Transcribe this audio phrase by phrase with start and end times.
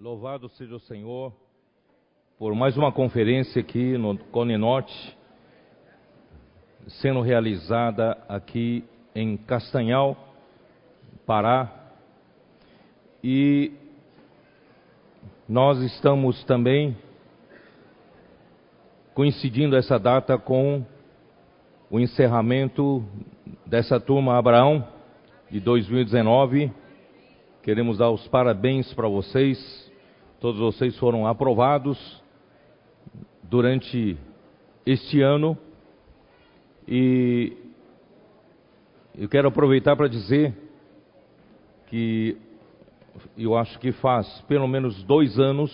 [0.00, 1.32] Louvado seja o Senhor
[2.38, 4.94] por mais uma conferência aqui no Cone Norte,
[6.86, 10.16] sendo realizada aqui em Castanhal,
[11.26, 11.90] Pará.
[13.24, 13.72] E
[15.48, 16.96] nós estamos também
[19.14, 20.86] coincidindo essa data com
[21.90, 23.04] o encerramento
[23.66, 24.86] dessa turma Abraão
[25.50, 26.70] de 2019.
[27.64, 29.87] Queremos dar os parabéns para vocês
[30.40, 31.98] Todos vocês foram aprovados
[33.42, 34.16] durante
[34.86, 35.58] este ano.
[36.86, 37.56] E
[39.16, 40.54] eu quero aproveitar para dizer
[41.88, 42.36] que
[43.36, 45.72] eu acho que faz pelo menos dois anos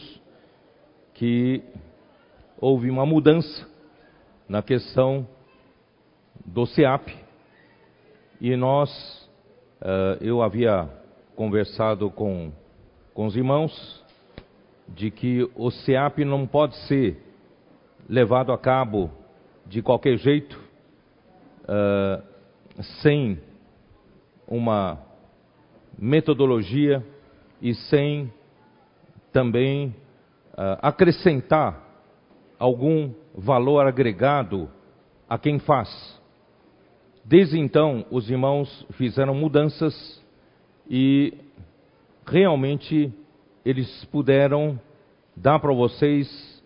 [1.13, 1.63] que
[2.59, 3.69] houve uma mudança
[4.49, 5.29] na questão
[6.43, 7.15] do SEAP.
[8.41, 8.91] E nós,
[9.83, 10.89] uh, eu havia
[11.37, 12.51] conversado com,
[13.13, 14.04] com os irmãos
[14.89, 17.21] de que o SEAP não pode ser
[18.09, 19.11] levado a cabo
[19.67, 20.61] de qualquer jeito,
[21.63, 22.23] uh,
[23.03, 23.41] sem
[24.47, 24.99] uma
[25.99, 27.05] metodologia
[27.63, 28.33] e sem
[29.33, 29.89] também
[30.53, 31.83] uh, acrescentar
[32.59, 34.71] algum valor agregado
[35.29, 36.21] a quem faz.
[37.25, 40.23] Desde então, os irmãos fizeram mudanças
[40.89, 41.33] e
[42.27, 43.13] realmente
[43.65, 44.79] eles puderam
[45.35, 46.63] dar para vocês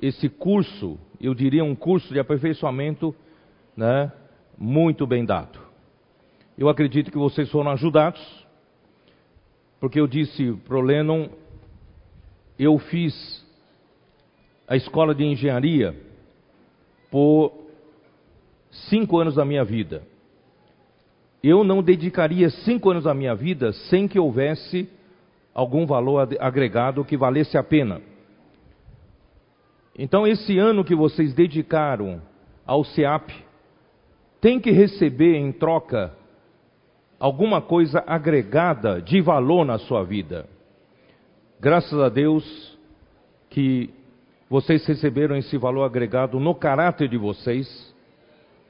[0.00, 3.14] esse curso, eu diria um curso de aperfeiçoamento,
[3.76, 4.12] né,
[4.58, 5.58] muito bem dado.
[6.56, 8.20] Eu acredito que vocês foram ajudados,
[9.80, 11.28] porque eu disse para o Lennon,
[12.58, 13.44] eu fiz
[14.68, 15.94] a escola de engenharia
[17.10, 17.52] por
[18.70, 20.02] cinco anos da minha vida.
[21.42, 24.88] Eu não dedicaria cinco anos da minha vida sem que houvesse
[25.56, 28.02] algum valor agregado que valesse a pena.
[29.98, 32.20] Então, esse ano que vocês dedicaram
[32.66, 33.30] ao SEAP,
[34.38, 36.12] tem que receber em troca
[37.18, 40.46] alguma coisa agregada de valor na sua vida.
[41.58, 42.78] Graças a Deus
[43.48, 43.88] que
[44.50, 47.94] vocês receberam esse valor agregado no caráter de vocês,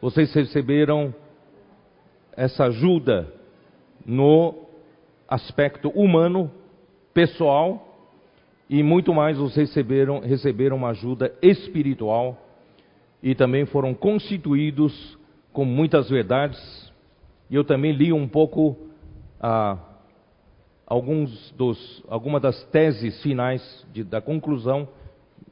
[0.01, 1.13] vocês receberam
[2.37, 3.27] essa ajuda
[4.07, 4.55] no
[5.29, 6.49] aspecto humano
[7.17, 7.97] pessoal
[8.69, 12.37] e muito mais os receberam, receberam uma ajuda espiritual
[13.23, 15.19] e também foram constituídos
[15.51, 16.93] com muitas verdades.
[17.49, 18.77] E eu também li um pouco
[19.41, 19.79] ah,
[20.87, 24.87] alguns dos, algumas das teses finais de, da conclusão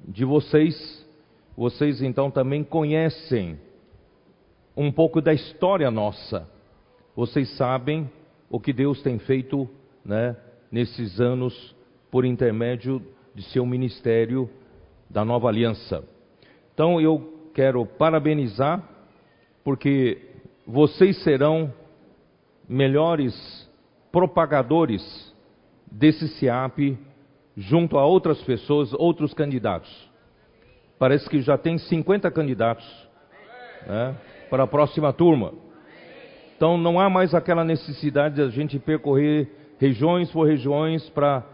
[0.06, 1.08] de vocês.
[1.56, 3.58] Vocês então também conhecem
[4.76, 6.46] um pouco da história nossa.
[7.16, 8.10] Vocês sabem
[8.50, 9.66] o que Deus tem feito,
[10.04, 10.36] né,
[10.74, 11.54] nesses anos
[12.10, 13.00] por intermédio
[13.32, 14.50] de seu ministério
[15.08, 16.02] da Nova Aliança.
[16.74, 18.82] Então eu quero parabenizar
[19.62, 20.20] porque
[20.66, 21.72] vocês serão
[22.68, 23.32] melhores
[24.10, 25.00] propagadores
[25.86, 26.98] desse SIAP
[27.56, 30.10] junto a outras pessoas, outros candidatos.
[30.98, 32.84] Parece que já tem 50 candidatos
[33.86, 34.16] né,
[34.50, 35.54] para a próxima turma.
[36.56, 41.44] Então não há mais aquela necessidade de a gente percorrer regiões por regiões para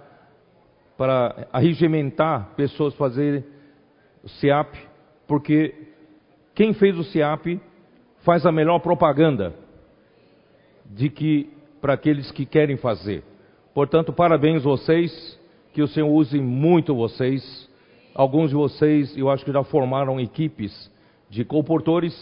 [1.00, 3.42] para arregimentar pessoas fazer
[4.22, 4.74] o SIAP,
[5.26, 5.74] porque
[6.54, 7.58] quem fez o SIAP
[8.18, 9.54] faz a melhor propaganda
[10.84, 11.48] de que
[11.80, 13.24] para aqueles que querem fazer.
[13.72, 15.40] Portanto, parabéns vocês,
[15.72, 17.66] que o Senhor use muito vocês.
[18.14, 20.92] Alguns de vocês, eu acho que já formaram equipes
[21.30, 22.12] de comportores,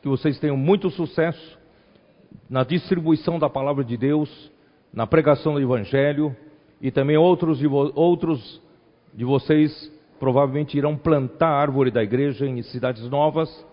[0.00, 1.58] que vocês tenham muito sucesso
[2.48, 4.51] na distribuição da palavra de Deus
[4.92, 6.36] na pregação do Evangelho,
[6.80, 8.60] e também outros de, outros
[9.14, 13.66] de vocês provavelmente irão plantar a árvore da igreja em cidades novas,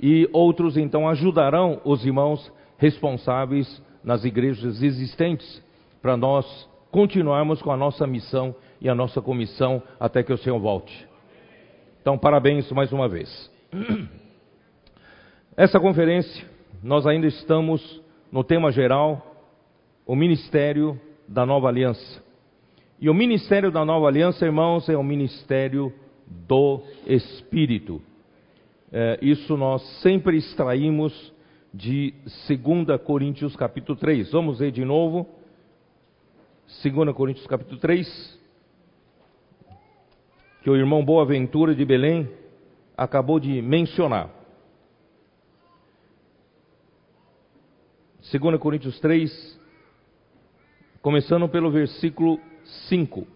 [0.00, 5.62] e outros então ajudarão os irmãos responsáveis nas igrejas existentes,
[6.00, 10.58] para nós continuarmos com a nossa missão e a nossa comissão até que o Senhor
[10.58, 11.06] volte.
[12.00, 13.50] Então, parabéns mais uma vez.
[15.56, 16.46] Essa conferência,
[16.82, 18.00] nós ainda estamos
[18.30, 19.27] no tema geral
[20.08, 22.24] o ministério da nova aliança.
[22.98, 25.92] E o ministério da nova aliança, irmãos, é o ministério
[26.26, 28.00] do Espírito.
[28.90, 31.12] É, isso nós sempre extraímos
[31.74, 32.14] de
[32.48, 34.32] 2 Coríntios capítulo 3.
[34.32, 35.28] Vamos ler de novo.
[36.82, 38.40] 2 Coríntios capítulo 3.
[40.62, 42.30] Que o irmão Boaventura de Belém
[42.96, 44.30] acabou de mencionar.
[48.32, 49.57] 2 Coríntios 3,
[51.00, 52.40] começando pelo versículo
[52.88, 53.26] 5.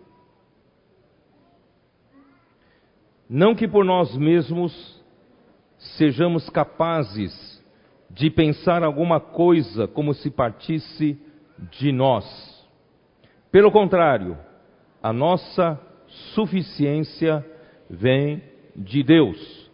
[3.29, 5.03] Não que por nós mesmos
[5.97, 7.62] sejamos capazes
[8.11, 11.19] de pensar alguma coisa como se partisse
[11.70, 12.25] de nós.
[13.50, 14.37] Pelo contrário,
[15.03, 15.81] a nossa
[16.35, 17.44] suficiência
[17.88, 18.43] vem
[18.76, 19.70] de Deus.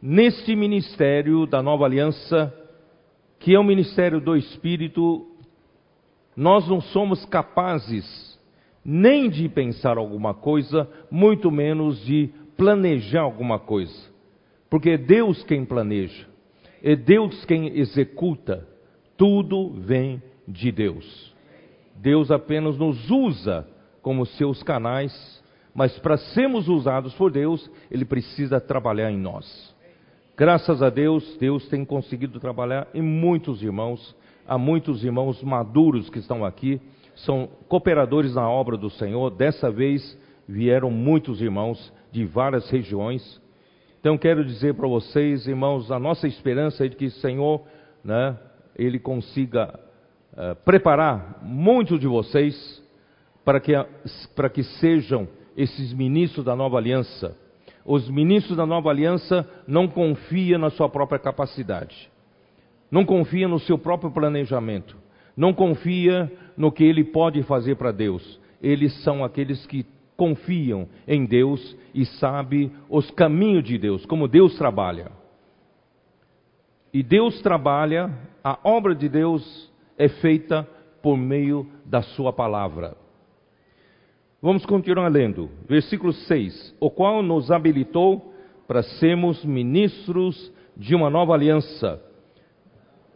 [0.00, 2.52] Neste ministério da nova aliança,
[3.38, 5.31] que é o ministério do Espírito,
[6.36, 8.32] nós não somos capazes
[8.84, 14.10] nem de pensar alguma coisa, muito menos de planejar alguma coisa.
[14.68, 16.26] Porque é Deus quem planeja,
[16.82, 18.66] é Deus quem executa,
[19.16, 21.32] tudo vem de Deus.
[21.96, 23.68] Deus apenas nos usa
[24.00, 25.42] como seus canais,
[25.74, 29.72] mas para sermos usados por Deus, Ele precisa trabalhar em nós.
[30.36, 34.16] Graças a Deus, Deus tem conseguido trabalhar em muitos irmãos,
[34.46, 36.80] há muitos irmãos maduros que estão aqui,
[37.14, 39.30] são cooperadores na obra do Senhor.
[39.30, 40.18] Dessa vez
[40.48, 43.40] vieram muitos irmãos de várias regiões.
[44.00, 47.62] Então quero dizer para vocês, irmãos, a nossa esperança é de que o Senhor,
[48.04, 48.36] né,
[48.76, 49.78] ele consiga
[50.32, 52.82] uh, preparar muitos de vocês
[53.44, 53.72] para que,
[54.34, 57.36] para que sejam esses ministros da nova aliança.
[57.84, 62.10] Os ministros da nova aliança não confiam na sua própria capacidade,
[62.92, 64.94] não confiam no seu próprio planejamento,
[65.34, 68.38] não confiam no que ele pode fazer para Deus.
[68.62, 74.58] Eles são aqueles que confiam em Deus e sabem os caminhos de Deus, como Deus
[74.58, 75.10] trabalha.
[76.92, 78.10] E Deus trabalha,
[78.44, 80.68] a obra de Deus é feita
[81.02, 82.94] por meio da Sua palavra.
[84.42, 85.48] Vamos continuar lendo.
[85.66, 88.34] Versículo 6: O qual nos habilitou
[88.68, 92.02] para sermos ministros de uma nova aliança,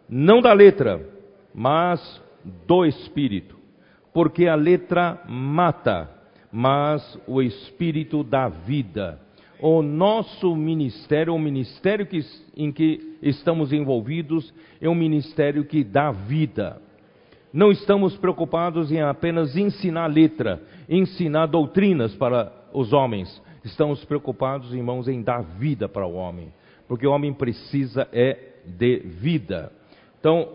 [0.08, 1.06] não da letra,
[1.54, 2.22] mas
[2.66, 3.56] do Espírito.
[4.12, 6.08] Porque a letra mata,
[6.50, 9.20] mas o Espírito dá vida.
[9.60, 12.20] O nosso ministério, o ministério que,
[12.56, 16.80] em que estamos envolvidos, é um ministério que dá vida.
[17.52, 23.42] Não estamos preocupados em apenas ensinar letra, ensinar doutrinas para os homens.
[23.64, 26.52] Estamos preocupados, irmãos, em dar vida para o homem,
[26.86, 29.72] porque o homem precisa é de vida.
[30.18, 30.48] Então,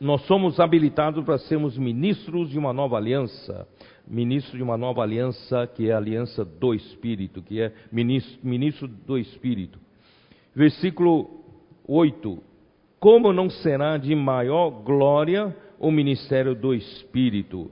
[0.00, 3.68] nós somos habilitados para sermos ministros de uma nova aliança,
[4.06, 8.88] ministro de uma nova aliança que é a aliança do Espírito, que é ministro, ministro
[8.88, 9.78] do Espírito.
[10.54, 11.44] Versículo
[11.86, 12.50] 8:
[13.00, 17.70] como não será de maior glória o ministério do Espírito?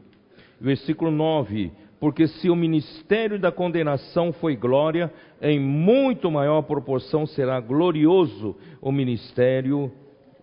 [0.58, 1.70] Versículo 9:
[2.00, 5.12] Porque se o ministério da condenação foi glória,
[5.43, 9.93] em muito maior proporção será glorioso o ministério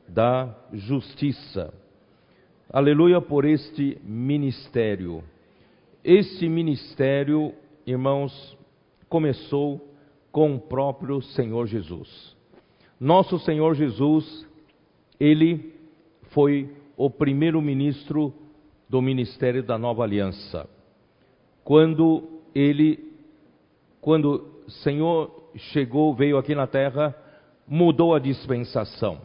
[0.07, 1.73] da justiça.
[2.71, 5.23] Aleluia por este ministério.
[6.03, 7.53] Este ministério,
[7.85, 8.57] irmãos,
[9.09, 9.93] começou
[10.31, 12.35] com o próprio Senhor Jesus.
[12.99, 14.45] Nosso Senhor Jesus
[15.19, 15.73] ele
[16.31, 18.33] foi o primeiro ministro
[18.89, 20.69] do ministério da Nova Aliança.
[21.63, 23.11] Quando ele,
[24.01, 27.15] quando o Senhor chegou, veio aqui na terra,
[27.67, 29.21] mudou a dispensação.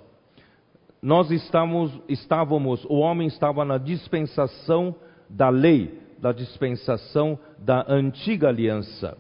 [1.02, 4.94] Nós estávamos, o homem estava na dispensação
[5.28, 9.16] da lei, da dispensação da antiga aliança.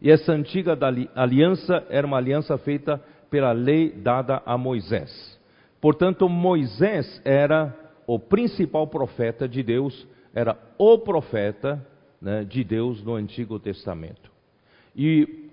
[0.00, 0.78] E essa antiga
[1.16, 5.40] aliança era uma aliança feita pela lei dada a Moisés.
[5.80, 7.74] Portanto, Moisés era
[8.06, 11.84] o principal profeta de Deus, era o profeta
[12.20, 14.30] né, de Deus no Antigo Testamento.
[14.94, 15.50] E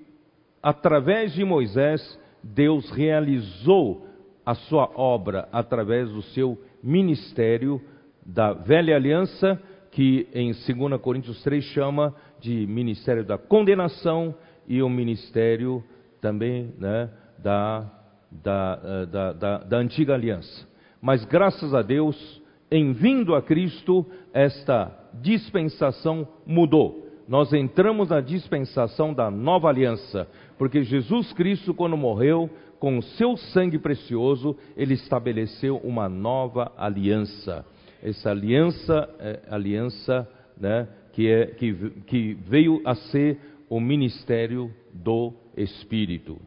[0.61, 4.05] através de Moisés, Deus realizou
[4.45, 7.81] a sua obra através do seu ministério
[8.25, 14.33] da velha aliança, que em 2 Coríntios 3 chama de ministério da condenação
[14.67, 15.83] e o ministério
[16.21, 20.67] também né, da da, eh, da, da, da antiga aliança.
[21.01, 27.09] Mas graças a Deus, em vindo a Cristo, esta dispensação mudou.
[27.27, 32.49] Nós entramos na dispensação da nova aliança, porque Jesus Cristo, quando morreu,
[32.81, 37.63] com o seu sangue precioso, ele estabeleceu uma nova aliança.
[38.01, 40.27] Essa aliança é aliança
[40.59, 43.37] né, que, é, que, que veio a ser
[43.69, 46.41] o ministério do Espírito.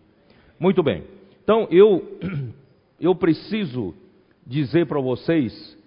[0.59, 1.05] Muito bem.
[1.45, 2.19] Então eu,
[3.01, 3.95] eu preciso
[4.45, 5.79] dizer para vocês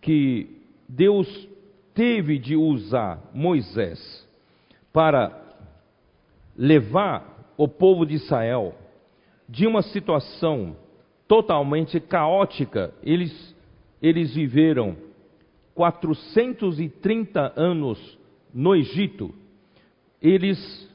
[0.00, 0.56] que
[0.88, 1.48] Deus
[1.92, 4.24] teve de usar Moisés
[4.92, 5.36] para
[6.56, 8.72] levar o povo de Israel
[9.48, 10.76] de uma situação
[11.28, 12.92] totalmente caótica.
[13.02, 13.56] Eles,
[14.02, 14.96] eles viveram
[15.74, 18.18] 430 anos
[18.52, 19.34] no Egito.
[20.20, 20.88] Eles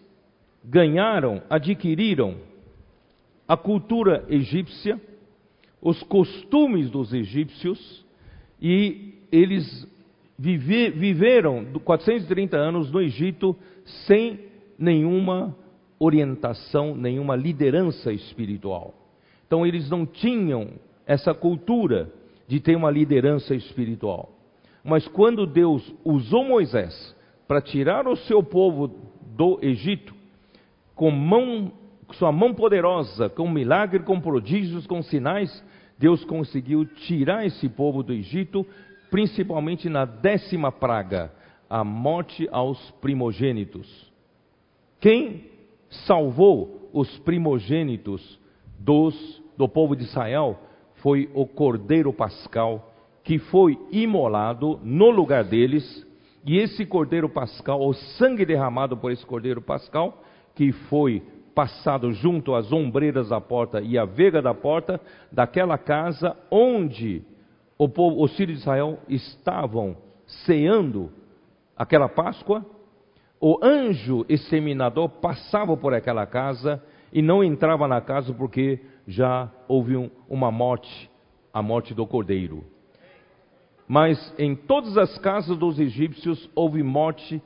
[0.64, 2.38] ganharam, adquiriram
[3.48, 5.00] a cultura egípcia,
[5.82, 8.06] os costumes dos egípcios,
[8.62, 9.88] e eles
[10.38, 13.56] vive, viveram 430 anos no Egito
[14.08, 14.40] sem
[14.78, 15.56] nenhuma
[16.04, 18.96] orientação, nenhuma liderança espiritual.
[19.46, 20.70] Então eles não tinham
[21.06, 22.12] essa cultura
[22.48, 24.32] de ter uma liderança espiritual.
[24.84, 27.16] Mas quando Deus usou Moisés
[27.48, 28.88] para tirar o seu povo
[29.38, 30.16] do Egito,
[30.96, 31.72] com mão,
[32.14, 35.64] sua mão poderosa, com milagre, com prodígios, com sinais,
[36.00, 38.66] Deus conseguiu tirar esse povo do Egito,
[39.12, 41.32] principalmente na décima praga,
[41.70, 44.12] a morte aos primogênitos.
[45.00, 45.51] Quem
[45.92, 48.40] salvou os primogênitos
[48.80, 50.60] dos, do povo de Israel
[50.96, 52.94] foi o cordeiro pascal,
[53.24, 56.08] que foi imolado no lugar deles,
[56.46, 60.24] e esse cordeiro pascal, o sangue derramado por esse cordeiro pascal,
[60.56, 61.22] que foi
[61.54, 65.00] passado junto às ombreiras da porta e à vega da porta
[65.32, 67.24] daquela casa onde
[67.78, 71.12] o povo, os filhos de Israel estavam ceando
[71.76, 72.66] aquela Páscoa,
[73.42, 76.82] o anjo exterminador passava por aquela casa
[77.12, 81.10] e não entrava na casa porque já houve um, uma morte,
[81.52, 82.64] a morte do cordeiro.
[83.88, 87.42] Mas em todas as casas dos egípcios houve morte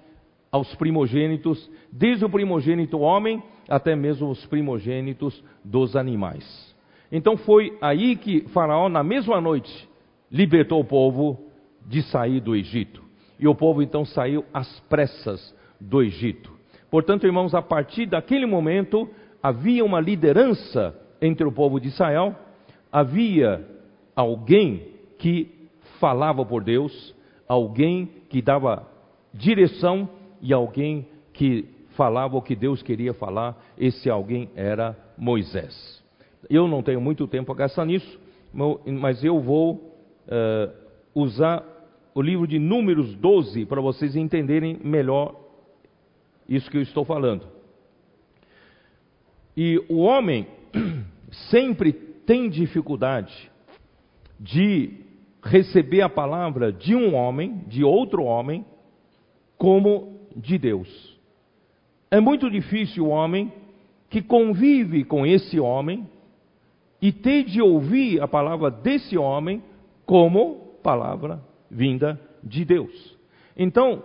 [0.52, 6.76] aos primogênitos, desde o primogênito homem até mesmo os primogênitos dos animais.
[7.10, 9.90] Então foi aí que Faraó, na mesma noite,
[10.30, 11.40] libertou o povo
[11.88, 13.02] de sair do Egito.
[13.40, 16.52] E o povo então saiu às pressas do Egito.
[16.90, 19.10] Portanto, irmãos, a partir daquele momento
[19.42, 22.36] havia uma liderança entre o povo de Israel,
[22.92, 23.66] havia
[24.16, 25.52] alguém que
[26.00, 27.14] falava por Deus,
[27.48, 28.88] alguém que dava
[29.34, 30.10] direção
[30.42, 31.66] e alguém que
[31.96, 33.58] falava o que Deus queria falar.
[33.78, 36.04] Esse alguém era Moisés.
[36.50, 38.20] Eu não tenho muito tempo a gastar nisso,
[38.86, 39.74] mas eu vou
[40.28, 40.72] uh,
[41.14, 41.64] usar
[42.14, 45.36] o livro de Números 12 para vocês entenderem melhor
[46.48, 47.48] isso que eu estou falando.
[49.56, 50.48] E o homem
[51.50, 53.52] sempre tem dificuldade
[54.40, 55.06] de
[55.44, 58.66] receber a palavra de um homem, de outro homem,
[59.58, 61.16] como de Deus.
[62.12, 63.52] É muito difícil o homem
[64.10, 66.08] que convive com esse homem
[67.02, 69.62] e ter de ouvir a palavra desse homem
[70.06, 73.18] como palavra vinda de Deus.
[73.58, 74.04] Então,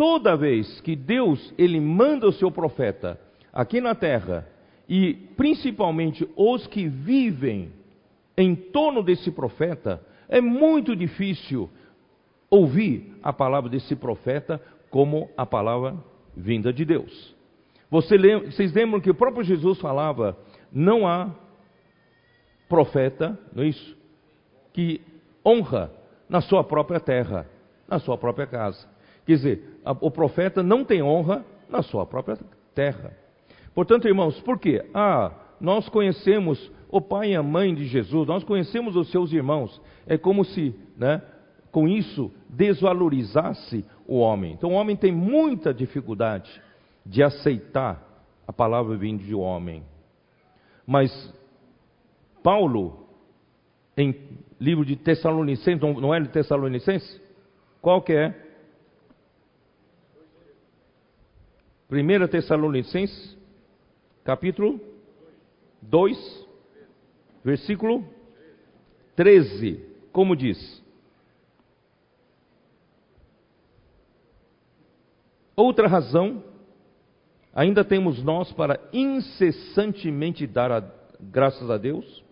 [0.00, 3.20] toda vez que Deus ele manda o seu profeta
[3.52, 4.48] aqui na terra
[4.88, 7.70] e principalmente os que vivem
[8.34, 11.68] em torno desse profeta, é muito difícil
[12.48, 15.94] ouvir a palavra desse profeta como a palavra
[16.34, 17.36] vinda de Deus.
[17.90, 20.34] Você lembra, vocês lembram que o próprio Jesus falava:
[20.72, 21.30] não há
[22.70, 23.98] profeta, não é isso?
[24.72, 25.02] Que
[25.44, 25.92] honra
[26.26, 27.46] na sua própria terra,
[27.86, 28.89] na sua própria casa.
[29.30, 32.36] Quer dizer, a, o profeta não tem honra na sua própria
[32.74, 33.16] terra.
[33.72, 34.84] Portanto, irmãos, por quê?
[34.92, 39.80] Ah, nós conhecemos o pai e a mãe de Jesus, nós conhecemos os seus irmãos.
[40.04, 41.22] É como se, né,
[41.70, 44.54] com isso, desvalorizasse o homem.
[44.54, 46.50] Então, o homem tem muita dificuldade
[47.06, 48.04] de aceitar
[48.48, 49.84] a palavra vinda de homem.
[50.84, 51.32] Mas
[52.42, 53.06] Paulo,
[53.96, 54.12] em
[54.60, 57.22] livro de Tessalonicenses, não é de Tessalonicenses?
[57.80, 58.49] Qual que é?
[61.90, 63.36] 1 Tessalonicenses,
[64.22, 64.80] capítulo
[65.82, 66.46] 2,
[67.42, 68.04] versículo
[69.16, 70.80] 13, como diz?
[75.56, 76.44] Outra razão,
[77.52, 80.80] ainda temos nós para incessantemente dar a,
[81.20, 82.24] graças a Deus,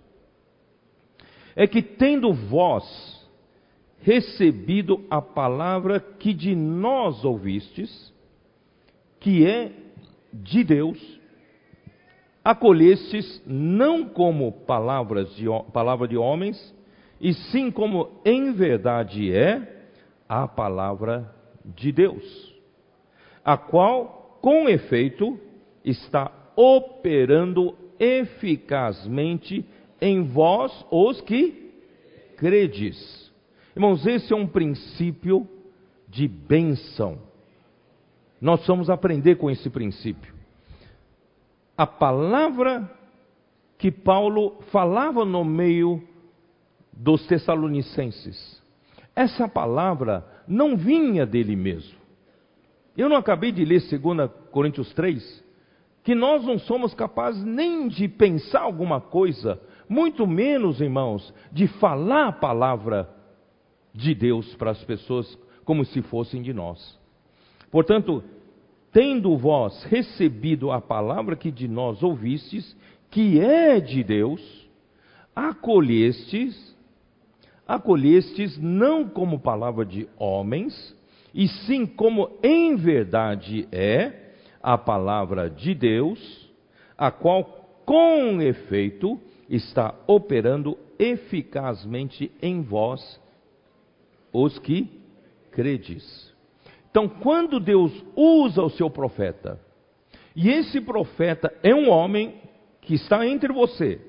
[1.57, 3.29] é que tendo vós
[4.03, 8.17] recebido a palavra que de nós ouvistes,
[9.21, 9.73] que é
[10.33, 11.21] de Deus,
[12.45, 16.75] acolhestes não como palavras de, palavra de homens,
[17.21, 19.87] e sim como em verdade é
[20.29, 21.35] a palavra
[21.65, 22.55] de Deus,
[23.45, 25.39] a qual, com efeito,
[25.85, 29.65] está operando eficazmente
[30.01, 31.73] em vós os que
[32.37, 33.33] credes.
[33.75, 35.47] Irmãos, esse é um princípio
[36.09, 37.28] de bênção.
[38.41, 40.39] Nós vamos aprender com esse princípio
[41.79, 42.91] a palavra
[43.79, 46.03] que Paulo falava no meio
[46.93, 48.61] dos Tessalonicenses.
[49.15, 51.97] Essa palavra não vinha dele mesmo.
[52.97, 55.45] Eu não acabei de ler 2 Coríntios 3,
[56.03, 62.27] que nós não somos capazes nem de pensar alguma coisa, muito menos, irmãos, de falar
[62.27, 63.09] a palavra
[63.95, 66.98] de Deus para as pessoas como se fossem de nós.
[67.71, 68.23] Portanto,
[68.93, 72.77] tendo vós recebido a palavra que de nós ouvistes,
[73.11, 74.69] que é de Deus,
[75.35, 76.77] acolhestes,
[77.67, 80.97] acolhestes não como palavra de homens,
[81.35, 84.33] e sim como em verdade é
[84.63, 86.51] a palavra de Deus,
[86.97, 87.45] a qual
[87.85, 93.21] com efeito está operando eficazmente em vós,
[94.33, 94.91] os que
[95.53, 96.28] credes.
[96.99, 99.61] Então, quando Deus usa o seu profeta,
[100.35, 102.35] e esse profeta é um homem
[102.81, 104.01] que está entre você,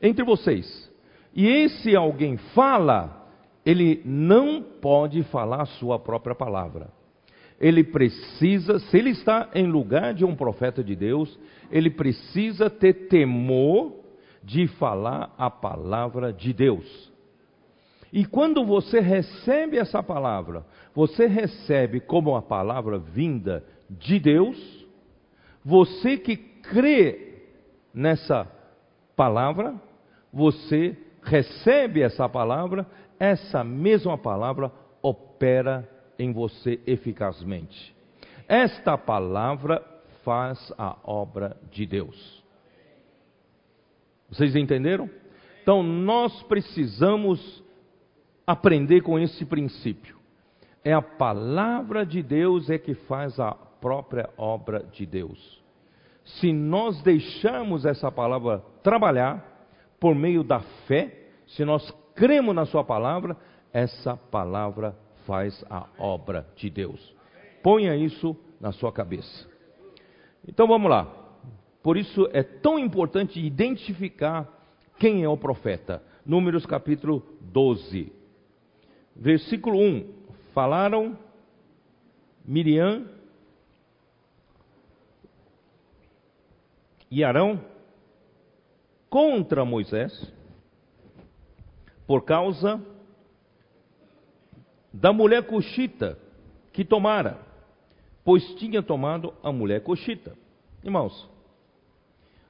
[0.00, 0.88] entre vocês,
[1.34, 3.28] e esse alguém fala,
[3.66, 6.92] ele não pode falar a sua própria palavra.
[7.58, 11.36] Ele precisa, se ele está em lugar de um profeta de Deus,
[11.72, 13.96] ele precisa ter temor
[14.44, 17.11] de falar a palavra de Deus.
[18.12, 24.86] E quando você recebe essa palavra, você recebe como a palavra vinda de Deus,
[25.64, 27.42] você que crê
[27.94, 28.46] nessa
[29.16, 29.74] palavra,
[30.30, 32.86] você recebe essa palavra,
[33.18, 35.88] essa mesma palavra opera
[36.18, 37.94] em você eficazmente.
[38.46, 39.82] Esta palavra
[40.22, 42.42] faz a obra de Deus.
[44.28, 45.08] Vocês entenderam?
[45.62, 47.61] Então nós precisamos
[48.46, 50.16] aprender com esse princípio.
[50.84, 55.62] É a palavra de Deus é que faz a própria obra de Deus.
[56.24, 59.68] Se nós deixarmos essa palavra trabalhar
[59.98, 63.36] por meio da fé, se nós cremos na sua palavra,
[63.72, 64.96] essa palavra
[65.26, 67.14] faz a obra de Deus.
[67.62, 69.48] Ponha isso na sua cabeça.
[70.46, 71.06] Então vamos lá.
[71.82, 74.48] Por isso é tão importante identificar
[74.98, 76.02] quem é o profeta.
[76.24, 78.21] Números capítulo 12.
[79.14, 80.12] Versículo 1:
[80.52, 81.18] Falaram
[82.44, 83.06] Miriam
[87.10, 87.60] e Arão
[89.08, 90.32] contra Moisés
[92.06, 92.80] por causa
[94.92, 96.18] da mulher coxita
[96.72, 97.38] que tomara,
[98.24, 100.36] pois tinha tomado a mulher coxita.
[100.82, 101.28] Irmãos,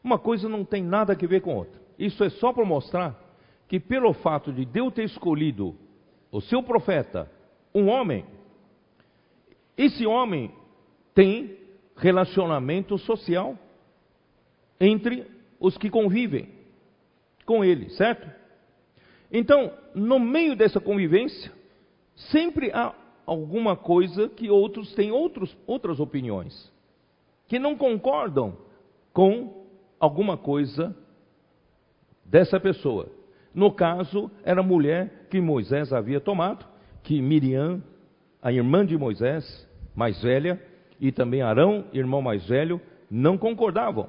[0.02, 1.80] uma coisa não tem nada a ver com outra.
[1.98, 3.20] Isso é só para mostrar
[3.68, 5.76] que pelo fato de Deus ter escolhido
[6.32, 7.30] o seu profeta,
[7.74, 8.24] um homem,
[9.76, 10.50] esse homem
[11.14, 11.58] tem
[11.94, 13.56] relacionamento social
[14.80, 15.26] entre
[15.60, 16.48] os que convivem
[17.44, 18.28] com ele, certo?
[19.30, 21.52] Então, no meio dessa convivência,
[22.14, 22.94] sempre há
[23.26, 26.72] alguma coisa que outros têm outros, outras opiniões,
[27.46, 28.56] que não concordam
[29.12, 29.66] com
[30.00, 30.96] alguma coisa
[32.24, 33.08] dessa pessoa.
[33.54, 36.64] No caso, era a mulher que Moisés havia tomado,
[37.02, 37.82] que Miriam,
[38.40, 40.60] a irmã de Moisés, mais velha,
[41.00, 44.08] e também Arão, irmão mais velho, não concordavam.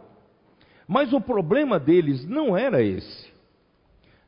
[0.87, 3.31] Mas o problema deles não era esse.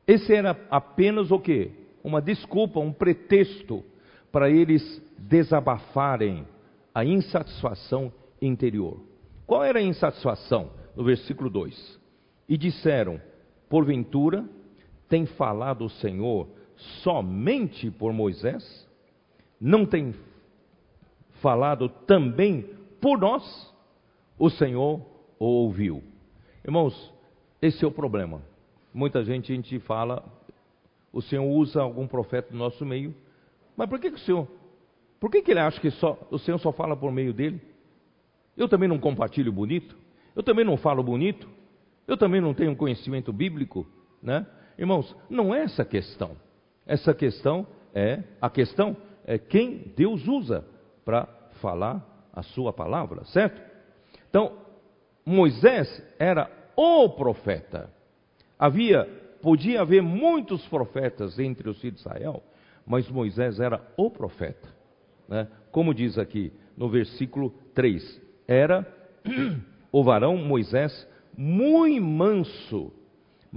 [0.08, 1.72] Esse era apenas o que?
[2.04, 3.84] Uma desculpa, um pretexto
[4.32, 6.46] para eles desabafarem
[6.94, 9.00] a insatisfação interior.
[9.48, 10.72] Qual era a insatisfação?
[10.96, 12.00] No versículo 2:
[12.48, 13.20] E disseram:
[13.70, 14.46] Porventura
[15.08, 16.48] tem falado o Senhor
[17.04, 18.88] somente por Moisés?
[19.60, 20.14] Não tem
[21.42, 23.74] falado também por nós?
[24.38, 25.02] O Senhor
[25.40, 26.04] o ouviu.
[26.64, 27.14] Irmãos,
[27.62, 28.42] esse é o problema.
[28.94, 30.24] Muita gente a gente fala,
[31.12, 33.14] o Senhor usa algum profeta do nosso meio,
[33.76, 34.48] mas por que, que o Senhor,
[35.20, 37.62] por que, que ele acha que só, o Senhor só fala por meio dele?
[38.56, 39.96] Eu também não compartilho bonito,
[40.36, 41.48] eu também não falo bonito,
[42.08, 43.86] eu também não tenho conhecimento bíblico,
[44.22, 44.46] né?
[44.78, 46.32] Irmãos, não é essa a questão.
[46.86, 50.66] Essa questão é, a questão é quem Deus usa
[51.06, 51.26] para
[51.62, 53.62] falar a sua palavra, certo?
[54.30, 54.58] Então,
[55.26, 57.90] Moisés era o profeta.
[58.60, 59.06] Havia,
[59.42, 62.44] podia haver muitos profetas entre os filhos de Israel,
[62.86, 64.68] mas Moisés era o profeta.
[65.28, 65.48] Né?
[65.72, 68.86] Como diz aqui no versículo 3: Era
[69.92, 71.08] o varão Moisés
[71.38, 72.92] muito manso,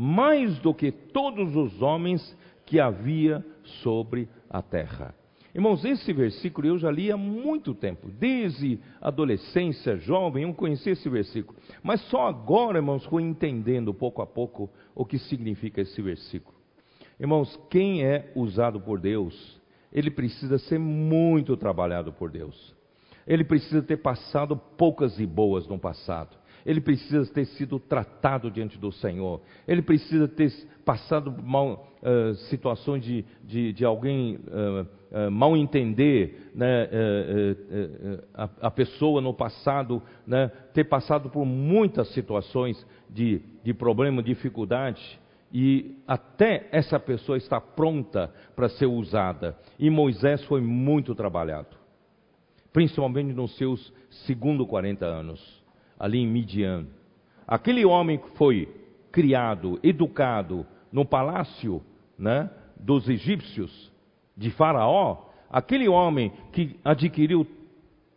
[0.00, 3.44] mais do que todos os homens que havia
[3.82, 5.12] sobre a terra.
[5.52, 11.08] Irmãos, esse versículo eu já li há muito tempo, desde adolescência, jovem, eu conheci esse
[11.08, 11.58] versículo.
[11.82, 16.56] Mas só agora, irmãos, fui entendendo pouco a pouco o que significa esse versículo.
[17.18, 19.60] Irmãos, quem é usado por Deus,
[19.92, 22.72] ele precisa ser muito trabalhado por Deus.
[23.26, 26.37] Ele precisa ter passado poucas e boas no passado.
[26.68, 29.40] Ele precisa ter sido tratado diante do Senhor.
[29.66, 30.52] Ele precisa ter
[30.84, 34.86] passado mal, uh, situações de, de, de alguém uh,
[35.26, 36.90] uh, mal entender né,
[38.34, 45.18] a, a, pessoa no passado, né, ter passado por muitas situações de, de problema, dificuldade
[45.50, 49.56] e até essa pessoa está pronta para ser usada.
[49.78, 51.74] E Moisés foi muito trabalhado,
[52.74, 53.90] principalmente nos seus
[54.26, 55.57] segundo 40 anos,
[55.98, 56.86] ali em Midian.
[57.46, 58.68] Aquele homem que foi
[59.10, 61.82] criado, educado no palácio
[62.18, 63.90] né, dos egípcios,
[64.36, 67.46] de Faraó, aquele homem que adquiriu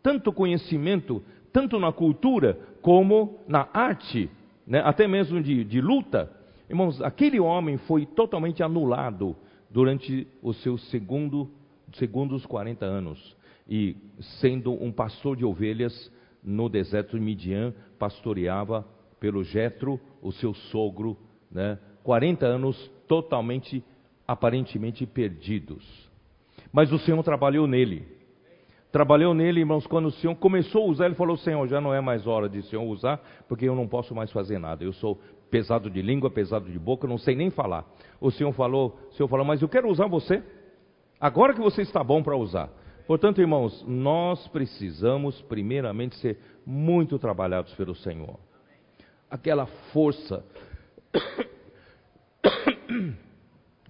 [0.04, 4.30] tanto conhecimento, tanto na cultura como na arte,
[4.68, 6.30] né, até mesmo de, de luta,
[6.72, 9.36] Irmãos, aquele homem foi totalmente anulado
[9.70, 11.52] durante os seus segundo,
[11.96, 13.36] segundos 40 anos.
[13.68, 13.98] E
[14.40, 16.10] sendo um pastor de ovelhas
[16.44, 18.86] no deserto de Midian, pastoreava
[19.20, 21.18] pelo Jetro, o seu sogro,
[21.52, 21.78] né?
[22.04, 23.84] 40 anos totalmente,
[24.28, 26.10] aparentemente perdidos.
[26.72, 28.06] Mas o Senhor trabalhou nele.
[28.92, 32.02] Trabalhou nele, irmãos, quando o Senhor começou a usar, ele falou: Senhor, já não é
[32.02, 34.84] mais hora de o Senhor usar, porque eu não posso mais fazer nada.
[34.84, 37.86] Eu sou pesado de língua, pesado de boca, não sei nem falar.
[38.20, 40.44] O Senhor falou, o Senhor falou, mas eu quero usar você.
[41.20, 42.70] Agora que você está bom para usar.
[43.08, 48.40] Portanto, irmãos, nós precisamos primeiramente ser muito trabalhados pelo Senhor.
[49.30, 50.44] Aquela força,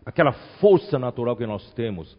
[0.06, 2.18] aquela força natural que nós temos,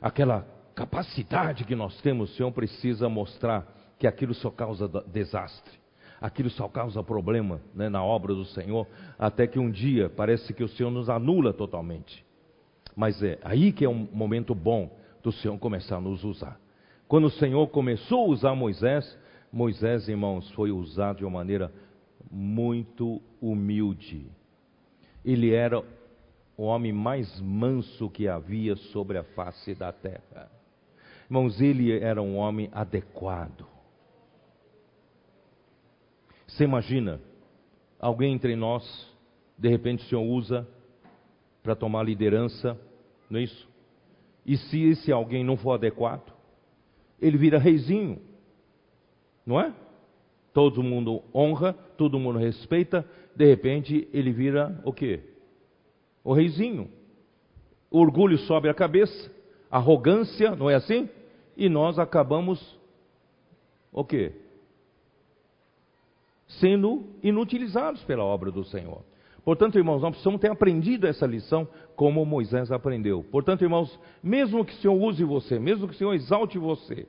[0.00, 3.66] aquela capacidade que nós temos, o Senhor precisa mostrar
[3.98, 5.84] que aquilo só causa desastre
[6.24, 8.86] aquilo só causa problema né, na obra do Senhor,
[9.18, 12.24] até que um dia parece que o Senhor nos anula totalmente.
[12.96, 14.90] Mas é aí que é um momento bom
[15.24, 16.60] do Senhor começar a nos usar.
[17.08, 19.18] Quando o Senhor começou a usar Moisés,
[19.50, 21.72] Moisés, irmãos, foi usado de uma maneira
[22.30, 24.30] muito humilde.
[25.24, 25.82] Ele era
[26.56, 30.50] o homem mais manso que havia sobre a face da terra.
[31.24, 33.66] Irmãos, ele era um homem adequado.
[36.46, 37.18] Você imagina
[37.98, 38.84] alguém entre nós,
[39.56, 40.68] de repente o Senhor usa
[41.62, 42.78] para tomar liderança,
[43.30, 43.73] não é isso?
[44.44, 46.32] E se esse alguém não for adequado,
[47.20, 48.20] ele vira reizinho,
[49.46, 49.72] não é?
[50.52, 55.20] Todo mundo honra, todo mundo respeita, de repente ele vira o quê?
[56.22, 56.90] O reizinho.
[57.90, 59.32] O orgulho sobe a cabeça,
[59.70, 61.08] arrogância, não é assim?
[61.56, 62.78] E nós acabamos
[63.92, 64.32] o quê?
[66.60, 69.02] sendo inutilizados pela obra do Senhor.
[69.44, 73.22] Portanto, irmãos, nós precisamos ter aprendido essa lição como Moisés aprendeu.
[73.30, 77.06] Portanto, irmãos, mesmo que o Senhor use você, mesmo que o Senhor exalte você,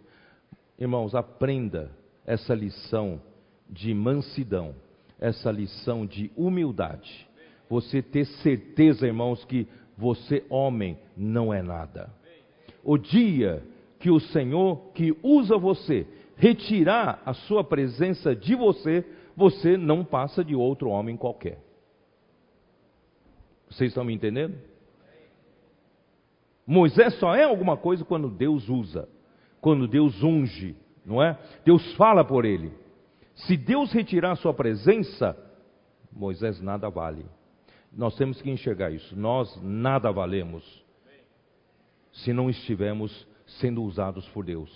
[0.78, 1.92] irmãos, aprenda
[2.26, 3.22] essa lição
[3.70, 4.76] de mansidão,
[5.20, 7.26] essa lição de humildade.
[7.70, 9.66] Você ter certeza, irmãos, que
[9.98, 12.10] você, homem, não é nada.
[12.84, 13.64] O dia
[13.98, 20.44] que o Senhor que usa você retirar a sua presença de você, você não passa
[20.44, 21.65] de outro homem qualquer.
[23.70, 24.56] Vocês estão me entendendo?
[26.66, 29.08] Moisés só é alguma coisa quando Deus usa,
[29.62, 30.76] quando Deus unge,
[31.06, 31.38] não é?
[31.64, 32.72] Deus fala por ele.
[33.36, 35.38] Se Deus retirar a sua presença,
[36.12, 37.26] Moisés nada vale.
[37.92, 39.18] Nós temos que enxergar isso.
[39.18, 40.84] Nós nada valemos
[42.12, 43.28] se não estivermos
[43.60, 44.72] sendo usados por Deus.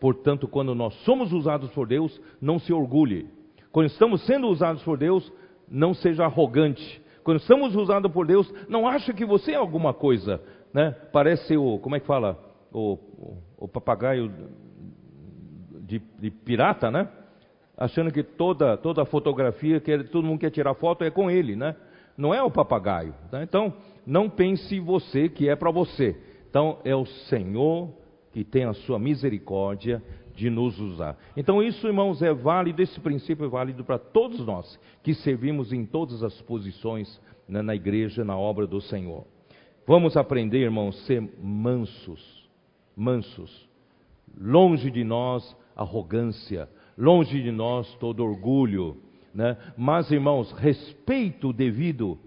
[0.00, 3.28] Portanto, quando nós somos usados por Deus, não se orgulhe.
[3.70, 5.30] Quando estamos sendo usados por Deus,
[5.68, 7.02] não seja arrogante.
[7.24, 10.40] Quando estamos usados por Deus, não acha que você é alguma coisa,
[10.72, 10.94] né?
[11.12, 12.38] Parece o, como é que fala?
[12.72, 14.32] O, o, o papagaio
[15.80, 17.08] de, de, pirata, né?
[17.76, 21.74] Achando que toda, toda fotografia, que todo mundo quer tirar foto é com ele, né?
[22.16, 23.14] Não é o papagaio.
[23.30, 23.42] Tá?
[23.42, 23.72] Então,
[24.06, 26.16] não pense você que é para você.
[26.48, 27.90] Então, é o Senhor
[28.32, 30.02] que tem a sua misericórdia
[30.34, 31.16] de nos usar.
[31.36, 35.84] Então, isso, irmãos, é válido, esse princípio é válido para todos nós que servimos em
[35.84, 39.24] todas as posições né, na igreja, na obra do Senhor.
[39.86, 42.48] Vamos aprender, irmãos, ser mansos,
[42.96, 43.68] mansos.
[44.38, 48.98] Longe de nós arrogância, longe de nós todo orgulho,
[49.34, 49.56] né?
[49.76, 52.18] Mas, irmãos, respeito devido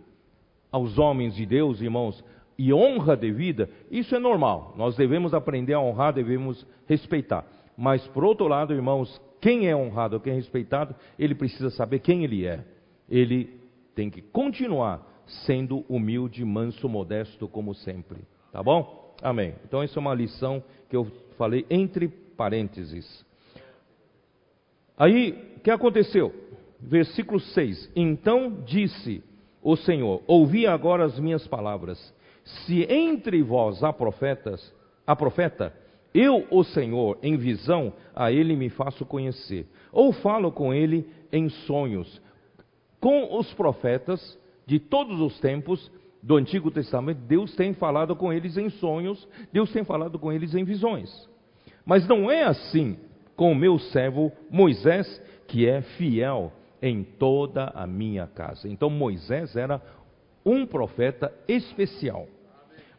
[0.72, 2.24] aos homens de Deus, irmãos,
[2.58, 4.74] e honra devida, isso é normal.
[4.78, 7.46] Nós devemos aprender a honrar, devemos respeitar.
[7.78, 12.24] Mas, por outro lado, irmãos, quem é honrado, quem é respeitado, ele precisa saber quem
[12.24, 12.64] ele é.
[13.10, 13.60] Ele
[13.96, 15.06] tem que continuar
[15.46, 18.20] sendo humilde, manso, modesto, como sempre.
[18.52, 19.16] Tá bom?
[19.22, 19.56] Amém.
[19.66, 21.06] Então, essa é uma lição que eu
[21.38, 23.26] falei entre parênteses.
[24.98, 26.34] Aí, o que aconteceu?
[26.80, 29.24] Versículo 6: Então disse
[29.62, 32.14] o Senhor: Ouvi agora as minhas palavras.
[32.44, 34.74] Se entre vós há profetas,
[35.08, 35.74] há profeta,
[36.14, 39.68] eu, o Senhor, em visão, a ele me faço conhecer.
[39.92, 42.22] Ou falo com ele em sonhos.
[43.00, 48.56] Com os profetas de todos os tempos do Antigo Testamento, Deus tem falado com eles
[48.58, 51.30] em sonhos, Deus tem falado com eles em visões.
[51.86, 52.98] Mas não é assim
[53.36, 58.70] com o meu servo Moisés, que é fiel em toda a minha casa.
[58.70, 59.82] Então Moisés era
[60.46, 62.28] um profeta especial.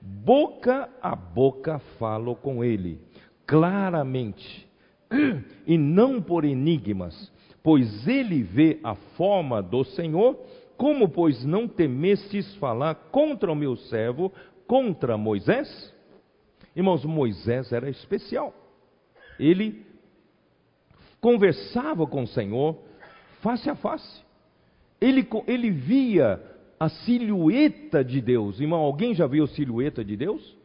[0.06, 3.00] Boca a boca falo com ele,
[3.46, 4.68] claramente,
[5.66, 10.38] e não por enigmas, pois ele vê a forma do Senhor.
[10.76, 14.30] Como, pois, não temestes falar contra o meu servo,
[14.66, 15.94] contra Moisés?
[16.76, 18.52] Irmãos, Moisés era especial.
[19.38, 19.86] Ele
[21.18, 22.76] conversava com o Senhor
[23.40, 24.22] face a face.
[25.00, 26.42] Ele, ele via
[26.84, 28.60] a silhueta de Deus.
[28.60, 30.56] Irmão, alguém já viu silhueta de Deus?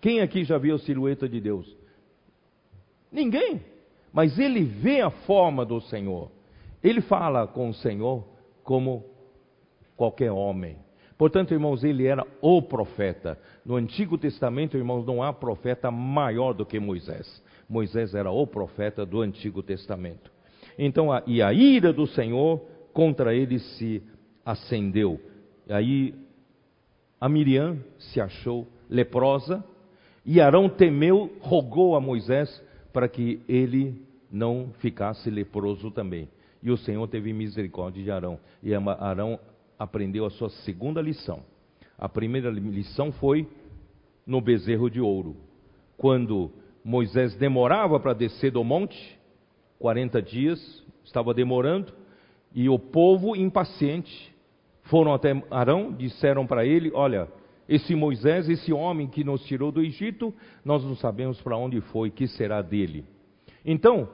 [0.00, 1.76] Quem aqui já viu a silhueta de Deus?
[3.10, 3.62] Ninguém.
[4.12, 6.30] Mas ele vê a forma do Senhor.
[6.82, 8.26] Ele fala com o Senhor
[8.64, 9.04] como
[9.96, 10.76] qualquer homem.
[11.16, 13.38] Portanto, irmãos, ele era o profeta.
[13.64, 17.40] No Antigo Testamento, irmãos, não há profeta maior do que Moisés.
[17.68, 20.32] Moisés era o profeta do Antigo Testamento.
[20.76, 22.60] Então, a, e a ira do Senhor
[22.92, 24.02] contra ele se
[24.44, 25.20] acendeu.
[25.66, 26.14] E aí
[27.20, 29.64] a Miriam se achou leprosa
[30.24, 36.28] e Arão temeu, rogou a Moisés para que ele não ficasse leproso também.
[36.62, 38.38] E o Senhor teve misericórdia de Arão.
[38.62, 39.38] E Arão
[39.78, 41.42] aprendeu a sua segunda lição.
[41.98, 43.48] A primeira lição foi
[44.26, 45.36] no bezerro de ouro.
[45.96, 46.52] Quando
[46.84, 49.18] Moisés demorava para descer do monte,
[49.78, 51.92] 40 dias, estava demorando,
[52.54, 54.31] e o povo impaciente
[54.92, 57.26] foram até Arão, disseram para ele: Olha,
[57.66, 62.10] esse Moisés, esse homem que nos tirou do Egito, nós não sabemos para onde foi,
[62.10, 63.06] que será dele.
[63.64, 64.06] Então,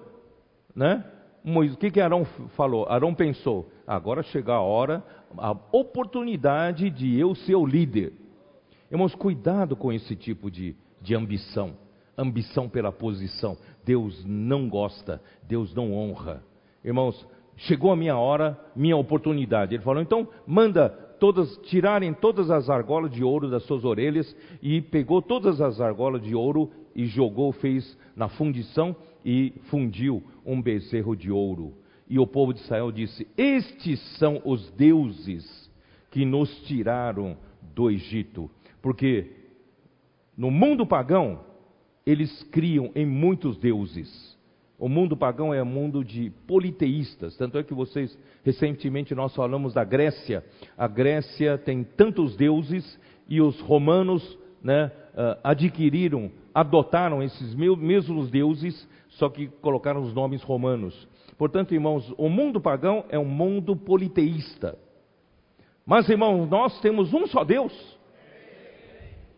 [0.72, 1.04] né?
[1.44, 2.24] O que, que Arão
[2.56, 2.86] falou?
[2.88, 5.02] Arão pensou: agora chega a hora,
[5.36, 8.12] a oportunidade de eu ser o líder.
[8.88, 11.76] Irmãos, cuidado com esse tipo de, de ambição.
[12.16, 13.56] Ambição pela posição.
[13.84, 16.40] Deus não gosta, Deus não honra.
[16.84, 17.26] Irmãos,
[17.58, 19.74] chegou a minha hora, minha oportunidade.
[19.74, 24.80] Ele falou: então manda todas tirarem todas as argolas de ouro das suas orelhas e
[24.80, 28.94] pegou todas as argolas de ouro e jogou, fez na fundição
[29.24, 31.74] e fundiu um bezerro de ouro.
[32.08, 35.70] E o povo de Israel disse: Estes são os deuses
[36.10, 37.36] que nos tiraram
[37.74, 38.50] do Egito.
[38.80, 39.32] Porque
[40.36, 41.40] no mundo pagão,
[42.06, 44.37] eles criam em muitos deuses.
[44.78, 49.74] O mundo pagão é um mundo de politeístas, tanto é que vocês, recentemente nós falamos
[49.74, 50.44] da Grécia.
[50.76, 58.88] A Grécia tem tantos deuses e os romanos né, ah, adquiriram, adotaram esses mesmos deuses,
[59.08, 61.08] só que colocaram os nomes romanos.
[61.36, 64.78] Portanto, irmãos, o mundo pagão é um mundo politeísta.
[65.84, 67.98] Mas, irmãos, nós temos um só Deus,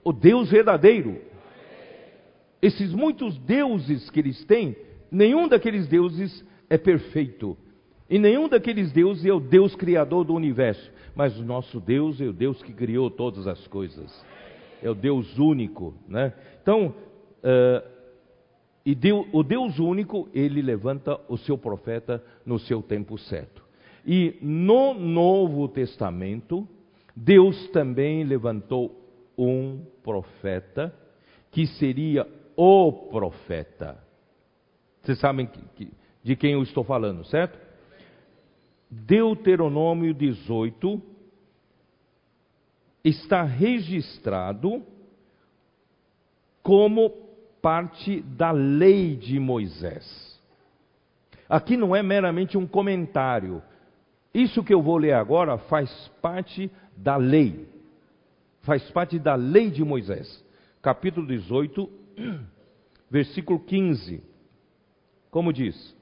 [0.05, 1.19] o Deus verdadeiro.
[2.61, 4.77] Esses muitos deuses que eles têm,
[5.11, 7.57] nenhum daqueles deuses é perfeito.
[8.09, 10.91] E nenhum daqueles deuses é o Deus criador do universo.
[11.15, 14.11] Mas o nosso Deus é o Deus que criou todas as coisas.
[14.83, 16.33] É o Deus único, né?
[16.63, 16.95] Então,
[17.45, 17.89] uh,
[18.85, 23.63] e Deus, o Deus único, ele levanta o seu profeta no seu tempo certo.
[24.07, 26.67] E no Novo Testamento,
[27.15, 28.97] Deus também levantou
[29.37, 30.95] um profeta
[31.51, 33.99] que seria o profeta.
[35.03, 35.49] Vocês sabem
[36.23, 37.59] de quem eu estou falando, certo?
[38.91, 41.01] Deuteronômio 18
[43.05, 44.83] está registrado
[46.63, 47.11] como
[47.63, 50.39] parte da lei de Moisés.
[51.49, 53.63] Aqui não é meramente um comentário.
[54.33, 57.69] Isso que eu vou ler agora faz parte da lei.
[58.63, 60.45] Faz parte da lei de Moisés.
[60.83, 61.91] Capítulo 18,
[63.11, 64.30] versículo 15.
[65.31, 65.97] Como diz?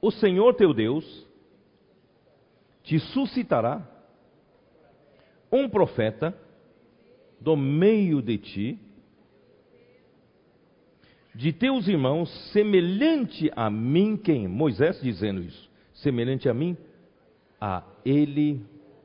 [0.00, 1.26] O Senhor teu Deus
[2.82, 3.86] te suscitará
[5.52, 6.34] um profeta
[7.40, 8.78] do meio de ti,
[11.34, 14.48] de teus irmãos, semelhante a mim, quem?
[14.48, 16.76] Moisés dizendo isso, semelhante a mim,
[17.60, 18.64] a ele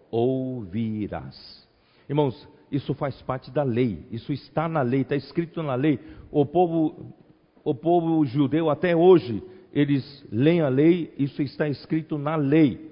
[0.09, 1.67] ouvirás.
[2.07, 5.99] Irmãos, isso faz parte da lei, isso está na lei, está escrito na lei.
[6.31, 7.13] O povo,
[7.63, 12.91] o povo judeu até hoje, eles leem a lei, isso está escrito na lei.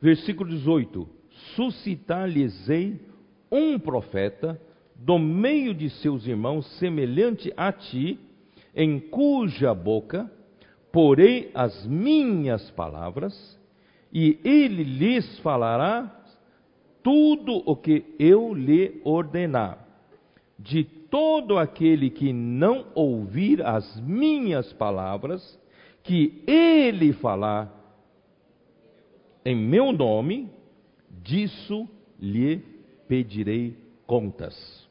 [0.00, 1.08] Versículo 18:
[1.54, 3.00] Suscitar-lhes-ei
[3.50, 4.60] um profeta
[4.94, 8.18] do meio de seus irmãos, semelhante a ti,
[8.74, 10.30] em cuja boca
[10.96, 13.60] porei as minhas palavras,
[14.10, 16.24] e ele lhes falará
[17.06, 19.78] tudo o que eu lhe ordenar.
[20.58, 25.56] De todo aquele que não ouvir as minhas palavras,
[26.02, 27.72] que ele falar
[29.44, 30.50] em meu nome,
[31.22, 31.88] disso
[32.18, 32.56] lhe
[33.06, 34.84] pedirei contas.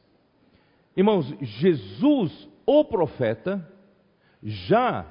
[0.96, 3.70] Irmãos, Jesus, o profeta,
[4.42, 5.06] já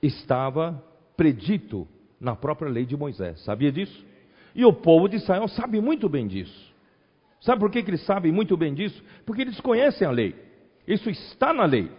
[0.00, 0.80] estava
[1.16, 1.88] predito
[2.20, 3.40] na própria lei de Moisés.
[3.40, 4.13] Sabia disso?
[4.54, 6.72] E o povo de Israel sabe muito bem disso.
[7.40, 9.02] Sabe por que, que eles sabem muito bem disso?
[9.26, 10.34] Porque eles conhecem a lei.
[10.86, 11.90] Isso está na lei.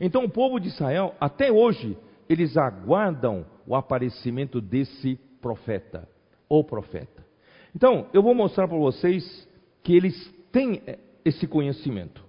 [0.00, 1.96] Então o povo de Israel, até hoje,
[2.28, 6.08] eles aguardam o aparecimento desse profeta,
[6.48, 7.26] o profeta.
[7.74, 9.48] Então, eu vou mostrar para vocês
[9.82, 10.82] que eles têm
[11.24, 12.24] esse conhecimento.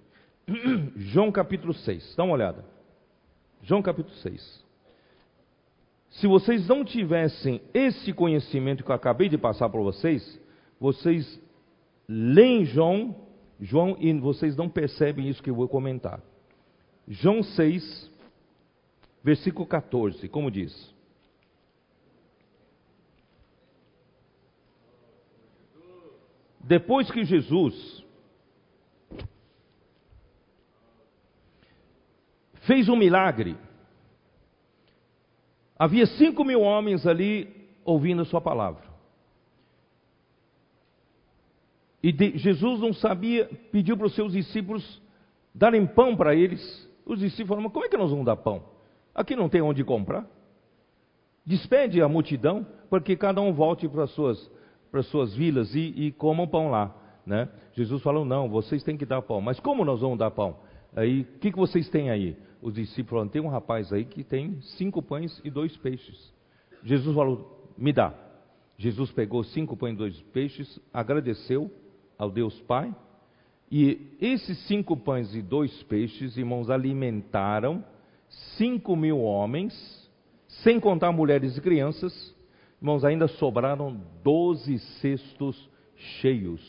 [0.96, 2.64] João capítulo 6, dá uma olhada.
[3.62, 4.64] João capítulo 6.
[6.12, 10.40] Se vocês não tivessem esse conhecimento que eu acabei de passar para vocês,
[10.78, 11.40] vocês
[12.06, 13.16] leem João,
[13.60, 16.20] João e vocês não percebem isso que eu vou comentar.
[17.08, 18.10] João 6,
[19.24, 20.92] versículo 14, como diz?
[26.60, 28.04] Depois que Jesus
[32.66, 33.56] fez um milagre,
[35.82, 37.52] Havia cinco mil homens ali
[37.84, 38.84] ouvindo a sua palavra.
[42.00, 45.02] E de, Jesus não sabia, pediu para os seus discípulos
[45.52, 46.88] darem pão para eles.
[47.04, 48.62] Os discípulos falaram: Mas como é que nós vamos dar pão?
[49.12, 50.24] Aqui não tem onde comprar.
[51.44, 54.52] Despede a multidão, porque cada um volte para as suas,
[54.88, 56.94] para suas vilas e, e comam pão lá.
[57.26, 57.48] Né?
[57.72, 59.40] Jesus falou: Não, vocês têm que dar pão.
[59.40, 60.58] Mas como nós vamos dar pão?
[60.94, 62.36] Aí, o que, que vocês têm aí?
[62.62, 66.32] os discípulos falaram: tem um rapaz aí que tem cinco pães e dois peixes.
[66.84, 68.14] Jesus falou: me dá.
[68.78, 71.70] Jesus pegou cinco pães e dois peixes, agradeceu
[72.16, 72.94] ao Deus Pai,
[73.70, 77.84] e esses cinco pães e dois peixes, irmãos, alimentaram
[78.56, 80.10] cinco mil homens,
[80.46, 82.34] sem contar mulheres e crianças.
[82.80, 85.70] Irmãos, ainda sobraram doze cestos
[86.20, 86.60] cheios.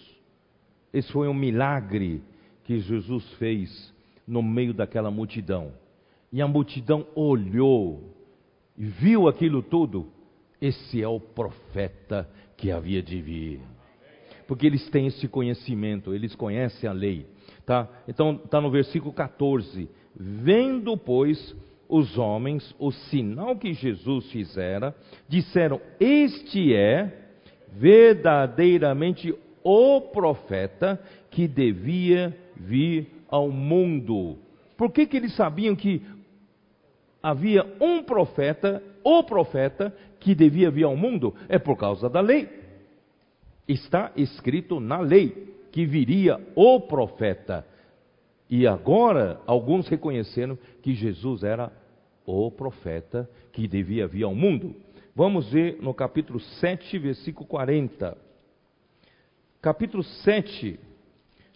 [0.93, 2.21] Esse foi um milagre
[2.65, 3.92] que Jesus fez
[4.27, 5.73] no meio daquela multidão.
[6.31, 8.13] E a multidão olhou
[8.77, 10.07] e viu aquilo tudo.
[10.62, 13.59] Esse é o profeta que havia de vir.
[14.47, 17.25] Porque eles têm esse conhecimento, eles conhecem a lei.
[17.65, 17.88] Tá?
[18.07, 19.89] Então, está no versículo 14.
[20.15, 21.55] Vendo, pois,
[21.88, 24.95] os homens o sinal que Jesus fizera,
[25.27, 27.12] disseram: Este é
[27.71, 29.33] verdadeiramente
[29.63, 34.38] o profeta que devia vir ao mundo.
[34.78, 36.02] Por que, que eles sabiam que
[37.21, 42.49] havia um profeta, o profeta, que devia vir ao mundo, é por causa da lei.
[43.67, 47.65] Está escrito na lei que viria o profeta.
[48.49, 51.71] E agora, alguns reconheceram que Jesus era
[52.26, 54.76] o profeta que devia vir ao mundo.
[55.15, 58.17] Vamos ver no capítulo 7, versículo 40.
[59.62, 60.80] Capítulo 7,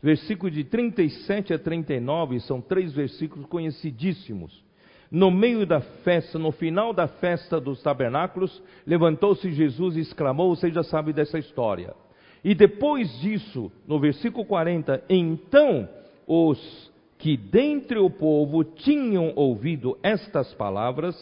[0.01, 4.65] versículo de 37 a 39, são três versículos conhecidíssimos.
[5.09, 10.69] No meio da festa, no final da festa dos tabernáculos, levantou-se Jesus e exclamou: Você
[10.69, 11.95] já sabe dessa história.
[12.43, 15.87] E depois disso, no versículo 40, então
[16.27, 21.15] os que dentre o povo tinham ouvido estas palavras,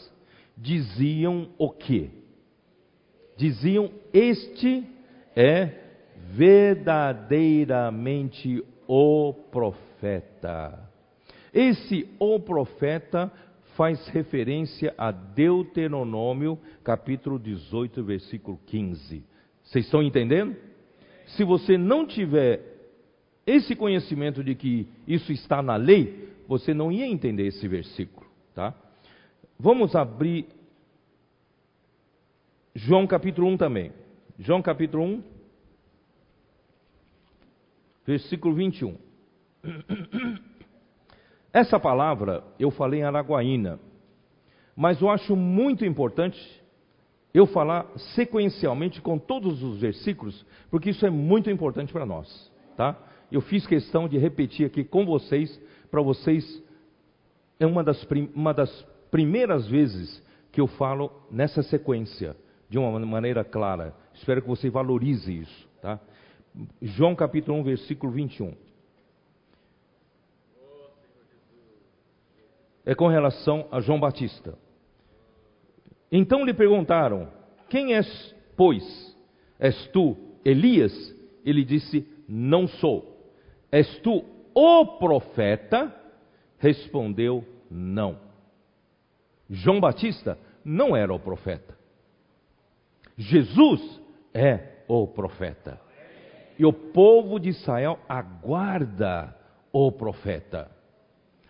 [0.57, 2.09] diziam o quê?
[3.37, 4.83] Diziam: Este
[5.35, 5.84] é
[6.31, 10.89] verdadeiramente o profeta.
[11.53, 13.31] Esse o profeta
[13.75, 19.23] faz referência a Deuteronômio, capítulo 18, versículo 15.
[19.63, 20.55] Vocês estão entendendo?
[21.27, 22.61] Se você não tiver
[23.45, 28.73] esse conhecimento de que isso está na lei, você não ia entender esse versículo, tá?
[29.59, 30.47] Vamos abrir
[32.73, 33.91] João capítulo 1 também.
[34.37, 35.23] João capítulo 1,
[38.05, 38.97] versículo 21.
[41.51, 43.79] Essa palavra eu falei em Araguaína,
[44.75, 46.37] mas eu acho muito importante
[47.33, 52.97] eu falar sequencialmente com todos os versículos, porque isso é muito importante para nós, tá?
[53.31, 56.63] Eu fiz questão de repetir aqui com vocês, para vocês,
[57.59, 58.69] é uma das, uma das
[59.11, 62.37] primeiras vezes que eu falo nessa sequência,
[62.69, 63.93] de uma maneira clara.
[64.13, 65.99] Espero que você valorize isso, tá?
[66.81, 68.53] João capítulo 1, versículo 21.
[72.85, 74.57] É com relação a João Batista.
[76.11, 77.31] Então lhe perguntaram:
[77.67, 78.83] Quem és, pois?
[79.59, 80.93] És tu Elias?
[81.43, 83.33] Ele disse: Não sou.
[83.71, 85.93] És tu o profeta?
[86.59, 88.19] Respondeu: Não.
[89.49, 91.77] João Batista não era o profeta.
[93.17, 94.01] Jesus
[94.33, 95.84] é o profeta.
[96.57, 99.35] E o povo de Israel aguarda
[99.71, 100.71] o profeta.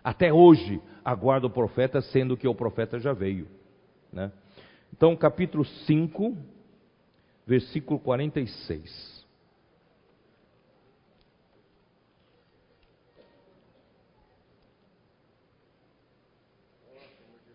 [0.02, 3.46] Até hoje aguarda o profeta, sendo que o profeta já veio.
[4.12, 4.32] Né?
[4.92, 6.36] Então, capítulo 5,
[7.46, 9.24] versículo 46.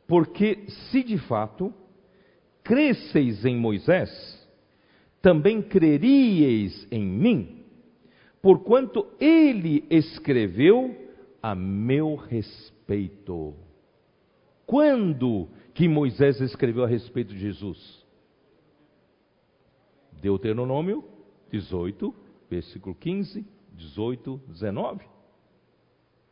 [0.07, 1.73] Porque se de fato
[2.63, 4.40] cresceis em Moisés,
[5.22, 7.63] também creríeis em mim,
[8.41, 10.95] porquanto ele escreveu
[11.41, 13.53] a meu respeito.
[14.65, 18.05] Quando que Moisés escreveu a respeito de Jesus?
[20.22, 21.03] Deuteronômio
[21.51, 22.13] 18,
[22.49, 25.05] versículo 15, 18, 19.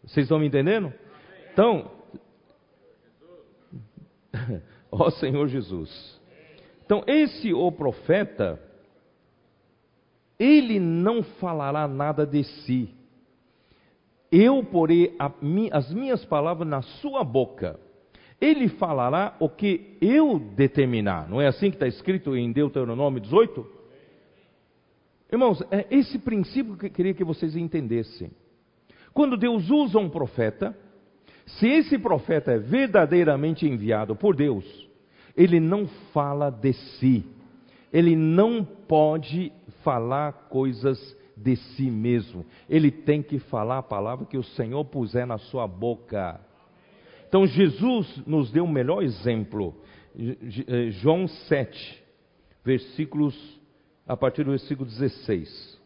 [0.03, 0.93] Vocês estão me entendendo?
[1.51, 1.91] Então,
[4.91, 6.19] ó Senhor Jesus.
[6.85, 8.59] Então, esse o profeta,
[10.39, 12.89] ele não falará nada de si.
[14.31, 15.31] Eu porei a,
[15.73, 17.79] as minhas palavras na sua boca.
[18.39, 21.27] Ele falará o que eu determinar.
[21.27, 23.79] Não é assim que está escrito em Deuteronômio 18?
[25.31, 28.31] Irmãos, é esse princípio que eu queria que vocês entendessem.
[29.13, 30.75] Quando Deus usa um profeta,
[31.45, 34.63] se esse profeta é verdadeiramente enviado por Deus,
[35.35, 37.25] ele não fala de si,
[37.91, 39.51] ele não pode
[39.83, 45.25] falar coisas de si mesmo, ele tem que falar a palavra que o Senhor puser
[45.25, 46.39] na sua boca.
[47.27, 49.75] Então Jesus nos deu o melhor exemplo,
[50.17, 52.03] eh, João 7,
[52.63, 53.59] versículos,
[54.07, 55.79] a partir do versículo 16.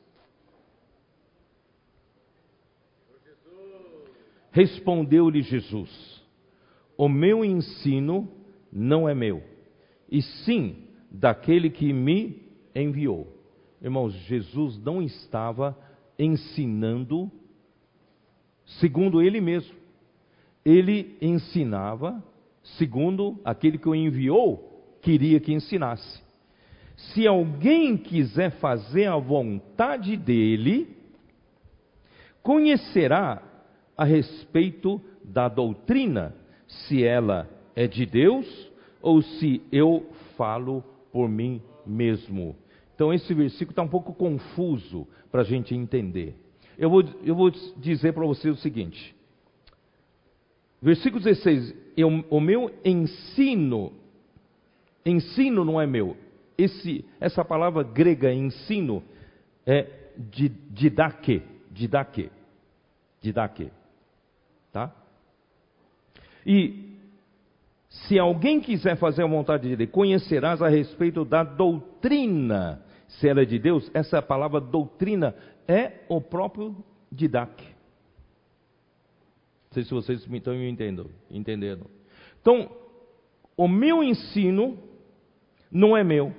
[4.52, 6.24] Respondeu-lhe Jesus:
[6.96, 8.32] O meu ensino
[8.72, 9.44] não é meu,
[10.10, 12.44] e sim daquele que me
[12.76, 13.33] enviou.
[13.84, 15.78] Irmãos, Jesus não estava
[16.18, 17.30] ensinando
[18.80, 19.76] segundo ele mesmo.
[20.64, 22.24] Ele ensinava
[22.78, 26.24] segundo aquele que o enviou queria que ensinasse.
[26.96, 30.96] Se alguém quiser fazer a vontade dele,
[32.42, 33.44] conhecerá
[33.98, 36.34] a respeito da doutrina,
[36.68, 38.72] se ela é de Deus
[39.02, 40.82] ou se eu falo
[41.12, 42.56] por mim mesmo.
[42.96, 46.36] Então esse versículo está um pouco confuso para a gente entender.
[46.78, 49.16] Eu vou, eu vou dizer para você o seguinte.
[50.82, 53.94] Versículo 16: eu, O meu ensino,
[55.06, 56.18] ensino não é meu.
[56.58, 59.04] Esse, essa palavra grega ensino
[59.66, 59.88] é
[60.70, 61.42] didaque,
[61.72, 62.30] didaque,
[63.22, 63.72] didaque.
[64.72, 64.94] Tá?
[66.46, 66.94] E
[67.90, 72.83] se alguém quiser fazer a vontade de Deus, conhecerás a respeito da doutrina,
[73.20, 75.36] se ela é de Deus, essa palavra doutrina
[75.68, 76.76] é o próprio
[77.12, 77.64] didac.
[79.66, 81.10] Não sei se vocês estão me entendendo.
[81.30, 81.86] entendendo.
[82.42, 82.70] Então,
[83.58, 84.78] o meu ensino
[85.72, 86.34] não é meu.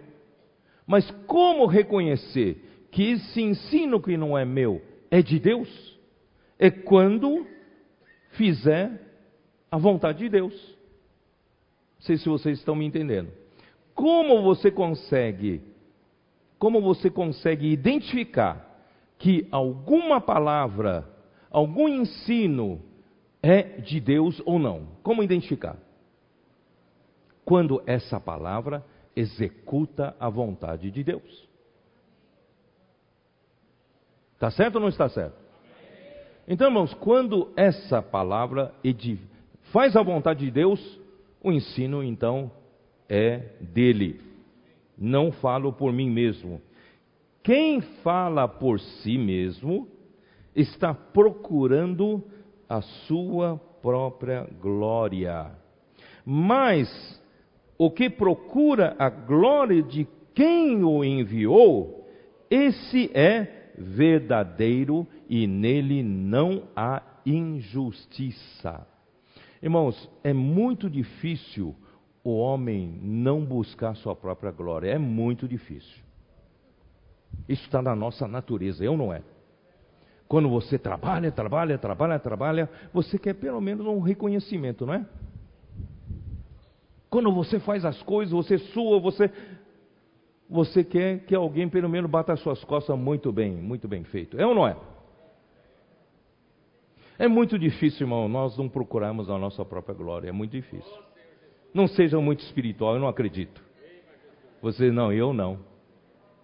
[0.86, 5.98] Mas como reconhecer que esse ensino que não é meu é de Deus?
[6.58, 7.46] É quando
[8.30, 9.00] fizer
[9.70, 10.54] a vontade de Deus.
[11.96, 13.30] Não sei se vocês estão me entendendo.
[13.94, 15.60] Como você consegue,
[16.58, 18.70] como você consegue identificar
[19.18, 21.08] que alguma palavra,
[21.50, 22.80] algum ensino
[23.42, 24.88] é de Deus ou não?
[25.02, 25.76] Como identificar?
[27.44, 28.84] Quando essa palavra
[29.14, 31.48] executa a vontade de Deus.
[34.34, 35.36] Está certo ou não está certo?
[36.46, 38.74] Então, irmãos, quando essa palavra
[39.72, 41.00] faz a vontade de Deus,
[41.42, 42.50] o ensino então
[43.08, 44.20] é dele.
[44.96, 46.60] Não falo por mim mesmo.
[47.42, 49.88] Quem fala por si mesmo
[50.54, 52.22] está procurando
[52.68, 55.52] a sua própria glória.
[56.24, 56.88] Mas
[57.76, 62.08] o que procura a glória de quem o enviou,
[62.50, 68.86] esse é verdadeiro e nele não há injustiça.
[69.62, 71.74] Irmãos, é muito difícil
[72.24, 74.90] o homem não buscar sua própria glória.
[74.90, 76.02] É muito difícil.
[77.46, 79.22] Isso está na nossa natureza, eu não é.
[80.26, 85.06] Quando você trabalha, trabalha, trabalha, trabalha, você quer pelo menos um reconhecimento, não é?
[87.10, 89.30] Quando você faz as coisas, você sua, você
[90.48, 94.40] você quer que alguém pelo menos bata as suas costas muito bem, muito bem feito.
[94.40, 94.76] É ou não é?
[97.18, 100.28] É muito difícil, irmão, nós não procurarmos a nossa própria glória.
[100.28, 100.92] É muito difícil.
[101.74, 103.60] Não seja muito espiritual, eu não acredito.
[104.62, 105.58] Você não, eu não.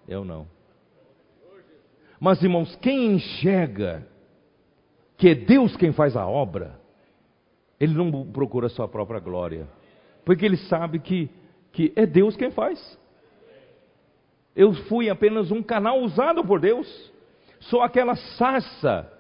[0.09, 0.47] Eu não.
[2.18, 4.07] Mas, irmãos, quem enxerga
[5.16, 6.81] que é Deus quem faz a obra,
[7.78, 9.68] ele não procura a sua própria glória.
[10.24, 11.31] Porque ele sabe que,
[11.72, 12.99] que é Deus quem faz.
[14.57, 17.12] Eu fui apenas um canal usado por Deus.
[17.61, 19.11] Sou aquela sarça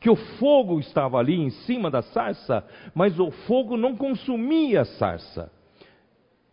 [0.00, 4.84] que o fogo estava ali em cima da sarça, mas o fogo não consumia a
[4.86, 5.52] sarça.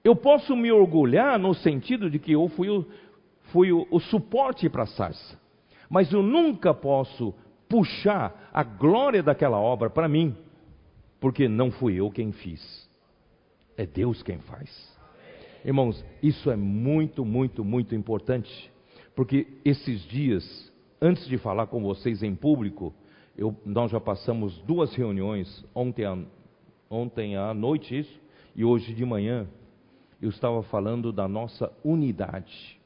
[0.03, 2.85] Eu posso me orgulhar no sentido de que eu fui o,
[3.53, 5.39] fui o, o suporte para a sarça,
[5.89, 7.33] mas eu nunca posso
[7.69, 10.35] puxar a glória daquela obra para mim,
[11.19, 12.89] porque não fui eu quem fiz,
[13.77, 14.97] é Deus quem faz.
[15.63, 18.71] Irmãos, isso é muito, muito, muito importante,
[19.15, 20.71] porque esses dias,
[21.01, 22.93] antes de falar com vocês em público,
[23.37, 26.17] eu, nós já passamos duas reuniões, ontem, a,
[26.89, 28.19] ontem à noite isso,
[28.55, 29.47] e hoje de manhã,
[30.19, 32.79] eu estava falando da nossa unidade,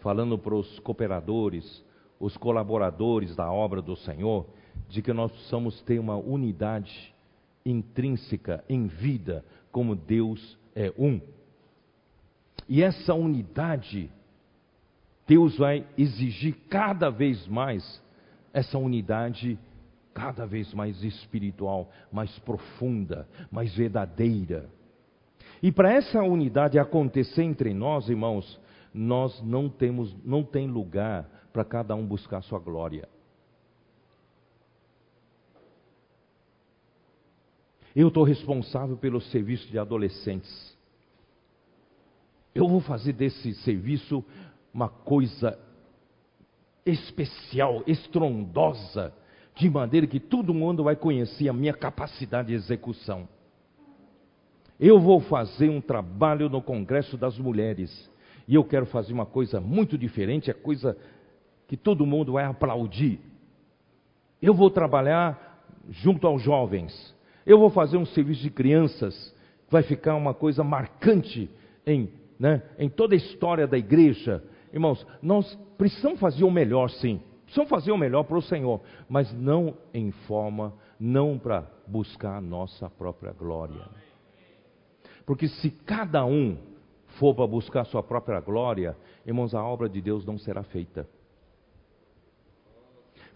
[0.00, 1.84] falando para os cooperadores,
[2.18, 4.46] os colaboradores da obra do Senhor,
[4.88, 7.14] de que nós precisamos ter uma unidade
[7.64, 11.20] intrínseca em vida, como Deus é um.
[12.68, 14.10] E essa unidade,
[15.26, 18.02] Deus vai exigir cada vez mais
[18.52, 19.58] essa unidade
[20.14, 24.70] cada vez mais espiritual, mais profunda, mais verdadeira.
[25.60, 28.60] E para essa unidade acontecer entre nós, irmãos,
[28.92, 33.08] nós não temos, não tem lugar para cada um buscar sua glória.
[37.94, 40.76] Eu estou responsável pelo serviço de adolescentes.
[42.54, 44.24] Eu vou fazer desse serviço
[44.72, 45.58] uma coisa
[46.84, 49.12] especial, estrondosa,
[49.54, 53.28] de maneira que todo mundo vai conhecer a minha capacidade de execução.
[54.78, 58.10] Eu vou fazer um trabalho no Congresso das Mulheres
[58.48, 60.96] e eu quero fazer uma coisa muito diferente, a coisa
[61.68, 63.20] que todo mundo vai aplaudir.
[64.42, 67.14] Eu vou trabalhar junto aos jovens.
[67.46, 69.34] Eu vou fazer um serviço de crianças,
[69.70, 71.48] vai ficar uma coisa marcante
[71.86, 74.42] em né, em toda a história da igreja,
[74.72, 77.20] irmãos, nós precisamos fazer o melhor, sim.
[77.54, 82.40] Precisamos fazer o melhor para o Senhor, mas não em forma, não para buscar a
[82.40, 83.80] nossa própria glória.
[85.24, 86.58] Porque se cada um
[87.10, 91.08] for para buscar a sua própria glória, irmãos, a obra de Deus não será feita.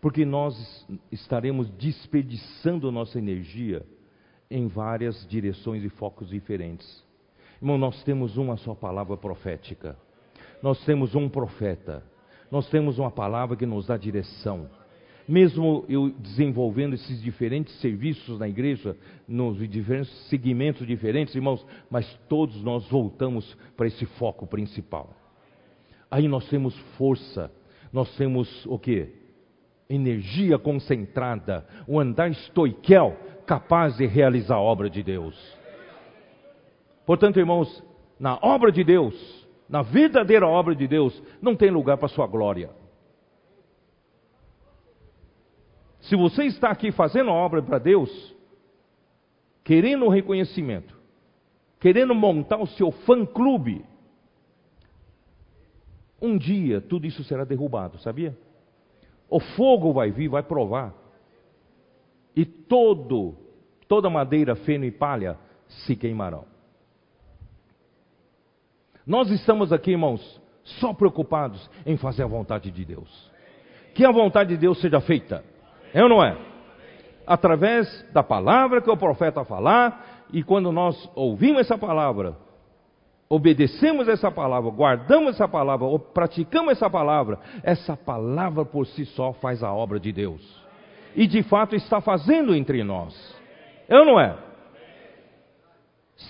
[0.00, 3.86] Porque nós estaremos desperdiçando nossa energia
[4.50, 7.04] em várias direções e focos diferentes.
[7.62, 9.96] Irmão, nós temos uma só palavra profética.
[10.60, 12.02] Nós temos um profeta.
[12.50, 14.68] Nós temos uma palavra que nos dá direção.
[15.28, 18.96] Mesmo eu desenvolvendo esses diferentes serviços na igreja,
[19.26, 25.14] nos diferentes segmentos diferentes, irmãos, mas todos nós voltamos para esse foco principal.
[26.10, 27.52] Aí nós temos força,
[27.92, 29.12] nós temos o que?
[29.90, 33.14] Energia concentrada, o andar estoiquel
[33.46, 35.36] capaz de realizar a obra de Deus.
[37.04, 37.82] Portanto, irmãos,
[38.18, 42.70] na obra de Deus, na verdadeira obra de Deus, não tem lugar para sua glória.
[46.00, 48.34] Se você está aqui fazendo a obra para Deus,
[49.62, 50.96] querendo o reconhecimento,
[51.78, 53.84] querendo montar o seu fã-clube,
[56.20, 58.36] um dia tudo isso será derrubado, sabia?
[59.28, 60.94] O fogo vai vir, vai provar.
[62.34, 63.36] E todo,
[63.86, 65.38] toda madeira, feno e palha
[65.68, 66.44] se queimarão.
[69.08, 73.08] Nós estamos aqui, irmãos, só preocupados em fazer a vontade de Deus.
[73.94, 75.42] Que a vontade de Deus seja feita.
[75.94, 76.36] É ou não é?
[77.26, 82.36] Através da palavra que o profeta falar, e quando nós ouvimos essa palavra,
[83.30, 89.32] obedecemos essa palavra, guardamos essa palavra, ou praticamos essa palavra, essa palavra por si só
[89.32, 90.42] faz a obra de Deus.
[91.16, 93.16] E de fato está fazendo entre nós.
[93.88, 94.36] É ou não é?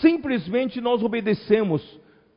[0.01, 1.83] Simplesmente nós obedecemos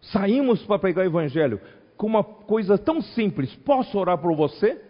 [0.02, 1.62] Saímos para pregar o Evangelho
[1.96, 4.82] com uma coisa tão simples: posso orar por você?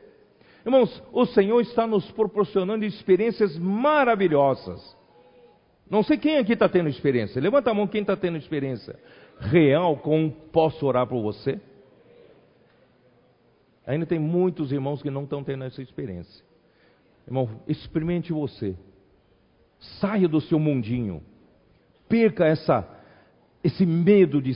[0.65, 4.95] Irmãos, o Senhor está nos proporcionando experiências maravilhosas.
[5.89, 7.41] Não sei quem aqui está tendo experiência.
[7.41, 8.97] Levanta a mão quem está tendo experiência
[9.39, 11.59] real com posso orar por você.
[13.85, 16.45] Ainda tem muitos irmãos que não estão tendo essa experiência.
[17.27, 18.75] Irmão, experimente você.
[19.99, 21.23] Saia do seu mundinho.
[22.07, 22.87] Perca essa,
[23.63, 24.55] esse medo de,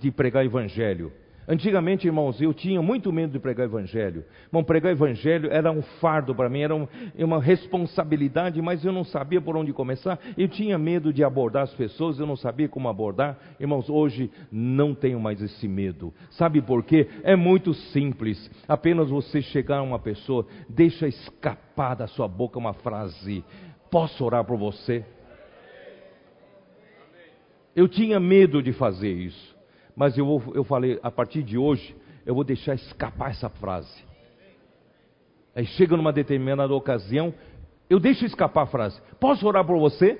[0.00, 1.12] de pregar evangelho.
[1.46, 4.24] Antigamente, irmãos, eu tinha muito medo de pregar evangelho.
[4.50, 6.86] Bom, pregar evangelho era um fardo para mim, era um,
[7.18, 10.20] uma responsabilidade, mas eu não sabia por onde começar.
[10.38, 13.36] Eu tinha medo de abordar as pessoas, eu não sabia como abordar.
[13.58, 16.14] Irmãos, hoje não tenho mais esse medo.
[16.30, 17.08] Sabe por quê?
[17.24, 18.48] É muito simples.
[18.68, 23.44] Apenas você chegar a uma pessoa, deixa escapar da sua boca uma frase:
[23.90, 25.04] Posso orar por você?
[27.74, 29.56] Eu tinha medo de fazer isso.
[29.94, 31.94] Mas eu, eu falei, a partir de hoje,
[32.24, 34.04] eu vou deixar escapar essa frase.
[35.54, 37.34] Aí chega numa determinada ocasião,
[37.90, 40.18] eu deixo escapar a frase: Posso orar por você?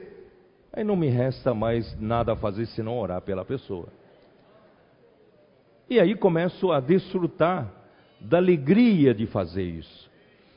[0.73, 3.89] Aí não me resta mais nada a fazer senão orar pela pessoa.
[5.89, 7.71] E aí começo a desfrutar
[8.21, 10.11] da alegria de fazer isso.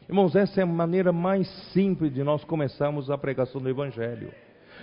[0.08, 4.32] Irmãos, essa é a maneira mais simples de nós começarmos a pregação do Evangelho.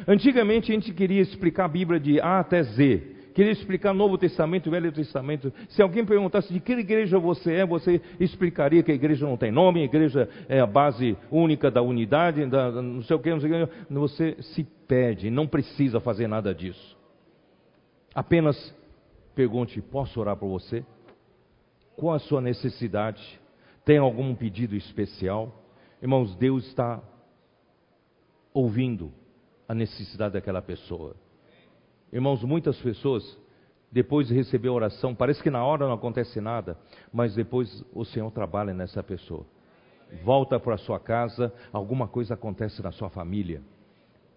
[0.07, 4.68] Antigamente a gente queria explicar a Bíblia de A até Z queria explicar Novo Testamento
[4.68, 5.53] e Velho Testamento.
[5.70, 9.51] Se alguém perguntasse de que igreja você é, você explicaria que a igreja não tem
[9.51, 13.40] nome, a igreja é a base única da unidade, da, não sei o que, não
[13.40, 13.74] sei o que.
[13.90, 16.97] Você se pede, não precisa fazer nada disso.
[18.14, 18.74] Apenas
[19.34, 20.84] pergunte: posso orar por você?
[21.97, 23.40] Qual a sua necessidade?
[23.84, 25.53] Tem algum pedido especial?
[26.01, 27.03] Irmãos, Deus está
[28.55, 29.12] ouvindo
[29.72, 31.16] a necessidade daquela pessoa.
[32.12, 33.38] Irmãos, muitas pessoas,
[33.90, 36.76] depois de receber a oração, parece que na hora não acontece nada,
[37.10, 39.46] mas depois o Senhor trabalha nessa pessoa.
[40.22, 43.62] Volta para sua casa, alguma coisa acontece na sua família,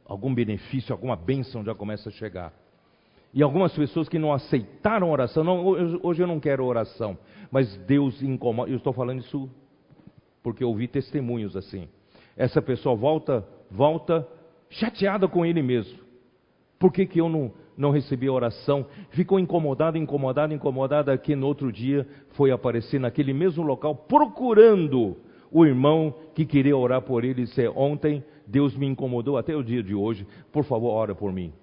[0.05, 2.53] algum benefício, alguma bênção já começa a chegar.
[3.33, 5.65] E algumas pessoas que não aceitaram oração, não,
[6.01, 7.17] hoje eu não quero oração,
[7.51, 8.71] mas Deus incomoda.
[8.71, 9.49] Eu estou falando isso
[10.41, 11.89] porque ouvi testemunhos assim.
[12.38, 14.25] Essa pessoa volta, volta
[14.80, 15.99] chateada com ele mesmo.
[16.80, 21.71] Por que, que eu não, não recebia oração, ficou incomodado, incomodado, incomodado, que no outro
[21.71, 25.17] dia foi aparecer naquele mesmo local procurando
[25.51, 29.63] o irmão que queria orar por ele e disse, ontem Deus me incomodou até o
[29.63, 31.53] dia de hoje, por favor ora por mim.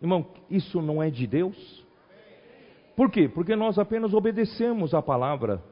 [0.00, 1.84] Irmão, isso não é de Deus?
[2.96, 3.28] Por quê?
[3.28, 5.62] Porque nós apenas obedecemos a palavra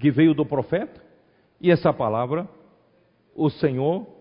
[0.00, 1.04] que veio do profeta,
[1.60, 2.48] e essa palavra
[3.34, 4.15] o Senhor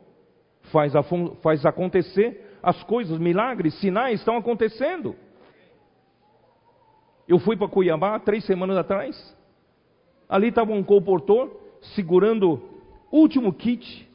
[0.71, 0.93] faz,
[1.41, 5.15] faz acontecer as coisas, milagres, sinais estão acontecendo.
[7.27, 9.37] Eu fui para Cuiabá três semanas atrás.
[10.27, 11.51] Ali estava um comportor
[11.93, 12.61] segurando
[13.11, 14.09] o último kit.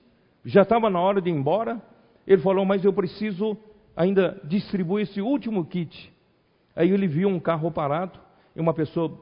[0.45, 1.81] Já estava na hora de ir embora.
[2.27, 3.57] Ele falou, mas eu preciso
[3.97, 6.13] ainda distribuir esse último kit.
[6.75, 8.19] Aí ele viu um carro parado
[8.55, 9.17] e uma pessoa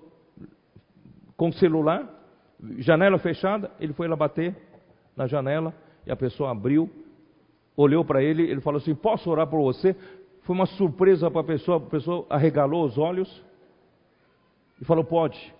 [1.37, 2.09] com celular,
[2.79, 3.71] janela fechada.
[3.79, 4.57] Ele foi lá bater
[5.17, 5.75] na janela
[6.07, 6.91] e a pessoa abriu
[7.79, 9.95] olhou para ele, ele falou assim: Posso orar por você?
[10.43, 13.43] Foi uma surpresa para a pessoa, a pessoa arregalou os olhos
[14.81, 15.55] e falou: Pode,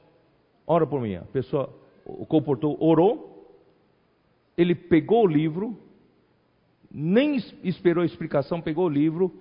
[0.67, 1.15] ora por mim.
[1.15, 1.73] A pessoa,
[2.05, 3.57] o comportou, orou,
[4.57, 5.79] ele pegou o livro,
[6.91, 9.33] nem esperou a explicação, pegou o livro,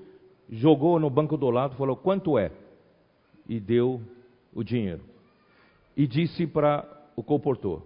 [0.48, 2.52] jogou no banco do lado, falou: Quanto é?
[3.50, 4.02] E deu
[4.54, 5.02] o dinheiro.
[5.96, 7.82] E disse para o comportor: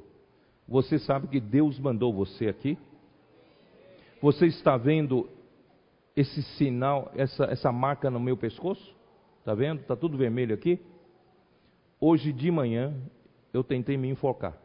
[0.67, 2.77] Você sabe que Deus mandou você aqui?
[4.21, 5.27] Você está vendo
[6.15, 8.95] esse sinal, essa, essa marca no meu pescoço?
[9.39, 9.81] Está vendo?
[9.81, 10.79] Está tudo vermelho aqui?
[11.99, 12.93] Hoje de manhã
[13.51, 14.55] eu tentei me enfocar.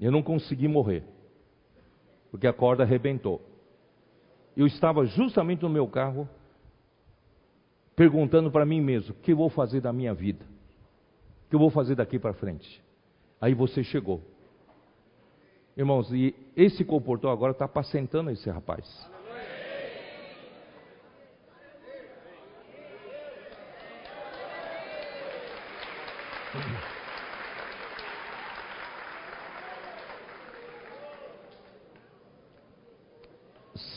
[0.00, 1.04] Eu não consegui morrer,
[2.30, 3.40] porque a corda arrebentou.
[4.56, 6.28] Eu estava justamente no meu carro,
[7.94, 10.44] perguntando para mim mesmo: o que eu vou fazer da minha vida?
[11.46, 12.82] O que eu vou fazer daqui para frente?
[13.40, 14.22] Aí você chegou.
[15.76, 18.84] Irmãos, e esse comportou agora está apacentando esse rapaz.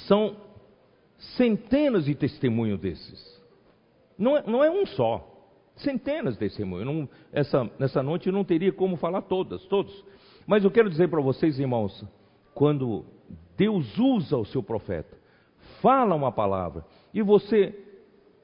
[0.08, 0.38] São
[1.18, 3.42] centenas de testemunhos desses.
[4.18, 5.32] Não é, não é um só.
[5.76, 6.86] Centenas de testemunhos.
[6.86, 10.06] Não, essa, nessa noite eu não teria como falar todas, todos.
[10.46, 12.04] Mas eu quero dizer para vocês, irmãos,
[12.54, 13.06] quando
[13.58, 15.18] Deus usa o seu profeta,
[15.82, 17.74] fala uma palavra, e você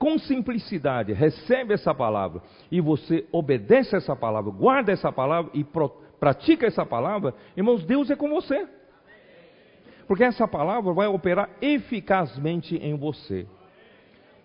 [0.01, 2.41] com simplicidade, recebe essa palavra
[2.71, 5.63] e você obedece essa palavra, guarda essa palavra e
[6.19, 8.67] pratica essa palavra, irmãos, Deus é com você.
[10.07, 13.45] Porque essa palavra vai operar eficazmente em você.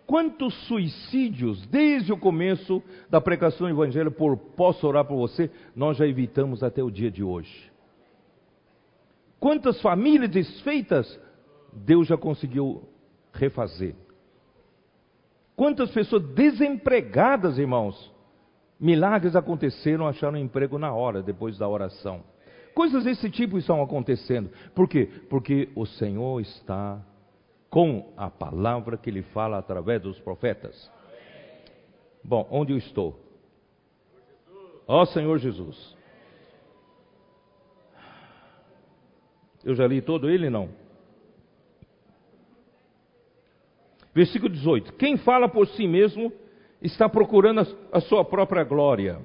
[0.06, 2.80] Quantos suicídios, desde o começo
[3.10, 7.10] da pregação do Evangelho, por posso orar por você, nós já evitamos até o dia
[7.10, 7.72] de hoje.
[9.40, 11.18] Quantas famílias desfeitas,
[11.72, 12.88] Deus já conseguiu
[13.32, 13.96] refazer.
[15.56, 18.12] Quantas pessoas desempregadas, irmãos,
[18.78, 22.22] milagres aconteceram, acharam emprego na hora, depois da oração.
[22.74, 24.50] Coisas desse tipo estão acontecendo.
[24.74, 25.08] Por quê?
[25.28, 27.02] Porque o Senhor está
[27.70, 30.90] com a palavra que ele fala através dos profetas.
[32.22, 33.18] Bom, onde eu estou?
[34.86, 35.96] Ó oh, Senhor Jesus.
[39.64, 40.68] Eu já li todo ele, não?
[44.14, 46.32] Versículo 18: Quem fala por si mesmo
[46.80, 49.20] está procurando a sua própria glória.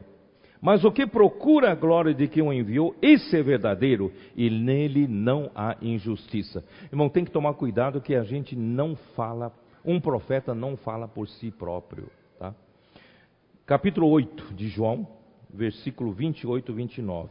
[0.61, 5.07] Mas o que procura a glória de quem o enviou, esse é verdadeiro, e nele
[5.07, 6.63] não há injustiça.
[6.91, 9.51] Irmão, tem que tomar cuidado que a gente não fala,
[9.83, 12.11] um profeta não fala por si próprio.
[12.37, 12.53] Tá?
[13.65, 15.07] Capítulo 8 de João,
[15.51, 17.29] versículo 28 e 29.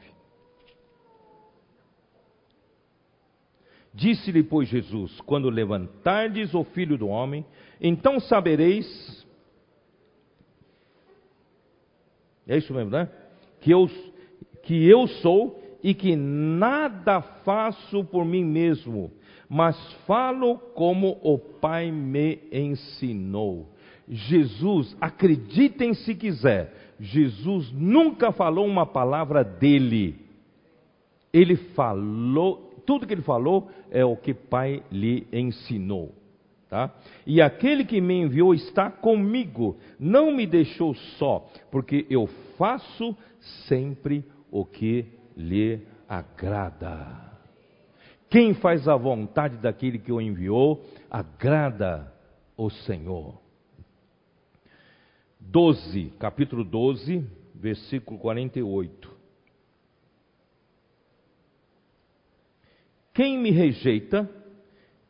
[3.94, 7.46] Disse-lhe, pois, Jesus: Quando levantardes o filho do homem,
[7.80, 9.20] então sabereis
[12.50, 13.08] É isso mesmo, né?
[13.60, 13.88] Que eu,
[14.62, 19.10] que eu sou e que nada faço por mim mesmo,
[19.48, 23.68] mas falo como o Pai me ensinou.
[24.08, 30.16] Jesus, acreditem se quiser, Jesus nunca falou uma palavra dele.
[31.32, 36.12] Ele falou, tudo que ele falou é o que Pai lhe ensinou.
[36.68, 36.94] Tá?
[37.26, 43.16] E aquele que me enviou está comigo, não me deixou só, porque eu faço
[43.68, 47.30] sempre o que lhe agrada.
[48.28, 52.12] Quem faz a vontade daquele que o enviou, agrada
[52.56, 53.40] o Senhor.
[55.40, 59.10] 12, capítulo 12, versículo 48.
[63.12, 64.30] Quem me rejeita,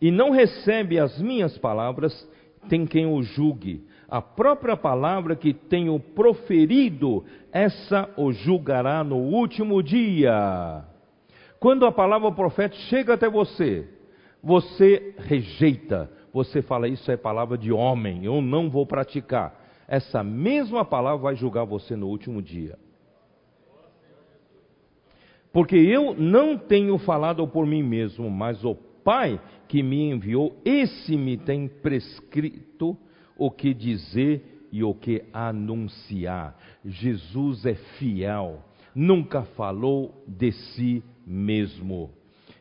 [0.01, 2.27] e não recebe as minhas palavras,
[2.69, 3.87] tem quem o julgue.
[4.11, 10.85] A própria palavra que tenho proferido, essa o julgará no último dia.
[11.61, 13.89] Quando a palavra profética chega até você,
[14.43, 19.55] você rejeita, você fala: Isso é palavra de homem, eu não vou praticar.
[19.87, 22.77] Essa mesma palavra vai julgar você no último dia.
[25.53, 31.17] Porque eu não tenho falado por mim mesmo, mas o Pai que me enviou, esse
[31.17, 32.99] me tem prescrito
[33.41, 36.55] o que dizer e o que anunciar.
[36.85, 38.63] Jesus é fiel,
[38.95, 42.11] nunca falou de si mesmo.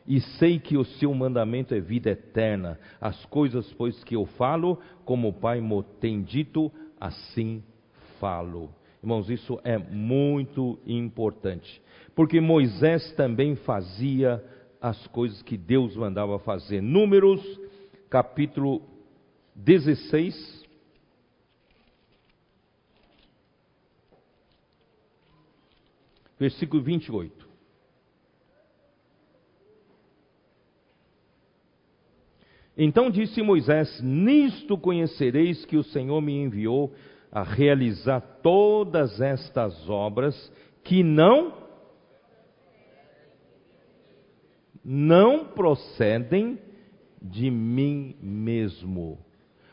[0.08, 2.80] E sei que o seu mandamento é vida eterna.
[2.98, 7.62] As coisas, pois, que eu falo, como o Pai me tem dito, assim
[8.18, 8.70] falo.
[9.02, 11.80] Irmãos, isso é muito importante.
[12.14, 14.42] Porque Moisés também fazia
[14.80, 16.80] as coisas que Deus mandava fazer.
[16.80, 17.42] Números,
[18.08, 18.82] capítulo
[19.54, 20.59] 16.
[26.40, 27.46] Versículo 28.
[32.78, 36.94] Então disse Moisés: Nisto conhecereis que o Senhor me enviou
[37.30, 40.50] a realizar todas estas obras
[40.82, 41.60] que não
[44.82, 46.58] não procedem
[47.20, 49.18] de mim mesmo.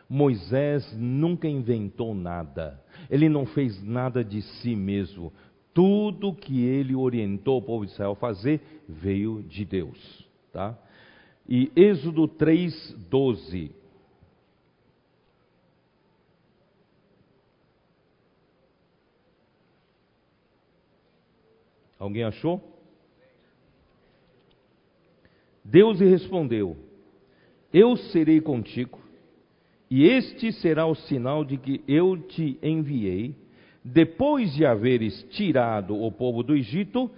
[0.10, 5.34] Moisés nunca inventou nada, ele não fez nada de si mesmo.
[5.78, 8.60] Tudo que ele orientou o povo de Israel a fazer
[8.90, 10.28] veio de Deus.
[10.52, 10.76] Tá?
[11.48, 13.76] E Êxodo 3, 12.
[22.00, 22.60] Alguém achou?
[25.64, 26.76] Deus lhe respondeu:
[27.72, 29.00] Eu serei contigo,
[29.92, 33.46] e este será o sinal de que eu te enviei.
[33.94, 37.10] Depois de haveres tirado o povo do Egito,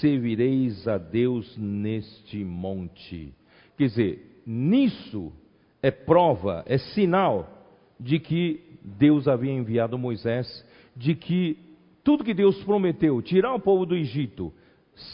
[0.00, 3.32] servireis a Deus neste monte.
[3.78, 5.32] Quer dizer, nisso
[5.80, 7.68] é prova, é sinal
[8.00, 10.66] de que Deus havia enviado Moisés,
[10.96, 11.58] de que
[12.02, 14.52] tudo que Deus prometeu, tirar o povo do Egito,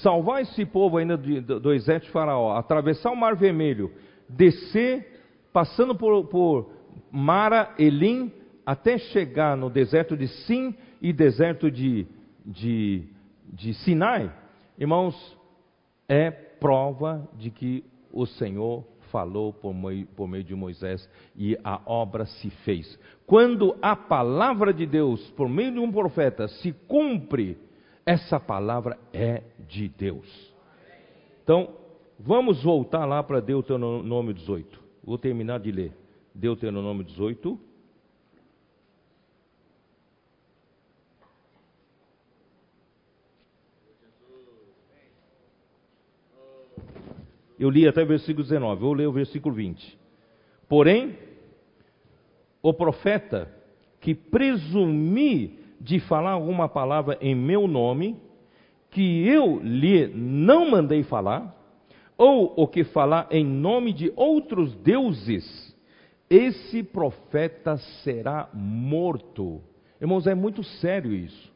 [0.03, 3.93] salvar esse povo ainda do, do exército de Faraó, atravessar o Mar Vermelho,
[4.27, 5.21] descer,
[5.53, 6.71] passando por, por
[7.11, 8.33] Mara, Elim,
[8.65, 12.07] até chegar no deserto de Sim e deserto de,
[12.47, 13.03] de,
[13.53, 14.33] de Sinai,
[14.79, 15.37] irmãos,
[16.09, 21.81] é prova de que o Senhor falou por meio, por meio, de Moisés e a
[21.85, 22.99] obra se fez.
[23.27, 27.59] Quando a palavra de Deus, por meio de um profeta, se cumpre,
[28.07, 30.55] essa palavra é de Deus.
[31.43, 31.71] Então,
[32.19, 34.81] vamos voltar lá para Deuteronômio 18.
[35.03, 35.93] Vou terminar de ler.
[36.33, 37.72] Deuteronômio 18.
[47.63, 49.97] Eu li até o versículo 19, vou ler o versículo 20.
[50.69, 51.17] Porém,
[52.61, 53.49] o profeta
[54.01, 58.17] que presumir de falar alguma palavra em meu nome,
[58.91, 61.57] que eu lhe não mandei falar,
[62.19, 65.73] ou o que falar em nome de outros deuses,
[66.29, 69.61] esse profeta será morto.
[70.01, 71.53] Irmãos, é muito sério isso.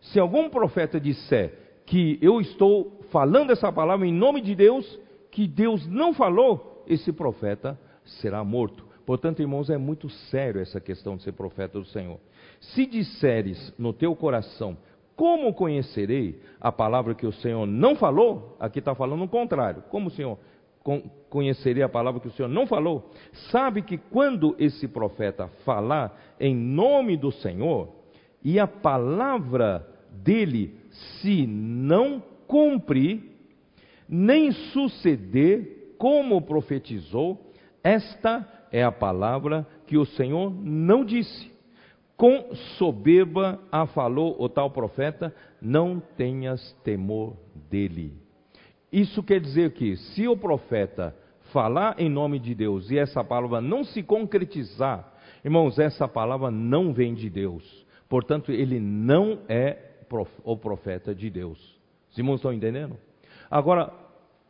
[0.00, 4.98] Se algum profeta disser que eu estou falando essa palavra em nome de Deus,
[5.32, 8.86] que Deus não falou, esse profeta será morto.
[9.04, 12.20] Portanto, irmãos, é muito sério essa questão de ser profeta do Senhor.
[12.60, 14.76] Se disseres no teu coração,
[15.16, 18.56] como conhecerei a palavra que o Senhor não falou?
[18.60, 19.82] Aqui está falando o contrário.
[19.90, 20.38] Como o Senhor
[21.30, 23.10] conhecerei a palavra que o Senhor não falou?
[23.50, 27.88] Sabe que quando esse profeta falar em nome do Senhor,
[28.44, 33.31] e a palavra dele se não cumprir,
[34.08, 41.52] nem suceder como profetizou, esta é a palavra que o Senhor não disse.
[42.16, 47.36] Com soberba a falou o tal profeta, não tenhas temor
[47.70, 48.14] dele.
[48.92, 51.16] Isso quer dizer que, se o profeta
[51.52, 55.12] falar em nome de Deus e essa palavra não se concretizar,
[55.44, 57.86] irmãos, essa palavra não vem de Deus.
[58.08, 59.78] Portanto, ele não é
[60.44, 61.58] o profeta de Deus.
[62.10, 62.96] Os irmãos estão entendendo?
[63.52, 63.92] Agora,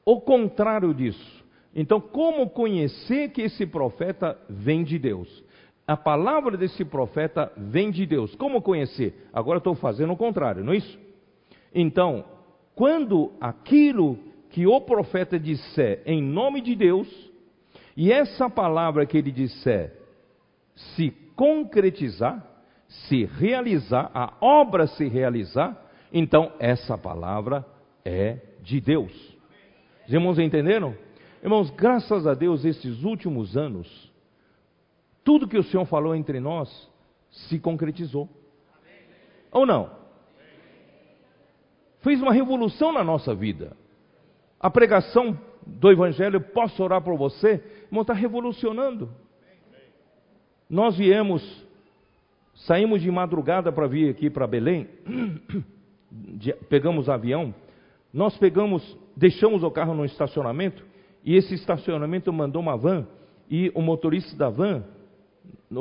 [0.07, 1.45] o contrário disso.
[1.75, 5.43] Então, como conhecer que esse profeta vem de Deus?
[5.85, 8.33] A palavra desse profeta vem de Deus.
[8.37, 9.29] Como conhecer?
[9.33, 10.97] Agora estou fazendo o contrário, não é isso?
[11.75, 12.25] Então,
[12.77, 14.17] quando aquilo
[14.51, 17.09] que o profeta disser em nome de Deus,
[17.97, 19.99] e essa palavra que ele disser
[20.95, 22.47] se concretizar,
[22.87, 27.67] se realizar, a obra se realizar, então essa palavra
[28.05, 29.13] é de Deus.
[30.07, 30.97] Os irmãos entenderam?
[31.43, 34.11] Irmãos, graças a Deus, esses últimos anos,
[35.25, 36.89] tudo que o Senhor falou entre nós
[37.31, 38.29] se concretizou.
[39.51, 39.91] Ou não?
[42.01, 43.77] Fez uma revolução na nossa vida.
[44.59, 47.63] A pregação do Evangelho, posso orar por você?
[47.87, 49.11] Irmão, está revolucionando.
[50.69, 51.67] Nós viemos,
[52.55, 54.89] saímos de madrugada para vir aqui para Belém,
[56.69, 57.55] pegamos avião,
[58.13, 60.85] nós pegamos deixamos o carro no estacionamento
[61.25, 63.07] e esse estacionamento mandou uma van
[63.51, 64.85] e o motorista da van,
[65.71, 65.77] o,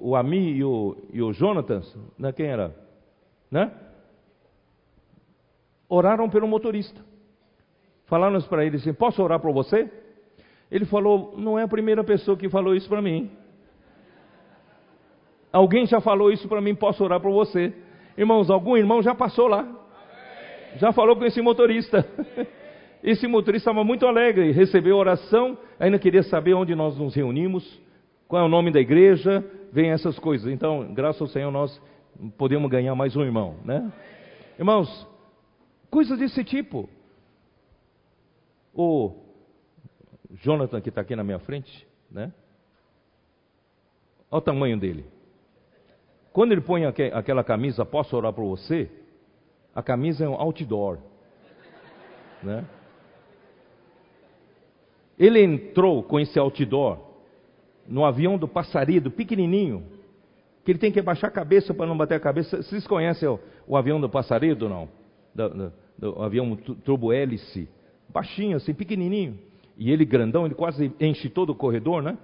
[0.00, 1.82] o, o Ami e o, e o Jonathan,
[2.18, 2.74] né, quem era?
[3.50, 3.70] Né?
[5.88, 7.00] Oraram pelo motorista.
[8.06, 9.90] Falaram para ele assim: Posso orar por você?
[10.70, 13.30] Ele falou: Não é a primeira pessoa que falou isso para mim.
[15.52, 17.72] Alguém já falou isso para mim, posso orar por você.
[18.18, 19.73] Irmãos, algum irmão já passou lá.
[20.76, 22.06] Já falou com esse motorista.
[23.02, 27.78] Esse motorista estava muito alegre, recebeu oração, ainda queria saber onde nós nos reunimos,
[28.26, 30.50] qual é o nome da igreja, vem essas coisas.
[30.50, 31.78] Então, graças ao Senhor, nós
[32.38, 33.92] podemos ganhar mais um irmão, né?
[34.58, 35.06] Irmãos,
[35.90, 36.88] coisas desse tipo.
[38.72, 39.14] O
[40.30, 42.32] Jonathan, que está aqui na minha frente, né?
[44.30, 45.04] Olha o tamanho dele.
[46.32, 48.90] Quando ele põe aquela camisa, posso orar por você?
[49.74, 50.98] A camisa é um outdoor,
[52.42, 52.64] né?
[55.18, 56.98] Ele entrou com esse outdoor
[57.86, 59.84] no avião do Passarido, pequenininho,
[60.64, 62.62] que ele tem que abaixar a cabeça para não bater a cabeça.
[62.62, 64.88] Vocês conhecem o, o avião do Passarido, não?
[65.34, 67.68] Do, do, do avião turbo-hélice,
[68.08, 69.38] baixinho assim, pequenininho.
[69.76, 72.16] E ele grandão, ele quase enche todo o corredor, né?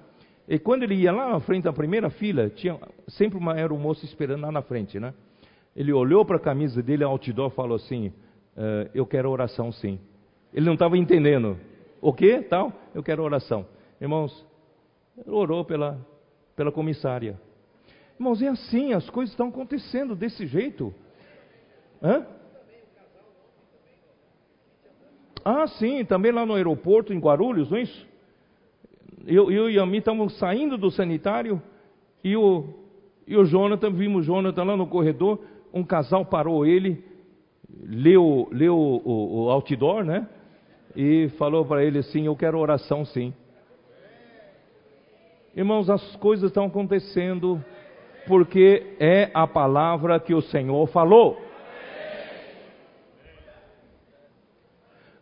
[0.49, 2.79] E quando ele ia lá na frente da primeira fila, tinha
[3.09, 5.15] sempre uma aeromoça esperando lá na frente, né?
[5.81, 9.99] Ele olhou para a camisa dele, outdoor, falou assim: uh, Eu quero oração, sim.
[10.53, 11.57] Ele não estava entendendo.
[12.03, 12.43] O que?
[12.43, 12.71] Tal?
[12.95, 13.65] Eu quero oração.
[13.99, 14.47] Irmãos,
[15.27, 15.99] orou pela,
[16.55, 17.41] pela comissária.
[18.19, 20.93] Irmãos, é assim, as coisas estão acontecendo desse jeito.
[22.03, 22.27] Hã?
[25.43, 28.07] Ah, sim, também lá no aeroporto, em Guarulhos, não é isso?
[29.27, 31.63] Eu, eu e a mim estamos saindo do sanitário
[32.23, 32.69] e o,
[33.27, 35.41] E o Jonathan, vimos o Jonathan lá no corredor,
[35.73, 37.03] um casal parou ele,
[37.83, 40.27] leu, leu o, o, outdoor, né?
[40.95, 43.33] E falou para ele assim: Eu quero oração sim.
[45.55, 47.63] Irmãos, as coisas estão acontecendo
[48.27, 51.41] porque é a palavra que o Senhor falou.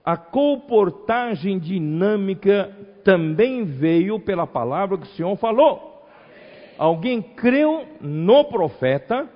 [0.05, 2.75] A comportagem dinâmica
[3.05, 6.07] também veio pela palavra que o Senhor falou.
[6.79, 9.29] Alguém creu no profeta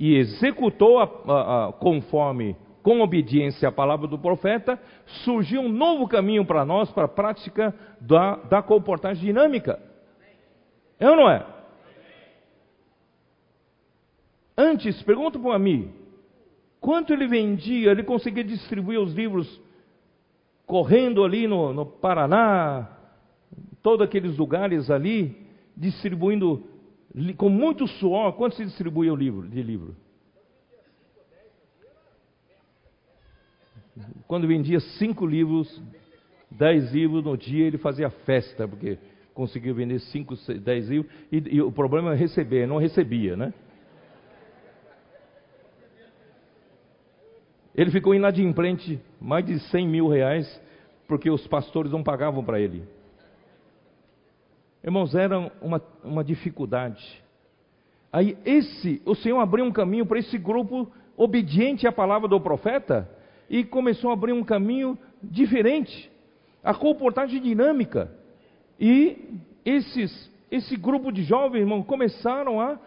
[0.00, 4.80] e executou a, a, a, conforme, com obediência à palavra do profeta,
[5.24, 9.78] surgiu um novo caminho para nós, para a prática da, da comportagem dinâmica.
[10.98, 11.46] É ou não é?
[14.56, 15.92] Antes, pergunta para amigo,
[16.80, 19.60] quanto ele vendia, ele conseguia distribuir os livros
[20.64, 22.88] correndo ali no, no Paraná,
[23.82, 25.46] todos aqueles lugares ali,
[25.76, 26.69] distribuindo
[27.36, 28.32] com muito suor.
[28.34, 29.96] Quanto se distribuía o livro, de livro?
[34.26, 35.82] Quando vendia cinco livros,
[36.50, 38.98] dez livros no dia, ele fazia festa, porque
[39.34, 43.52] conseguiu vender cinco, dez livros, e, e o problema é receber, não recebia, né?
[47.74, 50.60] Ele ficou inadimplente mais de 100 mil reais,
[51.06, 52.82] porque os pastores não pagavam para ele.
[54.82, 57.22] Irmãos, era uma, uma dificuldade.
[58.12, 63.08] Aí esse, o Senhor abriu um caminho para esse grupo obediente à palavra do profeta
[63.48, 66.10] e começou a abrir um caminho diferente,
[66.64, 68.10] a comportagem dinâmica.
[68.78, 72.78] E esses, esse grupo de jovens, irmão, começaram a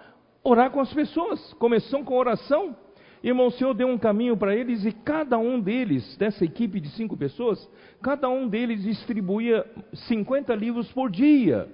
[0.43, 2.75] orar com as pessoas, começou com oração.
[3.23, 6.89] Irmão, o Senhor deu um caminho para eles e cada um deles, dessa equipe de
[6.89, 7.69] cinco pessoas,
[8.01, 11.69] cada um deles distribuía 50 livros por dia.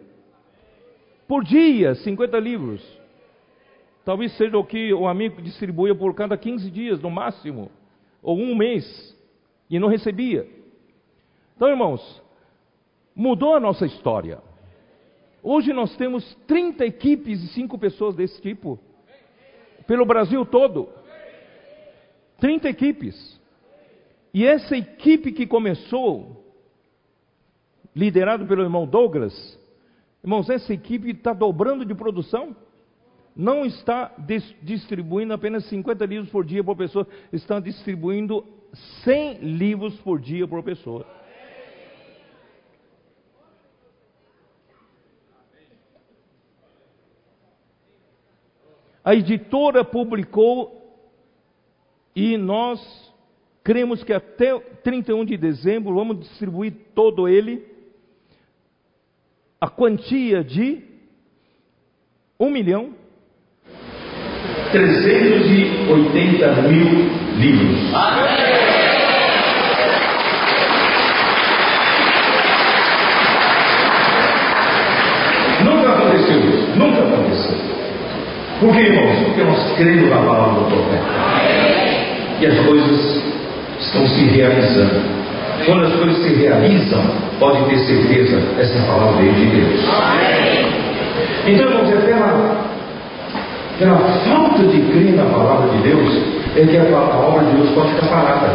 [1.29, 2.83] Por dia, 50 livros.
[4.03, 7.69] Talvez seja o que o amigo distribuía por cada 15 dias, no máximo,
[8.19, 9.15] ou um mês,
[9.69, 10.47] e não recebia.
[11.55, 12.23] Então, irmãos,
[13.15, 14.39] mudou a nossa história.
[15.43, 18.79] Hoje nós temos 30 equipes e 5 pessoas desse tipo,
[19.85, 20.89] pelo Brasil todo.
[22.39, 23.39] 30 equipes.
[24.33, 26.43] E essa equipe que começou,
[27.95, 29.58] liderado pelo irmão Douglas,
[30.23, 32.55] irmãos, essa equipe está dobrando de produção.
[33.35, 34.13] Não está
[34.61, 38.45] distribuindo apenas 50 livros por dia por pessoa, está distribuindo
[39.03, 41.05] 100 livros por dia por pessoa.
[49.03, 50.79] A editora publicou
[52.15, 52.79] e nós
[53.63, 57.65] cremos que até 31 de dezembro vamos distribuir todo ele,
[59.61, 60.81] a quantia de
[62.39, 62.93] 1 milhão
[64.71, 67.79] 380 mil livros.
[75.63, 77.57] Nunca aconteceu isso, nunca aconteceu.
[78.61, 79.19] Por que, irmãos?
[79.25, 81.05] Porque nós cremos na palavra do profeta
[82.39, 83.23] e as coisas
[83.79, 85.18] estão se realizando.
[85.69, 86.99] Quando as coisas se realizam,
[87.39, 89.85] pode ter certeza, essa palavra de Deus.
[91.45, 92.65] Então, irmãos, é pela,
[93.77, 96.21] pela falta de crer na palavra de Deus,
[96.55, 98.49] é que a, a obra de Deus pode ficar parada.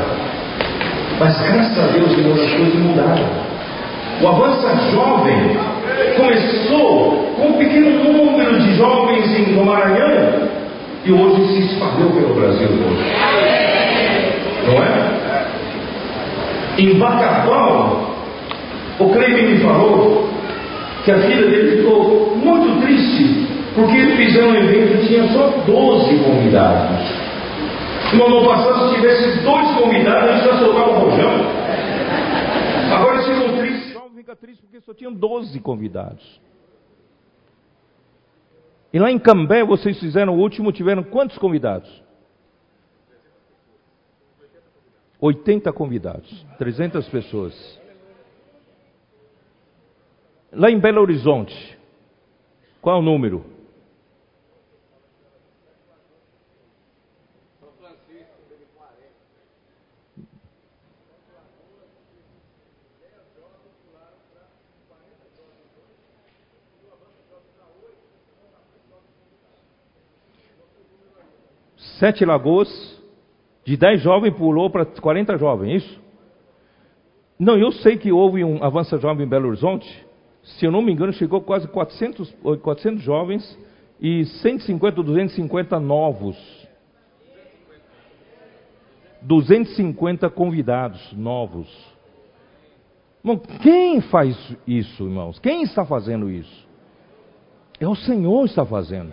[1.21, 3.27] Mas graças a Deus, irmãos, as coisas mudaram.
[4.21, 5.57] O Avança Jovem
[6.17, 10.49] começou com um pequeno número de jovens em Maranhão
[11.05, 14.05] e hoje se espalhou pelo Brasil todo
[14.67, 15.24] não é?
[16.79, 18.15] Em Bacabal,
[18.99, 20.29] o Cleide me falou
[21.05, 25.49] que a filha dele ficou muito triste, porque eles fizeram um evento e tinha só
[25.67, 27.25] 12 convidados.
[28.15, 31.31] No ano passado, se tivesse dois convidados, a gente já soltava o rojão.
[32.93, 33.91] Agora eles ficam tristes.
[33.91, 36.41] O jovem fica triste porque só tinham 12 convidados.
[38.93, 42.04] E lá em Cambé, vocês fizeram o último, tiveram quantos convidados?
[45.25, 47.81] 80 convidados, 300 pessoas.
[50.53, 51.79] Lá em Belo Horizonte,
[52.83, 53.43] qual é o número?
[71.99, 72.94] Sete Lagoas,
[73.65, 76.05] de 10 jovens pulou para 40 jovens, é isso?
[77.39, 80.07] Não, eu sei que houve um Avança Jovem em Belo Horizonte.
[80.43, 82.31] Se eu não me engano, chegou quase 400,
[82.63, 83.59] 400 jovens
[84.01, 86.37] e 150, 250 novos.
[89.23, 91.67] 250 convidados novos.
[93.25, 94.37] Bom, quem faz
[94.67, 95.39] isso, irmãos?
[95.39, 96.69] Quem está fazendo isso?
[97.81, 99.13] É o Senhor que está fazendo.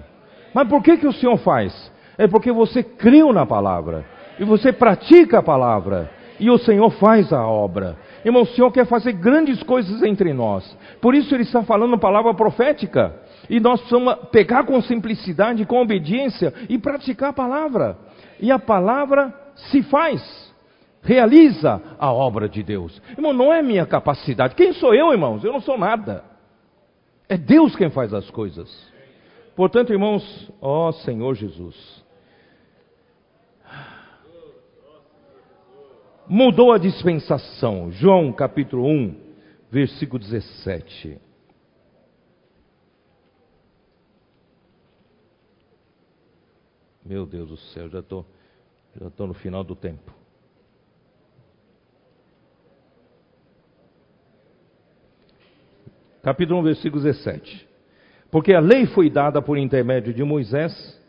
[0.54, 1.92] Mas por que, que o Senhor faz?
[2.18, 4.06] É porque você creu na palavra.
[4.40, 6.10] E você pratica a palavra.
[6.40, 7.96] E o Senhor faz a obra.
[8.26, 10.76] Irmão, o Senhor quer fazer grandes coisas entre nós.
[11.00, 13.16] Por isso ele está falando palavra profética.
[13.50, 17.98] E nós precisamos pegar com simplicidade, com obediência e praticar a palavra.
[18.40, 20.22] E a palavra se faz,
[21.04, 23.00] realiza a obra de Deus.
[23.16, 24.56] Irmão, não é minha capacidade.
[24.56, 25.44] Quem sou eu, irmãos?
[25.44, 26.24] Eu não sou nada.
[27.30, 28.70] É Deus quem faz as coisas.
[29.56, 32.01] Portanto, irmãos, ó Senhor Jesus,
[36.28, 37.92] mudou a dispensação.
[37.92, 39.16] João capítulo 1,
[39.70, 41.20] versículo 17.
[47.04, 48.26] Meu Deus do céu, já estou
[49.00, 50.12] já tô no final do tempo.
[56.22, 57.68] Capítulo 1, versículo 17.
[58.30, 61.01] Porque a lei foi dada por intermédio de Moisés,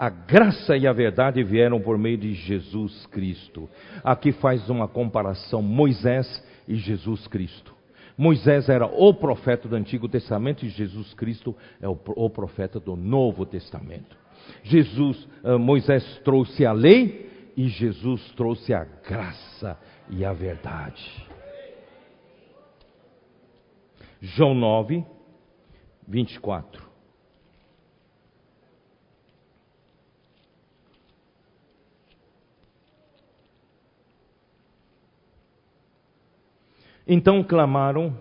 [0.00, 3.68] a graça e a verdade vieram por meio de Jesus Cristo.
[4.02, 7.74] Aqui faz uma comparação Moisés e Jesus Cristo.
[8.16, 13.44] Moisés era o profeta do Antigo Testamento e Jesus Cristo é o, profeta do Novo
[13.44, 14.16] Testamento.
[14.62, 19.78] Jesus, uh, Moisés trouxe a lei e Jesus trouxe a graça
[20.08, 21.28] e a verdade.
[24.22, 25.04] João 9,
[26.08, 26.89] 24.
[37.12, 38.16] Então clamaram,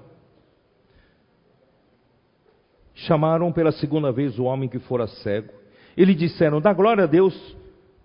[2.95, 5.53] chamaram pela segunda vez o homem que fora cego,
[5.95, 7.55] e lhe disseram: Dá glória a Deus,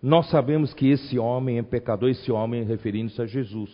[0.03, 3.71] nós sabemos que esse homem é pecador, esse homem referindo-se a Jesus.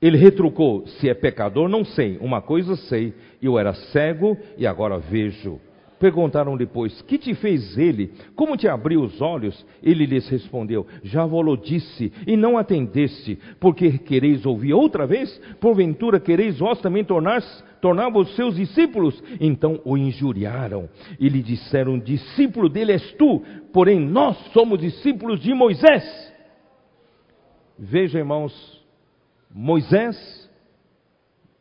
[0.00, 3.12] Ele retrucou: Se é pecador, não sei, uma coisa sei,
[3.42, 5.60] eu era cego e agora vejo.
[5.98, 8.12] Perguntaram depois: Que te fez ele?
[8.34, 9.64] Como te abriu os olhos?
[9.82, 15.38] Ele lhes respondeu: Já vos disse, e não atendeste, porque quereis ouvir outra vez?
[15.60, 19.22] Porventura quereis vós também tornar-vos seus discípulos?
[19.40, 20.88] Então o injuriaram
[21.18, 23.42] e lhe disseram: Discípulo dele és tu,
[23.72, 26.04] porém nós somos discípulos de Moisés.
[27.78, 28.84] Veja, irmãos,
[29.50, 30.46] Moisés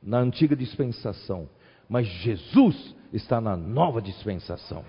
[0.06, 1.50] na antiga dispensação,
[1.90, 4.84] mas Jesus está na nova dispensação.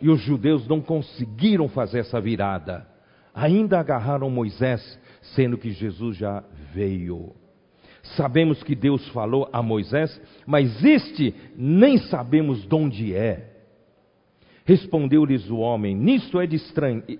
[0.00, 2.86] E os judeus não conseguiram fazer essa virada.
[3.34, 4.98] Ainda agarraram Moisés,
[5.34, 6.42] sendo que Jesus já
[6.72, 7.34] veio.
[8.16, 13.50] Sabemos que Deus falou a Moisés, mas este nem sabemos de onde é.
[14.64, 16.58] Respondeu-lhes o homem: Nisto é de,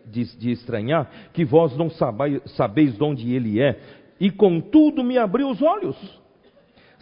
[0.06, 3.78] de, de estranhar que vós não sabeis de onde ele é,
[4.18, 5.96] e contudo me abriu os olhos.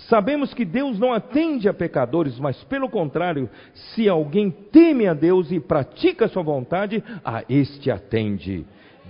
[0.07, 5.51] Sabemos que Deus não atende a pecadores, mas pelo contrário, se alguém teme a Deus
[5.51, 8.65] e pratica a sua vontade, a este atende.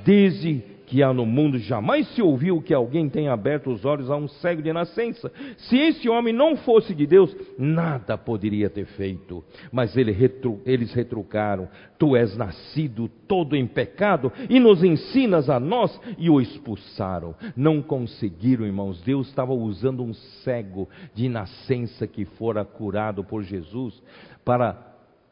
[0.05, 4.16] Desde que há no mundo jamais se ouviu que alguém tenha aberto os olhos a
[4.16, 5.30] um cego de nascença.
[5.59, 9.45] Se esse homem não fosse de Deus, nada poderia ter feito.
[9.70, 11.68] Mas ele retru, eles retrucaram:
[11.99, 17.34] Tu és nascido todo em pecado e nos ensinas a nós, e o expulsaram.
[17.54, 19.03] Não conseguiram, irmãos.
[19.03, 24.03] Deus estava usando um cego de nascença que fora curado por Jesus
[24.42, 24.87] para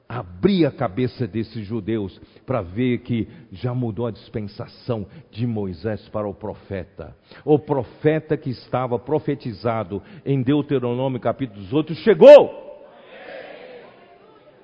[0.09, 6.29] abrir a cabeça desses judeus para ver que já mudou a dispensação de Moisés para
[6.29, 7.17] o profeta.
[7.45, 12.67] O profeta que estava profetizado em Deuteronômio capítulo 18 chegou.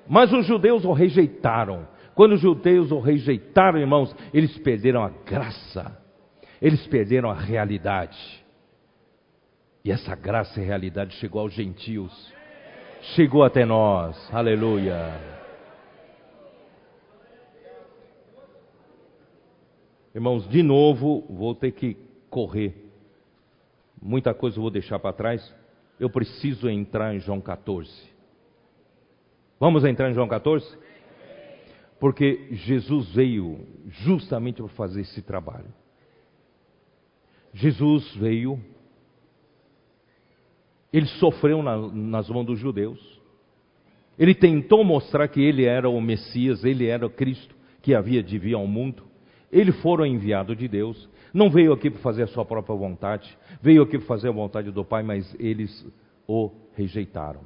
[0.07, 1.87] Mas os judeus o rejeitaram.
[2.15, 5.97] Quando os judeus o rejeitaram, irmãos, eles perderam a graça.
[6.61, 8.17] Eles perderam a realidade.
[9.83, 12.33] E essa graça e realidade chegou aos gentios
[13.15, 14.17] chegou até nós.
[14.31, 15.32] Aleluia.
[20.13, 21.97] Irmãos, de novo, vou ter que
[22.29, 22.75] correr.
[24.01, 25.55] Muita coisa eu vou deixar para trás.
[25.99, 27.89] Eu preciso entrar em João 14.
[29.59, 30.77] Vamos entrar em João 14?
[31.99, 35.73] Porque Jesus veio justamente para fazer esse trabalho.
[37.53, 38.59] Jesus veio,
[40.91, 42.99] ele sofreu na, nas mãos dos judeus.
[44.19, 48.37] Ele tentou mostrar que ele era o Messias, ele era o Cristo que havia de
[48.37, 49.12] vir ao mundo.
[49.53, 53.83] Ele foi enviado de Deus, não veio aqui para fazer a sua própria vontade, veio
[53.83, 55.85] aqui para fazer a vontade do Pai, mas eles
[56.27, 57.41] o rejeitaram.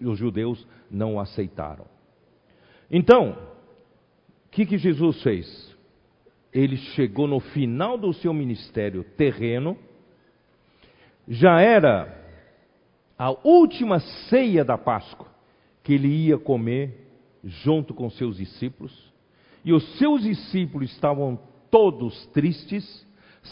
[0.00, 1.84] os judeus não o aceitaram.
[2.90, 3.36] Então,
[4.46, 5.76] o que, que Jesus fez?
[6.50, 9.76] Ele chegou no final do seu ministério terreno,
[11.28, 12.24] já era
[13.18, 15.28] a última ceia da Páscoa
[15.82, 17.06] que ele ia comer
[17.42, 19.12] junto com seus discípulos,
[19.64, 21.38] e os seus discípulos estavam
[21.70, 23.06] todos tristes,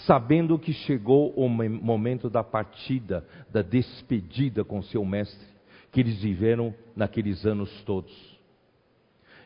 [0.07, 5.47] sabendo que chegou o momento da partida, da despedida com seu mestre,
[5.91, 8.13] que eles viveram naqueles anos todos.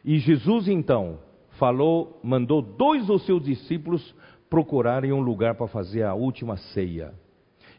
[0.05, 1.19] E Jesus então
[1.59, 4.15] falou, mandou dois dos seus discípulos
[4.49, 7.13] procurarem um lugar para fazer a última ceia.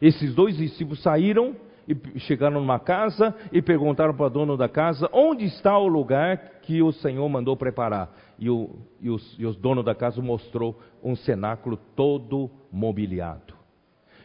[0.00, 1.56] Esses dois discípulos saíram
[1.88, 6.60] e chegaram numa casa e perguntaram para o dono da casa onde está o lugar
[6.60, 8.14] que o Senhor mandou preparar.
[8.38, 13.54] E o, e, os, e o dono da casa mostrou um cenáculo todo mobiliado.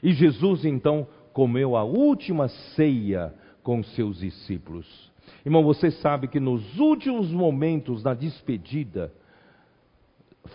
[0.04, 3.34] E Jesus então comeu a última ceia
[3.64, 5.12] com seus discípulos.
[5.46, 9.14] Irmão, você sabe que nos últimos momentos da despedida,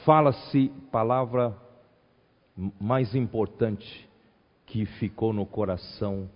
[0.04, 1.56] fala-se palavra
[2.78, 4.06] mais importante
[4.66, 6.28] que ficou no coração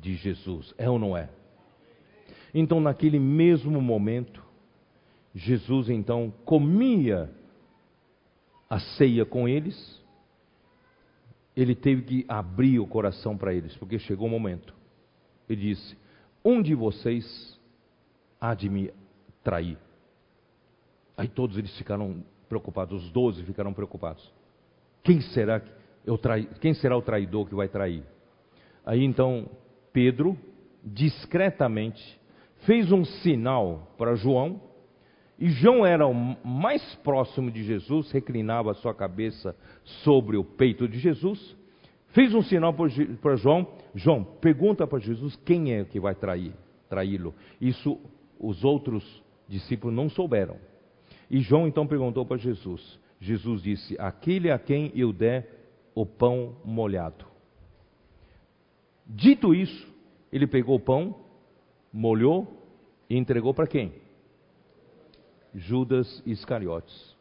[0.00, 0.74] de Jesus.
[0.78, 1.28] É ou não é?
[2.54, 4.42] Então, naquele mesmo momento,
[5.34, 7.30] Jesus então comia
[8.68, 9.98] a ceia com eles.
[11.56, 14.74] Ele teve que abrir o coração para eles, porque chegou o um momento.
[15.48, 15.96] Ele disse:
[16.44, 17.58] Um de vocês
[18.40, 18.92] há de me
[19.42, 19.78] trair.
[21.16, 24.32] Aí todos eles ficaram preocupados, os doze ficaram preocupados.
[25.02, 25.60] Quem será,
[26.06, 28.04] eu trai, quem será o traidor que vai trair?
[28.86, 29.48] Aí então
[29.92, 30.36] Pedro,
[30.84, 32.18] discretamente,
[32.64, 34.60] fez um sinal para João,
[35.38, 39.54] e João era o mais próximo de Jesus, reclinava sua cabeça
[40.02, 41.56] sobre o peito de Jesus,
[42.08, 46.52] fez um sinal para João, João, pergunta para Jesus quem é que vai trair,
[46.88, 47.34] traí-lo.
[47.60, 48.00] Isso
[48.38, 50.56] os outros discípulos não souberam.
[51.30, 52.98] E João então perguntou para Jesus.
[53.20, 55.48] Jesus disse: Aquele a quem eu der
[55.94, 57.24] o pão molhado.
[59.08, 59.88] Dito isso,
[60.30, 61.18] ele pegou o pão,
[61.90, 62.46] molhou
[63.08, 63.94] e entregou para quem?
[65.54, 67.16] Judas Iscariotes.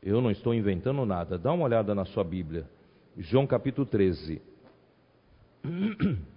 [0.00, 1.36] Eu não estou inventando nada.
[1.36, 2.70] Dá uma olhada na sua Bíblia.
[3.18, 4.40] João capítulo 13.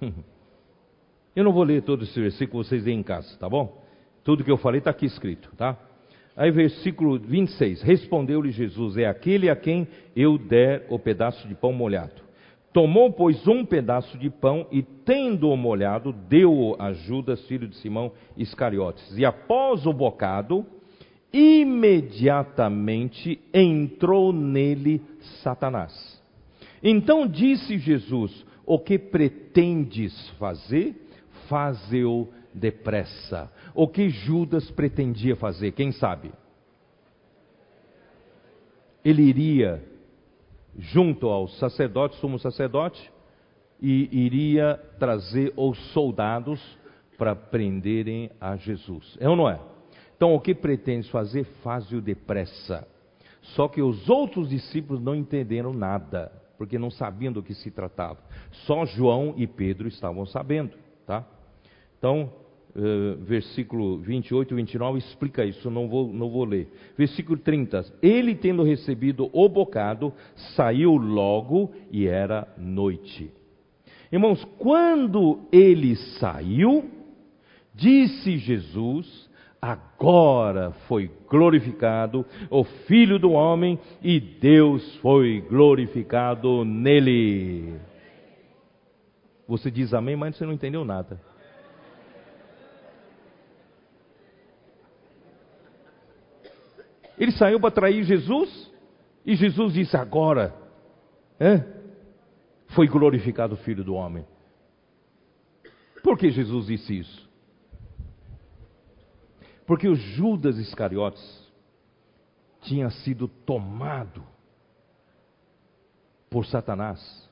[1.34, 3.82] Eu não vou ler todo esse versículo, vocês leem em casa, tá bom?
[4.24, 5.76] Tudo que eu falei está aqui escrito, tá?
[6.36, 9.86] Aí, versículo 26: Respondeu-lhe Jesus: É aquele a quem
[10.16, 12.22] eu der o pedaço de pão molhado.
[12.72, 18.12] Tomou, pois, um pedaço de pão e, tendo-o molhado, deu-o a Judas, filho de Simão
[18.36, 19.18] Iscariotes.
[19.18, 20.64] E após o bocado,
[21.32, 25.02] imediatamente entrou nele
[25.42, 26.22] Satanás.
[26.82, 30.94] Então disse Jesus: O que pretendes fazer?
[31.48, 33.52] faze-o depressa.
[33.74, 36.30] O que Judas pretendia fazer, quem sabe?
[39.04, 39.82] Ele iria
[40.78, 43.10] junto ao sacerdote, sumo sacerdote,
[43.82, 46.60] e iria trazer os soldados
[47.18, 49.16] para prenderem a Jesus.
[49.18, 49.58] É ou não é?
[50.16, 52.86] Então, o que pretende fazer, faze-o depressa.
[53.42, 56.30] Só que os outros discípulos não entenderam nada,
[56.60, 58.18] porque não sabiam do que se tratava.
[58.66, 60.76] Só João e Pedro estavam sabendo,
[61.06, 61.26] tá?
[61.96, 62.30] Então,
[62.76, 66.68] uh, versículo 28 e 29 explica isso, não vou, não vou ler.
[66.98, 67.94] Versículo 30.
[68.02, 70.12] Ele, tendo recebido o bocado,
[70.54, 73.32] saiu logo e era noite.
[74.12, 76.90] Irmãos, quando ele saiu,
[77.74, 79.29] disse Jesus:
[79.60, 87.78] Agora foi glorificado o Filho do Homem e Deus foi glorificado nele.
[89.46, 91.20] Você diz amém, mas você não entendeu nada.
[97.18, 98.72] Ele saiu para trair Jesus
[99.26, 100.54] e Jesus disse: Agora
[101.38, 101.62] é,
[102.68, 104.24] foi glorificado o Filho do Homem.
[106.02, 107.29] Por que Jesus disse isso?
[109.70, 111.48] Porque o Judas Iscariotes
[112.62, 114.20] tinha sido tomado
[116.28, 117.30] por Satanás.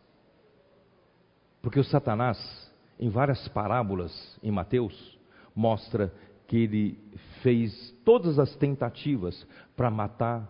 [1.61, 2.39] Porque o Satanás,
[2.97, 5.19] em várias parábolas em Mateus,
[5.53, 6.15] mostra
[6.47, 6.99] que ele
[7.43, 9.45] fez todas as tentativas
[9.75, 10.49] para matar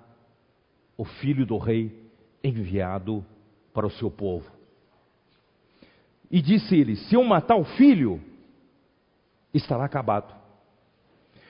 [0.95, 2.13] o filho do rei
[2.45, 3.25] enviado
[3.73, 4.47] para o seu povo.
[6.31, 8.21] E disse ele: Se eu matar o filho,
[9.55, 10.38] estará acabado.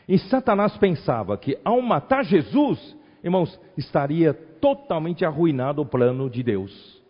[0.08, 7.02] E Satanás pensava que ao matar Jesus, irmãos, estaria totalmente arruinado o plano de Deus.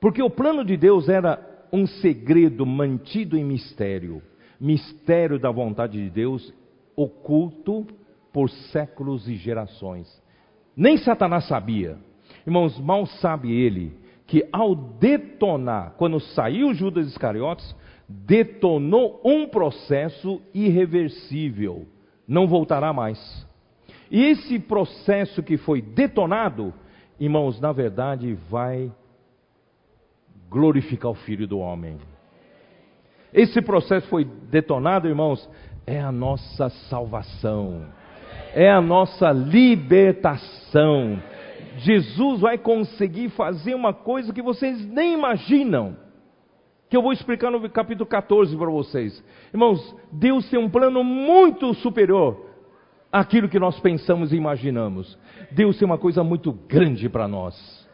[0.00, 1.38] Porque o plano de Deus era
[1.72, 4.22] um segredo mantido em mistério
[4.60, 6.52] mistério da vontade de Deus
[6.94, 7.86] oculto
[8.32, 10.22] por séculos e gerações.
[10.76, 11.98] Nem Satanás sabia.
[12.46, 17.74] Irmãos, mal sabe ele que ao detonar, quando saiu Judas Iscariotes,
[18.08, 21.86] detonou um processo irreversível,
[22.26, 23.46] não voltará mais.
[24.10, 26.72] E esse processo que foi detonado,
[27.18, 28.90] irmãos, na verdade vai
[30.48, 31.98] glorificar o Filho do Homem.
[33.32, 35.48] Esse processo foi detonado, irmãos,
[35.86, 37.86] é a nossa salvação,
[38.54, 41.20] é a nossa libertação.
[41.78, 45.96] Jesus vai conseguir fazer uma coisa que vocês nem imaginam.
[46.88, 49.22] Que eu vou explicar no capítulo 14 para vocês.
[49.52, 52.46] Irmãos, Deus tem um plano muito superior
[53.10, 55.18] àquilo que nós pensamos e imaginamos.
[55.50, 57.86] Deus tem uma coisa muito grande para nós.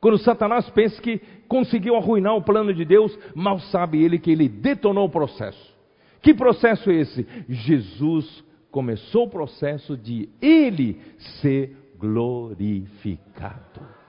[0.00, 4.48] Quando Satanás pensa que conseguiu arruinar o plano de Deus, mal sabe ele que ele
[4.48, 5.72] detonou o processo.
[6.20, 7.26] Que processo é esse?
[7.48, 11.00] Jesus começou o processo de ele
[11.40, 14.01] ser glorificado.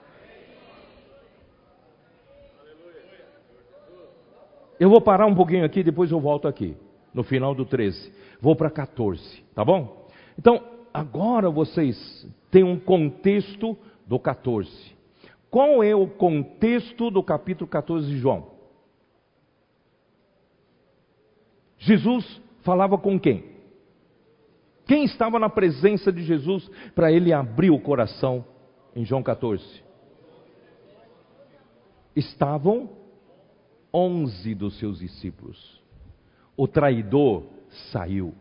[4.80, 6.76] Eu vou parar um pouquinho aqui, depois eu volto aqui,
[7.14, 8.12] no final do 13.
[8.42, 10.08] Vou para 14, tá bom?
[10.38, 10.62] Então,
[10.94, 14.94] agora vocês têm um contexto do 14.
[15.50, 18.48] Qual é o contexto do capítulo 14 de João?
[21.78, 23.54] Jesus falava com quem?
[24.86, 28.44] Quem estava na presença de Jesus para ele abrir o coração
[28.96, 29.64] em João 14?
[32.16, 32.90] Estavam
[33.94, 35.82] onze dos seus discípulos.
[36.58, 37.44] O traidor
[37.92, 38.34] saiu.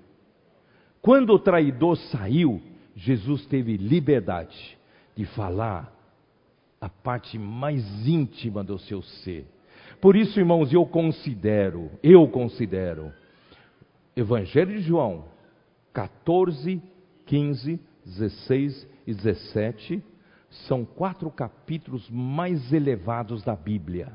[1.00, 2.62] Quando o traidor saiu,
[2.94, 4.78] Jesus teve liberdade
[5.16, 5.92] de falar
[6.80, 9.46] a parte mais íntima do seu ser.
[10.00, 13.12] Por isso, irmãos, eu considero, eu considero,
[14.16, 15.24] Evangelho de João
[15.92, 16.82] 14,
[17.26, 20.02] 15, 16 e 17
[20.66, 24.12] são quatro capítulos mais elevados da Bíblia.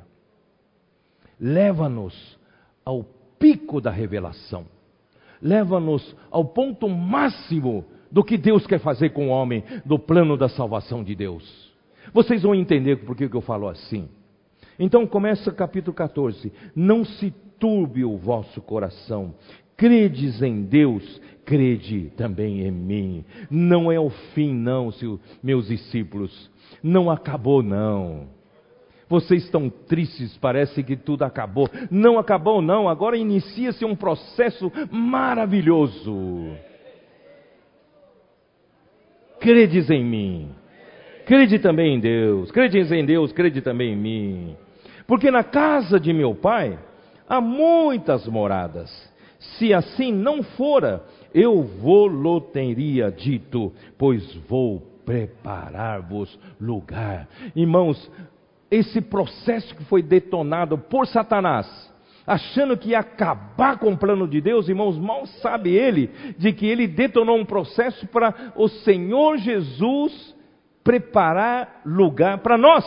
[1.39, 2.37] Leva-nos
[2.83, 3.05] ao
[3.39, 4.65] pico da revelação.
[5.41, 10.49] Leva-nos ao ponto máximo do que Deus quer fazer com o homem, do plano da
[10.49, 11.71] salvação de Deus.
[12.13, 14.07] Vocês vão entender por que eu falo assim.
[14.79, 16.51] Então começa capítulo 14.
[16.75, 19.35] Não se turbe o vosso coração.
[19.75, 23.25] Credes em Deus, crede também em mim.
[23.49, 24.89] Não é o fim, não,
[25.43, 26.49] meus discípulos.
[26.81, 28.27] Não acabou, não.
[29.09, 31.69] Vocês estão tristes, parece que tudo acabou.
[31.89, 32.89] Não acabou, não.
[32.89, 36.55] Agora inicia-se um processo maravilhoso.
[39.39, 40.51] Credes em mim.
[41.25, 44.55] Crede também em Deus, crede em Deus, crede também em mim.
[45.05, 46.79] Porque na casa de meu pai
[47.27, 48.89] há muitas moradas.
[49.37, 51.03] Se assim não fora,
[51.33, 57.27] eu vou-lo teria dito, pois vou preparar-vos lugar.
[57.53, 58.09] Irmãos,
[58.69, 61.67] esse processo que foi detonado por Satanás,
[62.25, 66.07] achando que ia acabar com o plano de Deus, irmãos, mal sabe ele
[66.37, 70.35] de que ele detonou um processo para o Senhor Jesus
[70.83, 72.85] preparar lugar para nós.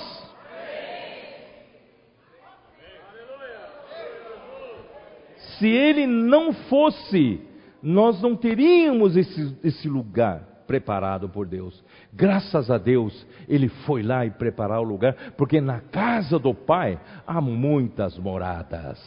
[5.58, 7.40] Se ele não fosse,
[7.82, 11.84] nós não teríamos esse, esse lugar preparado por Deus.
[12.12, 17.00] Graças a Deus, ele foi lá e preparar o lugar, porque na casa do Pai
[17.26, 18.98] há muitas moradas.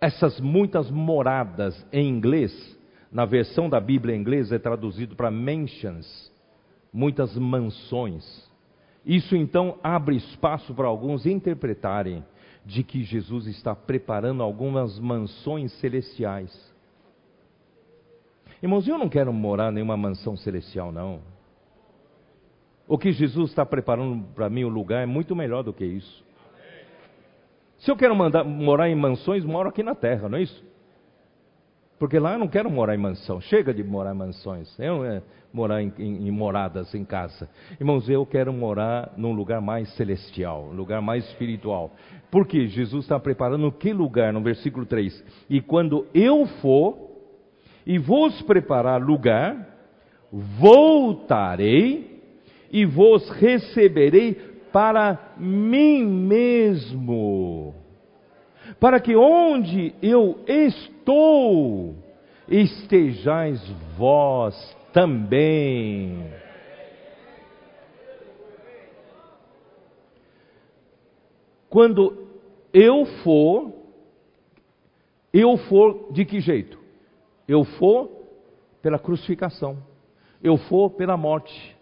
[0.00, 2.78] Essas muitas moradas em inglês
[3.10, 6.30] na versão da Bíblia em inglês é traduzido para mansions,
[6.92, 8.46] muitas mansões.
[9.04, 12.24] Isso então abre espaço para alguns interpretarem
[12.66, 16.67] de que Jesus está preparando algumas mansões celestiais.
[18.62, 21.20] Irmãos, eu não quero morar em nenhuma mansão celestial, não.
[22.86, 26.24] O que Jesus está preparando para mim, o lugar, é muito melhor do que isso.
[27.78, 30.68] Se eu quero mandar, morar em mansões, moro aqui na terra, não é isso?
[31.98, 33.40] Porque lá eu não quero morar em mansão.
[33.40, 34.72] Chega de morar em mansões.
[34.78, 35.20] Eu é
[35.52, 37.48] morar em, em, em, moradas em casa.
[37.80, 41.92] Irmãos, eu quero morar num lugar mais celestial, um lugar mais espiritual.
[42.30, 44.32] Porque Jesus está preparando que lugar?
[44.32, 45.24] No versículo 3.
[45.50, 47.07] E quando eu for
[47.88, 49.66] e vos preparar lugar,
[50.30, 52.22] voltarei
[52.70, 54.34] e vos receberei
[54.70, 57.74] para mim mesmo
[58.78, 61.96] para que onde eu estou,
[62.48, 63.60] estejais
[63.96, 66.32] vós também.
[71.68, 72.26] Quando
[72.72, 73.72] eu for,
[75.32, 76.77] eu for de que jeito?
[77.48, 78.10] Eu for
[78.82, 79.78] pela crucificação,
[80.42, 81.76] eu for pela morte,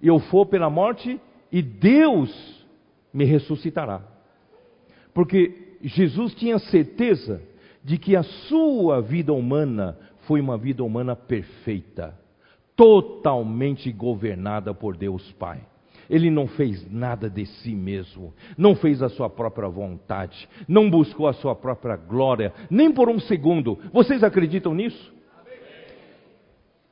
[0.00, 1.18] eu for pela morte
[1.50, 2.66] e Deus
[3.12, 4.02] me ressuscitará.
[5.14, 7.42] Porque Jesus tinha certeza
[7.82, 9.96] de que a sua vida humana
[10.26, 12.18] foi uma vida humana perfeita,
[12.76, 15.60] totalmente governada por Deus Pai.
[16.08, 21.26] Ele não fez nada de si mesmo, não fez a sua própria vontade, não buscou
[21.26, 23.78] a sua própria glória, nem por um segundo.
[23.92, 25.12] Vocês acreditam nisso?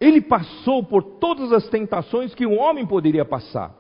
[0.01, 3.73] Ele passou por todas as tentações que um homem poderia passar.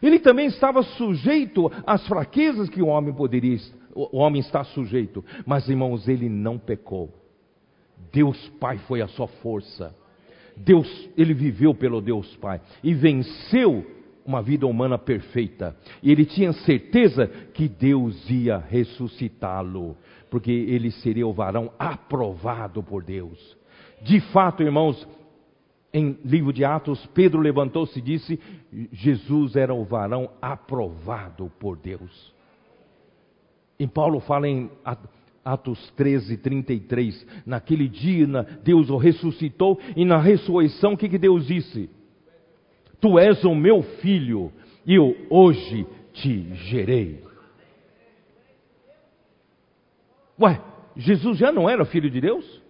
[0.00, 3.58] Ele também estava sujeito às fraquezas que o homem poderia,
[3.94, 5.24] o homem está sujeito.
[5.44, 7.12] Mas, irmãos, ele não pecou.
[8.12, 9.94] Deus Pai foi a sua força.
[10.56, 13.84] Deus, ele viveu pelo Deus Pai e venceu
[14.26, 15.76] uma vida humana perfeita.
[16.02, 19.96] E ele tinha certeza que Deus ia ressuscitá-lo,
[20.30, 23.56] porque ele seria o varão aprovado por Deus.
[24.02, 25.06] De fato, irmãos,
[25.92, 28.38] em livro de Atos, Pedro levantou-se e disse:
[28.92, 32.34] Jesus era o varão aprovado por Deus.
[33.78, 34.70] E Paulo fala em
[35.44, 37.26] Atos 13, 33.
[37.46, 38.26] Naquele dia,
[38.64, 41.88] Deus o ressuscitou, e na ressurreição, o que, que Deus disse?
[43.00, 44.52] Tu és o meu filho,
[44.86, 47.22] e eu hoje te gerei.
[50.40, 50.60] Ué,
[50.96, 52.62] Jesus já não era filho de Deus?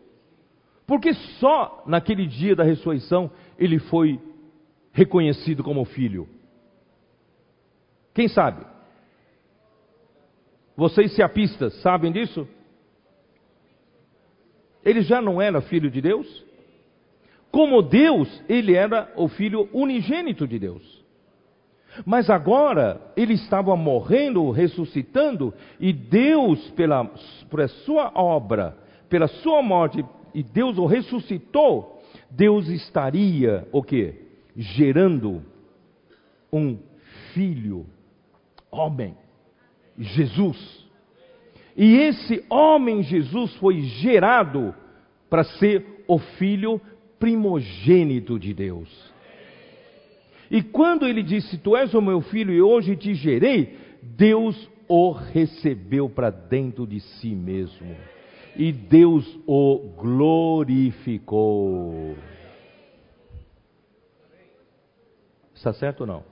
[0.87, 4.21] Porque só naquele dia da ressurreição ele foi
[4.93, 6.29] reconhecido como filho.
[8.15, 8.65] Quem sabe?
[10.77, 12.49] Vocês seapistas sabem disso?
[14.85, 16.46] Ele já não era filho de Deus?
[17.57, 21.03] Como Deus, ele era o filho unigênito de Deus.
[22.05, 27.11] Mas agora ele estava morrendo, ressuscitando, e Deus, pela,
[27.49, 28.77] por sua obra,
[29.09, 30.05] pela sua morte,
[30.35, 31.99] e Deus o ressuscitou,
[32.31, 34.13] Deus estaria o que?
[34.55, 35.43] Gerando
[36.53, 36.79] um
[37.33, 37.87] filho,
[38.71, 39.17] homem,
[39.99, 40.87] Jesus.
[41.75, 44.75] E esse homem Jesus foi gerado
[45.31, 46.79] para ser o filho
[47.19, 49.15] primogênito de Deus.
[50.51, 55.11] E quando ele disse: Tu és o meu filho e hoje te gerei, Deus o
[55.11, 57.97] recebeu para dentro de si mesmo.
[58.55, 61.37] E Deus o glorificou.
[65.55, 66.25] Está certo ou não?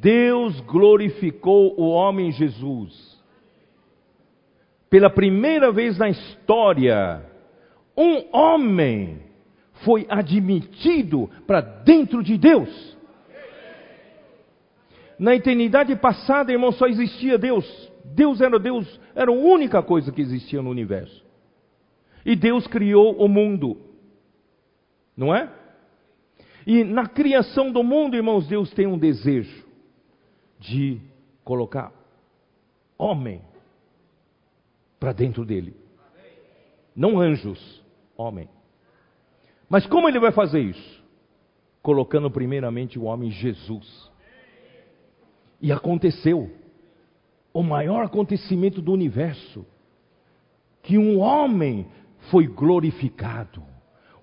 [0.00, 3.20] Deus glorificou o homem Jesus.
[4.88, 7.29] Pela primeira vez na história,
[8.00, 9.20] um homem
[9.84, 12.96] foi admitido para dentro de Deus.
[15.18, 17.66] Na eternidade passada, irmão, só existia Deus.
[18.02, 21.22] Deus era Deus, era a única coisa que existia no universo.
[22.24, 23.76] E Deus criou o mundo.
[25.14, 25.52] Não é?
[26.66, 29.66] E na criação do mundo, irmãos, Deus tem um desejo
[30.58, 31.00] de
[31.44, 31.92] colocar
[32.96, 33.42] homem
[34.98, 35.74] para dentro dele.
[36.94, 37.79] Não anjos
[38.20, 38.48] homem.
[39.68, 41.00] Mas como ele vai fazer isso?
[41.82, 44.10] Colocando primeiramente o homem Jesus.
[45.60, 46.50] E aconteceu
[47.52, 49.64] o maior acontecimento do universo:
[50.82, 51.86] que um homem
[52.30, 53.62] foi glorificado.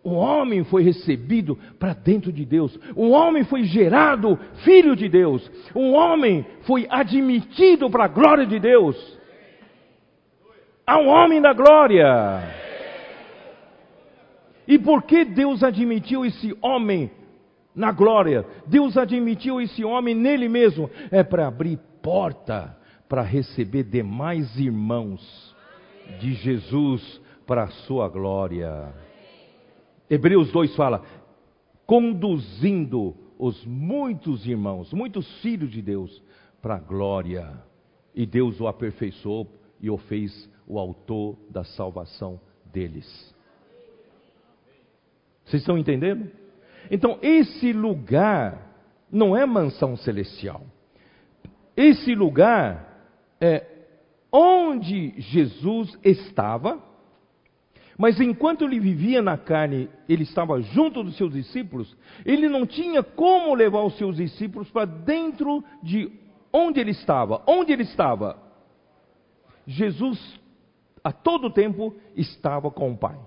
[0.04, 2.80] O homem foi recebido para dentro de Deus.
[2.96, 5.52] O homem foi gerado filho de Deus.
[5.74, 8.96] O homem foi admitido para a glória de Deus.
[10.86, 12.67] Há um homem da glória.
[14.68, 17.10] E por que Deus admitiu esse homem
[17.74, 18.46] na glória?
[18.66, 20.90] Deus admitiu esse homem nele mesmo.
[21.10, 22.76] É para abrir porta
[23.08, 25.56] para receber demais irmãos
[26.20, 28.94] de Jesus para a sua glória.
[30.10, 31.04] Hebreus 2 fala:
[31.86, 36.22] conduzindo os muitos irmãos, muitos filhos de Deus
[36.62, 37.66] para a glória.
[38.14, 39.48] E Deus o aperfeiçoou
[39.80, 43.36] e o fez o autor da salvação deles.
[45.48, 46.30] Vocês estão entendendo?
[46.92, 48.66] Então, esse lugar
[49.12, 50.62] não é mansão celestial.
[51.76, 53.12] Esse lugar
[53.42, 53.66] é
[54.32, 56.82] onde Jesus estava,
[57.98, 63.02] mas enquanto ele vivia na carne, ele estava junto dos seus discípulos, ele não tinha
[63.02, 66.12] como levar os seus discípulos para dentro de
[66.52, 67.44] Onde ele estava?
[67.46, 68.38] Onde ele estava?
[69.66, 70.40] Jesus,
[71.04, 73.18] a todo tempo, estava com o Pai.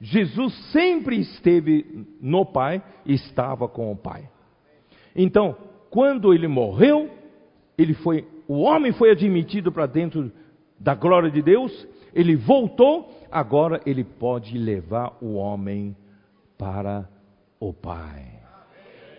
[0.00, 4.28] Jesus sempre esteve no Pai estava com o Pai.
[5.14, 5.56] Então,
[5.90, 7.10] quando ele morreu,
[7.78, 10.30] ele foi, o homem foi admitido para dentro
[10.78, 15.96] da glória de Deus, ele voltou, agora ele pode levar o homem
[16.58, 17.08] para
[17.58, 18.40] o Pai,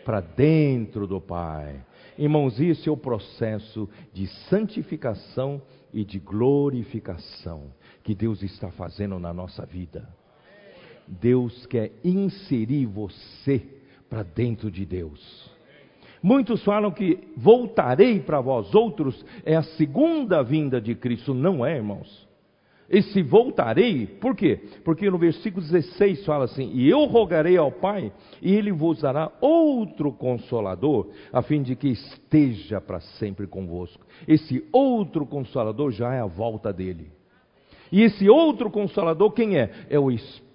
[0.05, 1.83] para dentro do Pai.
[2.17, 5.61] Irmãos, isso é o processo de santificação
[5.93, 7.71] e de glorificação
[8.03, 10.07] que Deus está fazendo na nossa vida.
[11.07, 13.61] Deus quer inserir você
[14.09, 15.49] para dentro de Deus.
[16.21, 21.34] Muitos falam que voltarei para vós outros é a segunda vinda de Cristo.
[21.34, 22.27] Não é, irmãos.
[22.89, 24.61] Esse voltarei, por quê?
[24.85, 29.29] Porque no versículo 16 fala assim: E eu rogarei ao Pai, e ele vos dará
[29.41, 34.05] outro consolador, a fim de que esteja para sempre convosco.
[34.25, 37.11] Esse outro consolador já é a volta dele.
[37.91, 39.69] E esse outro consolador, quem é?
[39.89, 40.46] É o Espírito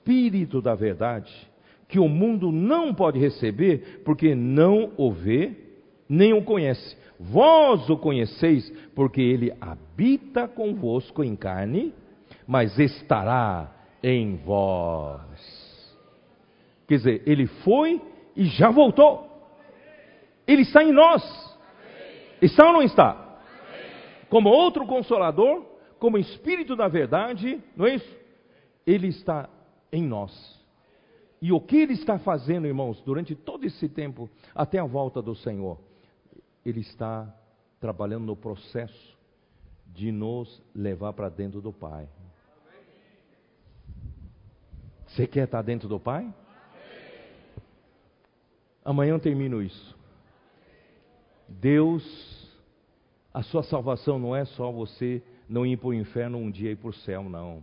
[0.62, 1.53] da Verdade
[1.93, 5.53] que o mundo não pode receber, porque não o vê,
[6.09, 6.97] nem o conhece.
[7.20, 11.93] Vós o conheceis, porque ele habita convosco em carne,
[12.47, 13.70] mas estará
[14.03, 16.01] em vós.
[16.89, 18.01] Quer dizer, ele foi
[18.35, 19.29] e já voltou.
[20.47, 21.23] Ele está em nós.
[22.41, 23.39] Está ou não está?
[24.31, 25.62] Como outro consolador,
[25.99, 28.16] como Espírito da verdade, não é isso?
[28.87, 29.47] Ele está
[29.93, 30.60] em nós.
[31.40, 35.35] E o que ele está fazendo, irmãos, durante todo esse tempo, até a volta do
[35.35, 35.78] Senhor?
[36.64, 37.32] Ele está
[37.81, 39.19] trabalhando no processo
[39.86, 42.09] de nos levar para dentro do Pai.
[45.09, 46.32] Você quer estar dentro do Pai?
[48.85, 49.97] Amanhã eu termino isso.
[51.48, 52.48] Deus,
[53.35, 56.73] a sua salvação não é só você não ir para o inferno um dia e
[56.73, 57.62] ir para o céu, não.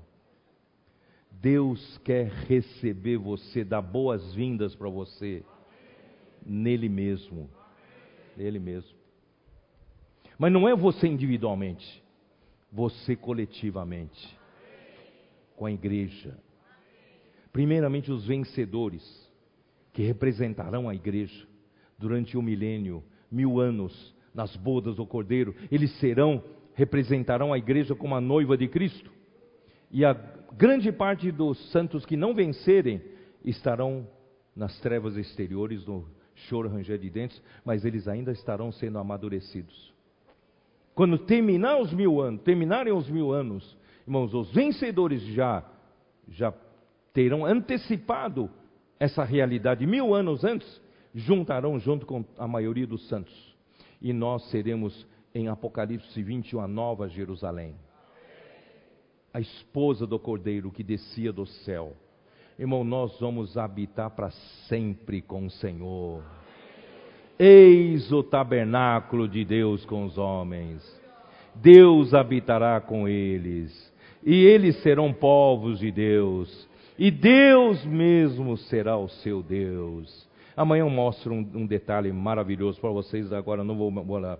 [1.41, 5.43] Deus quer receber você, dar boas-vindas para você,
[6.45, 7.49] nele mesmo.
[8.35, 8.97] Nele mesmo.
[10.37, 12.03] Mas não é você individualmente,
[12.71, 14.37] você coletivamente,
[15.55, 16.37] com a igreja.
[17.53, 19.29] Primeiramente, os vencedores,
[19.93, 21.47] que representarão a igreja
[21.97, 26.43] durante o um milênio, mil anos, nas bodas do Cordeiro, eles serão,
[26.73, 29.11] representarão a igreja como a noiva de Cristo.
[29.91, 30.13] E a
[30.55, 33.01] grande parte dos santos que não vencerem
[33.43, 34.07] estarão
[34.55, 36.05] nas trevas exteriores, no
[36.35, 39.93] choro ranger de dentes, mas eles ainda estarão sendo amadurecidos.
[40.95, 45.63] Quando terminar os mil anos, terminarem os mil anos, irmãos, os vencedores já
[46.27, 46.53] já
[47.13, 48.49] terão antecipado
[48.99, 50.81] essa realidade mil anos antes,
[51.13, 53.55] juntarão junto com a maioria dos santos.
[54.01, 57.75] E nós seremos em Apocalipse 21 a nova Jerusalém
[59.33, 61.93] a esposa do cordeiro que descia do céu.
[62.57, 64.31] Irmão, nós vamos habitar para
[64.67, 66.23] sempre com o Senhor.
[67.37, 70.99] Eis o tabernáculo de Deus com os homens.
[71.55, 73.93] Deus habitará com eles,
[74.23, 80.27] e eles serão povos de Deus, e Deus mesmo será o seu Deus.
[80.55, 83.89] Amanhã eu mostro um, um detalhe maravilhoso para vocês, agora não vou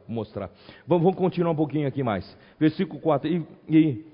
[0.06, 0.50] mostrar.
[0.86, 2.38] Vamos, vamos, continuar um pouquinho aqui mais.
[2.60, 3.30] Versículo 4.
[3.30, 4.06] E, e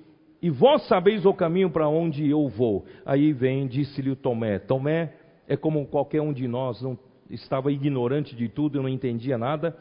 [0.42, 2.86] e vós sabeis o caminho para onde eu vou.
[3.06, 4.60] Aí vem, disse-lhe o Tomé.
[4.60, 5.14] Tomé
[5.48, 6.98] é como qualquer um de nós, não
[7.30, 9.76] estava ignorante de tudo, não entendia nada.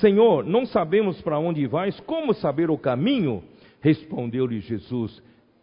[0.00, 3.42] Senhor, não sabemos para onde vais, como saber o caminho?
[3.80, 5.22] Respondeu-lhe Jesus: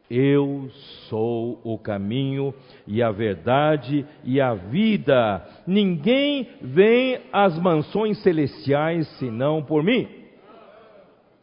[0.10, 0.70] Eu
[1.08, 2.54] sou o caminho
[2.86, 5.46] e a verdade e a vida.
[5.66, 10.08] Ninguém vem às mansões celestiais senão por mim.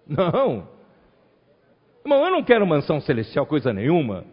[0.07, 0.76] Não.
[2.07, 4.25] Irmão, eu não quero mansão celestial, coisa nenhuma.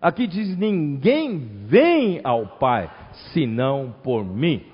[0.00, 2.90] Aqui diz: ninguém vem ao Pai
[3.34, 4.64] senão por mim.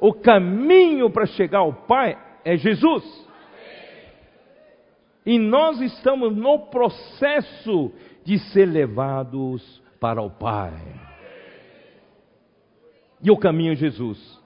[0.00, 3.04] O caminho para chegar ao Pai é Jesus.
[5.26, 7.92] E nós estamos no processo
[8.24, 10.72] de ser levados para o Pai.
[13.22, 14.40] E o caminho é Jesus.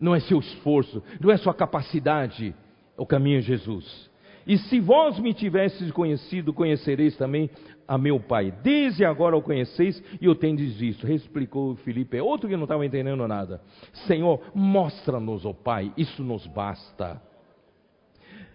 [0.00, 2.54] Não é seu esforço, não é sua capacidade,
[2.96, 4.07] o caminho é Jesus.
[4.48, 7.50] E se vós me tivesses conhecido, conhecereis também
[7.86, 8.50] a meu Pai.
[8.62, 11.06] Desde agora o conheceis e o tendes visto.
[11.06, 13.60] Replicou Filipe, é outro que não estava entendendo nada.
[14.06, 17.20] Senhor, mostra-nos o Pai, isso nos basta.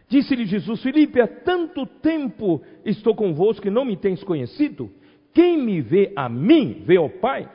[0.09, 4.89] Disse-lhe Jesus, Filipe, há tanto tempo estou convosco que não me tens conhecido?
[5.31, 7.47] Quem me vê a mim, vê o Pai.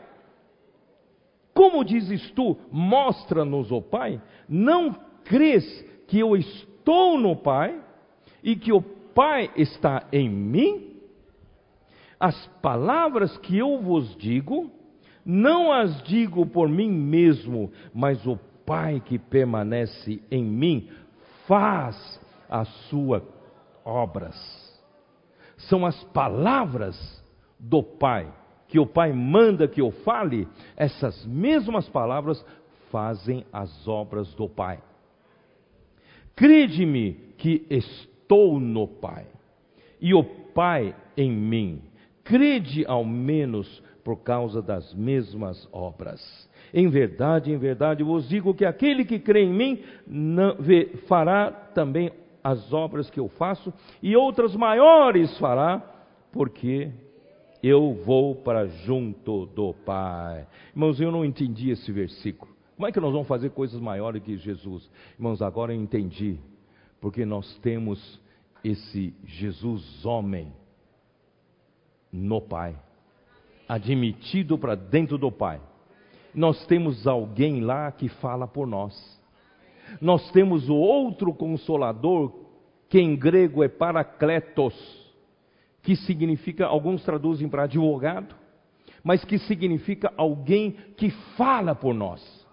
[1.52, 4.23] Como dizes tu, mostra-nos o Pai?
[4.48, 4.94] Não
[5.24, 7.88] crês que eu estou no Pai
[8.43, 10.97] e que o Pai está em mim,
[12.20, 14.70] as palavras que eu vos digo,
[15.24, 20.89] não as digo por mim mesmo, mas o Pai que permanece em mim
[21.47, 23.23] faz as suas
[23.85, 24.36] obras.
[25.56, 27.24] São as palavras
[27.59, 28.32] do Pai,
[28.69, 30.47] que o Pai manda que eu fale,
[30.77, 32.44] essas mesmas palavras
[32.90, 34.81] fazem as obras do Pai.
[36.36, 39.27] Crede-me que estou no Pai,
[40.01, 41.83] e o Pai em mim.
[42.25, 46.49] Crede ao menos por causa das mesmas obras.
[46.73, 51.51] Em verdade, em verdade vos digo que aquele que crê em mim não, vê, fará
[51.51, 52.11] também
[52.43, 53.73] as obras que eu faço,
[54.03, 55.83] e outras maiores fará,
[56.33, 56.91] porque
[57.63, 60.47] eu vou para junto do Pai.
[60.71, 62.53] Irmãos, eu não entendi esse versículo.
[62.77, 64.89] Como é que nós vamos fazer coisas maiores que Jesus?
[65.19, 66.39] Irmãos, agora eu entendi,
[67.01, 68.20] porque nós temos
[68.65, 70.53] esse Jesus homem
[72.12, 72.77] no Pai,
[73.69, 75.61] admitido para dentro do Pai.
[76.35, 79.19] Nós temos alguém lá que fala por nós.
[80.01, 82.33] Nós temos o outro consolador,
[82.89, 84.75] que em grego é paracletos,
[85.83, 88.35] que significa, alguns traduzem para advogado,
[89.03, 92.47] mas que significa alguém que fala por nós,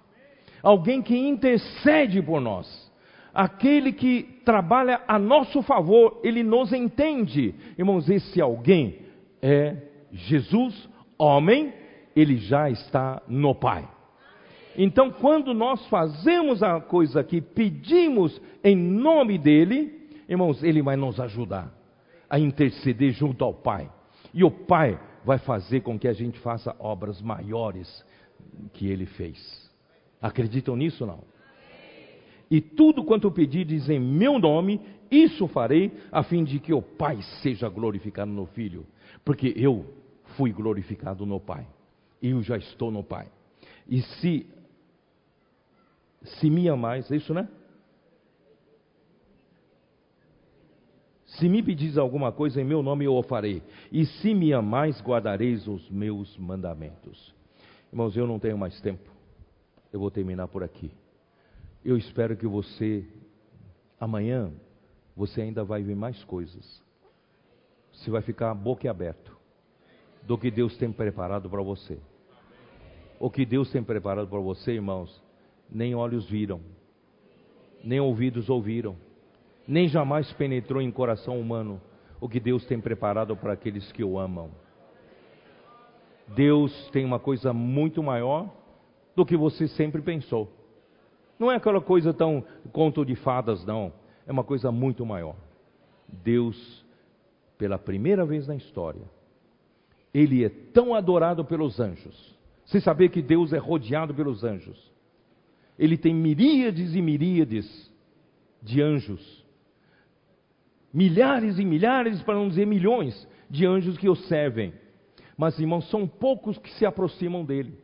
[0.61, 2.84] alguém que intercede por nós,
[3.35, 7.53] aquele que trabalha a nosso favor, ele nos entende.
[7.77, 8.99] Irmãos, esse alguém
[9.41, 9.75] é
[10.11, 10.87] Jesus,
[11.17, 11.73] homem,
[12.15, 13.87] ele já está no Pai.
[14.77, 21.19] Então, quando nós fazemos a coisa que pedimos em nome dele, irmãos, ele vai nos
[21.19, 21.73] ajudar
[22.29, 23.89] a interceder junto ao Pai.
[24.33, 28.05] E o Pai vai fazer com que a gente faça obras maiores
[28.73, 29.69] que ele fez.
[30.21, 31.34] Acreditam nisso não?
[32.49, 37.21] E tudo quanto pedides em meu nome, isso farei, a fim de que o Pai
[37.41, 38.85] seja glorificado no Filho.
[39.23, 39.85] Porque eu
[40.37, 41.65] fui glorificado no Pai.
[42.21, 43.27] Eu já estou no Pai.
[43.87, 44.47] E se
[46.25, 47.47] se me amais, é isso, né?
[51.25, 53.61] Se me pedis alguma coisa em meu nome, eu o farei.
[53.91, 57.33] E se me amais, guardareis os meus mandamentos.
[57.91, 59.11] Irmãos, eu não tenho mais tempo.
[59.91, 60.91] Eu vou terminar por aqui.
[61.85, 63.07] Eu espero que você,
[63.99, 64.51] amanhã,
[65.15, 66.83] você ainda vai ver mais coisas.
[67.91, 69.37] Você vai ficar boca aberto
[70.23, 71.99] do que Deus tem preparado para você.
[73.19, 75.23] O que Deus tem preparado para você, irmãos,
[75.69, 76.59] nem olhos viram,
[77.83, 78.95] nem ouvidos ouviram,
[79.67, 81.79] nem jamais penetrou em coração humano
[82.19, 84.49] o que Deus tem preparado para aqueles que o amam.
[86.29, 88.51] Deus tem uma coisa muito maior
[89.15, 90.51] do que você sempre pensou.
[91.37, 93.91] Não é aquela coisa tão conto de fadas, não.
[94.25, 95.35] É uma coisa muito maior.
[96.07, 96.85] Deus,
[97.57, 99.03] pela primeira vez na história,
[100.13, 102.35] ele é tão adorado pelos anjos.
[102.65, 104.91] Você saber que Deus é rodeado pelos anjos.
[105.77, 107.91] Ele tem miríades e miríades
[108.61, 109.45] de anjos.
[110.93, 114.73] Milhares e milhares, para não dizer milhões, de anjos que o servem.
[115.37, 117.77] Mas, irmãos, são poucos que se aproximam dele.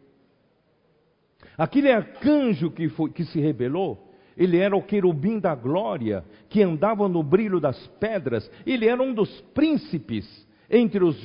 [1.57, 7.07] Aquele arcanjo que, foi, que se rebelou, ele era o querubim da glória, que andava
[7.07, 11.17] no brilho das pedras, ele era um dos príncipes entre os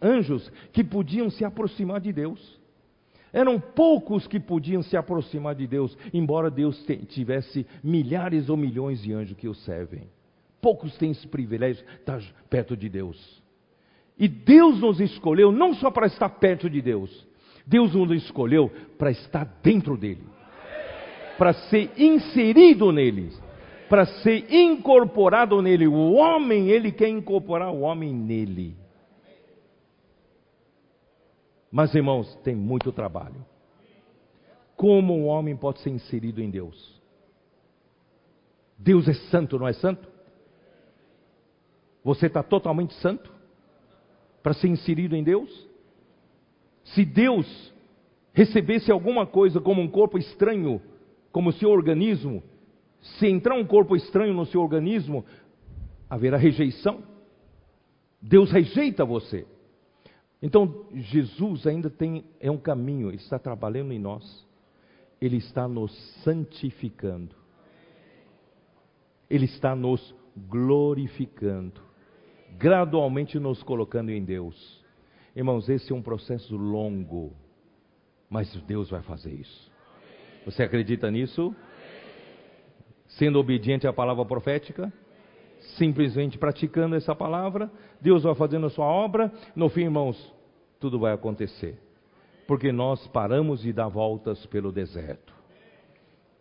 [0.00, 2.58] anjos que podiam se aproximar de Deus.
[3.32, 9.12] Eram poucos que podiam se aproximar de Deus, embora Deus tivesse milhares ou milhões de
[9.12, 10.08] anjos que o servem.
[10.60, 13.42] Poucos têm esse privilégio de estar perto de Deus.
[14.18, 17.26] E Deus nos escolheu não só para estar perto de Deus,
[17.66, 20.24] Deus nos escolheu para estar dentro dele,
[21.36, 23.32] para ser inserido nele,
[23.88, 25.88] para ser incorporado nele.
[25.88, 28.76] O homem, ele quer incorporar o homem nele.
[31.72, 33.44] Mas, irmãos, tem muito trabalho.
[34.76, 37.02] Como um homem pode ser inserido em Deus?
[38.78, 40.08] Deus é santo, não é santo?
[42.04, 43.32] Você está totalmente santo
[44.42, 45.65] para ser inserido em Deus?
[46.94, 47.46] Se Deus
[48.32, 50.80] recebesse alguma coisa como um corpo estranho,
[51.32, 52.42] como o seu organismo,
[53.18, 55.24] se entrar um corpo estranho no seu organismo,
[56.08, 57.02] haverá rejeição.
[58.20, 59.46] Deus rejeita você.
[60.40, 64.46] Então, Jesus ainda tem, é um caminho, está trabalhando em nós.
[65.20, 65.92] Ele está nos
[66.22, 67.34] santificando.
[69.30, 71.80] Ele está nos glorificando.
[72.58, 74.84] Gradualmente nos colocando em Deus.
[75.36, 77.36] Irmãos, esse é um processo longo.
[78.30, 79.70] Mas Deus vai fazer isso.
[80.46, 81.54] Você acredita nisso?
[83.06, 84.90] Sendo obediente à palavra profética,
[85.76, 90.34] simplesmente praticando essa palavra, Deus vai fazendo a sua obra, no fim, irmãos,
[90.80, 91.78] tudo vai acontecer.
[92.46, 95.34] Porque nós paramos de dar voltas pelo deserto.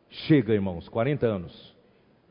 [0.10, 1.76] Chega, irmãos, 40 anos.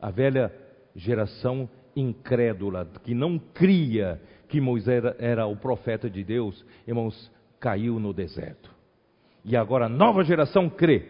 [0.01, 0.51] A velha
[0.95, 4.19] geração incrédula, que não cria
[4.55, 7.29] que Moisés era, era o profeta de Deus, irmãos,
[7.59, 8.71] caiu no deserto.
[9.43, 11.03] E agora a nova geração crê.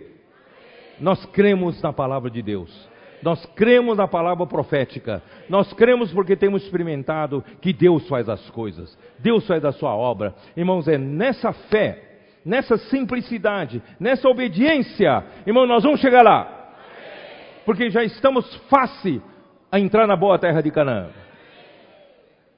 [1.00, 2.90] Nós cremos na palavra de Deus.
[3.22, 5.22] Nós cremos na palavra profética.
[5.48, 8.98] Nós cremos porque temos experimentado que Deus faz as coisas.
[9.20, 10.34] Deus faz a sua obra.
[10.58, 12.02] Irmãos, é nessa fé,
[12.44, 16.72] nessa simplicidade, nessa obediência, irmão, nós vamos chegar lá.
[17.64, 19.22] Porque já estamos face
[19.72, 21.10] a entrar na boa terra de Canaã.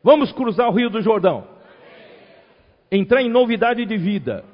[0.03, 1.47] Vamos cruzar o rio do Jordão.
[2.91, 4.45] Entrar em novidade de vida.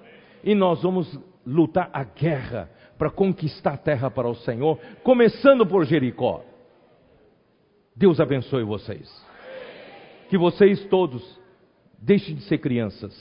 [0.43, 5.85] E nós vamos lutar a guerra para conquistar a terra para o Senhor, começando por
[5.85, 6.43] Jericó.
[7.95, 9.09] Deus abençoe vocês.
[10.29, 11.39] Que vocês todos
[11.99, 13.13] deixem de ser crianças.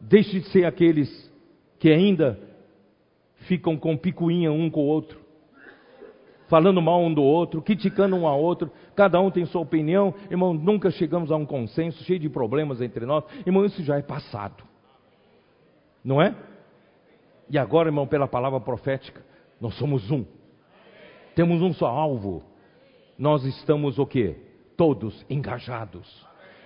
[0.00, 1.32] Deixem de ser aqueles
[1.78, 2.38] que ainda
[3.46, 5.20] ficam com picuinha um com o outro,
[6.52, 10.52] falando mal um do outro, criticando um ao outro, cada um tem sua opinião, irmão,
[10.52, 14.62] nunca chegamos a um consenso, cheio de problemas entre nós, irmão, isso já é passado,
[16.04, 16.34] não é?
[17.48, 19.24] E agora, irmão, pela palavra profética,
[19.58, 20.26] nós somos um.
[21.34, 22.42] Temos um só alvo.
[23.18, 24.36] Nós estamos o quê?
[24.76, 26.06] Todos engajados.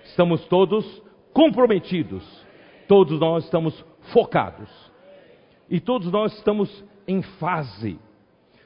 [0.03, 1.01] Estamos todos
[1.31, 2.25] comprometidos.
[2.89, 4.69] Todos nós estamos focados.
[5.69, 7.97] E todos nós estamos em fase.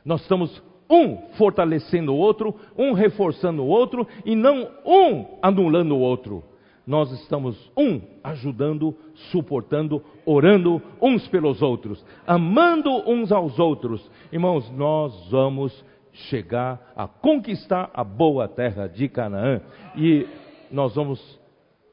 [0.03, 5.99] Nós estamos um fortalecendo o outro, um reforçando o outro e não um anulando o
[5.99, 6.43] outro
[6.85, 8.95] nós estamos um ajudando,
[9.31, 14.09] suportando, orando uns pelos outros, amando uns aos outros.
[14.31, 19.61] Irmãos, nós vamos chegar a conquistar a boa terra de Canaã
[19.95, 20.27] e
[20.71, 21.39] nós vamos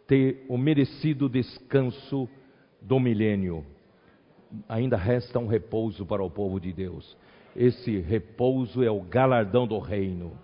[0.06, 2.28] ter o merecido descanso
[2.80, 3.64] do milênio.
[4.68, 7.16] Ainda resta um repouso para o povo de Deus.
[7.58, 10.38] Esse repouso é o galardão do reino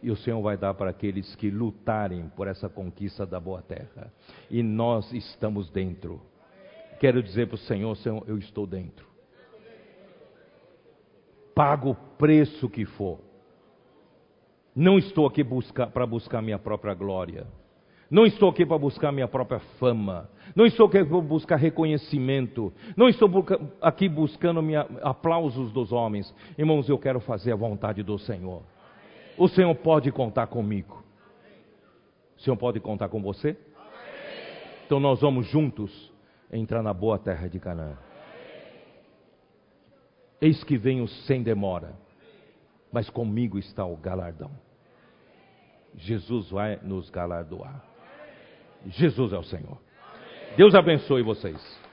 [0.00, 4.12] e o Senhor vai dar para aqueles que lutarem por essa conquista da boa terra.
[4.48, 6.22] E nós estamos dentro.
[7.00, 9.04] Quero dizer para o Senhor, Senhor, eu estou dentro.
[11.52, 13.18] Pago o preço que for.
[14.72, 15.44] Não estou aqui
[15.92, 17.44] para buscar minha própria glória.
[18.10, 20.30] Não estou aqui para buscar minha própria fama.
[20.54, 22.72] Não estou aqui para buscar reconhecimento.
[22.96, 23.28] Não estou
[23.80, 26.32] aqui buscando minha, aplausos dos homens.
[26.56, 28.62] Irmãos, eu quero fazer a vontade do Senhor.
[29.36, 31.04] O Senhor pode contar comigo.
[32.36, 33.56] O Senhor pode contar com você?
[34.86, 36.12] Então nós vamos juntos
[36.52, 37.98] entrar na boa terra de Canaã.
[40.40, 41.94] Eis que venho sem demora,
[42.92, 44.50] mas comigo está o galardão.
[45.96, 47.95] Jesus vai nos galardoar.
[48.90, 49.78] Jesus é o Senhor.
[50.56, 51.85] Deus abençoe vocês.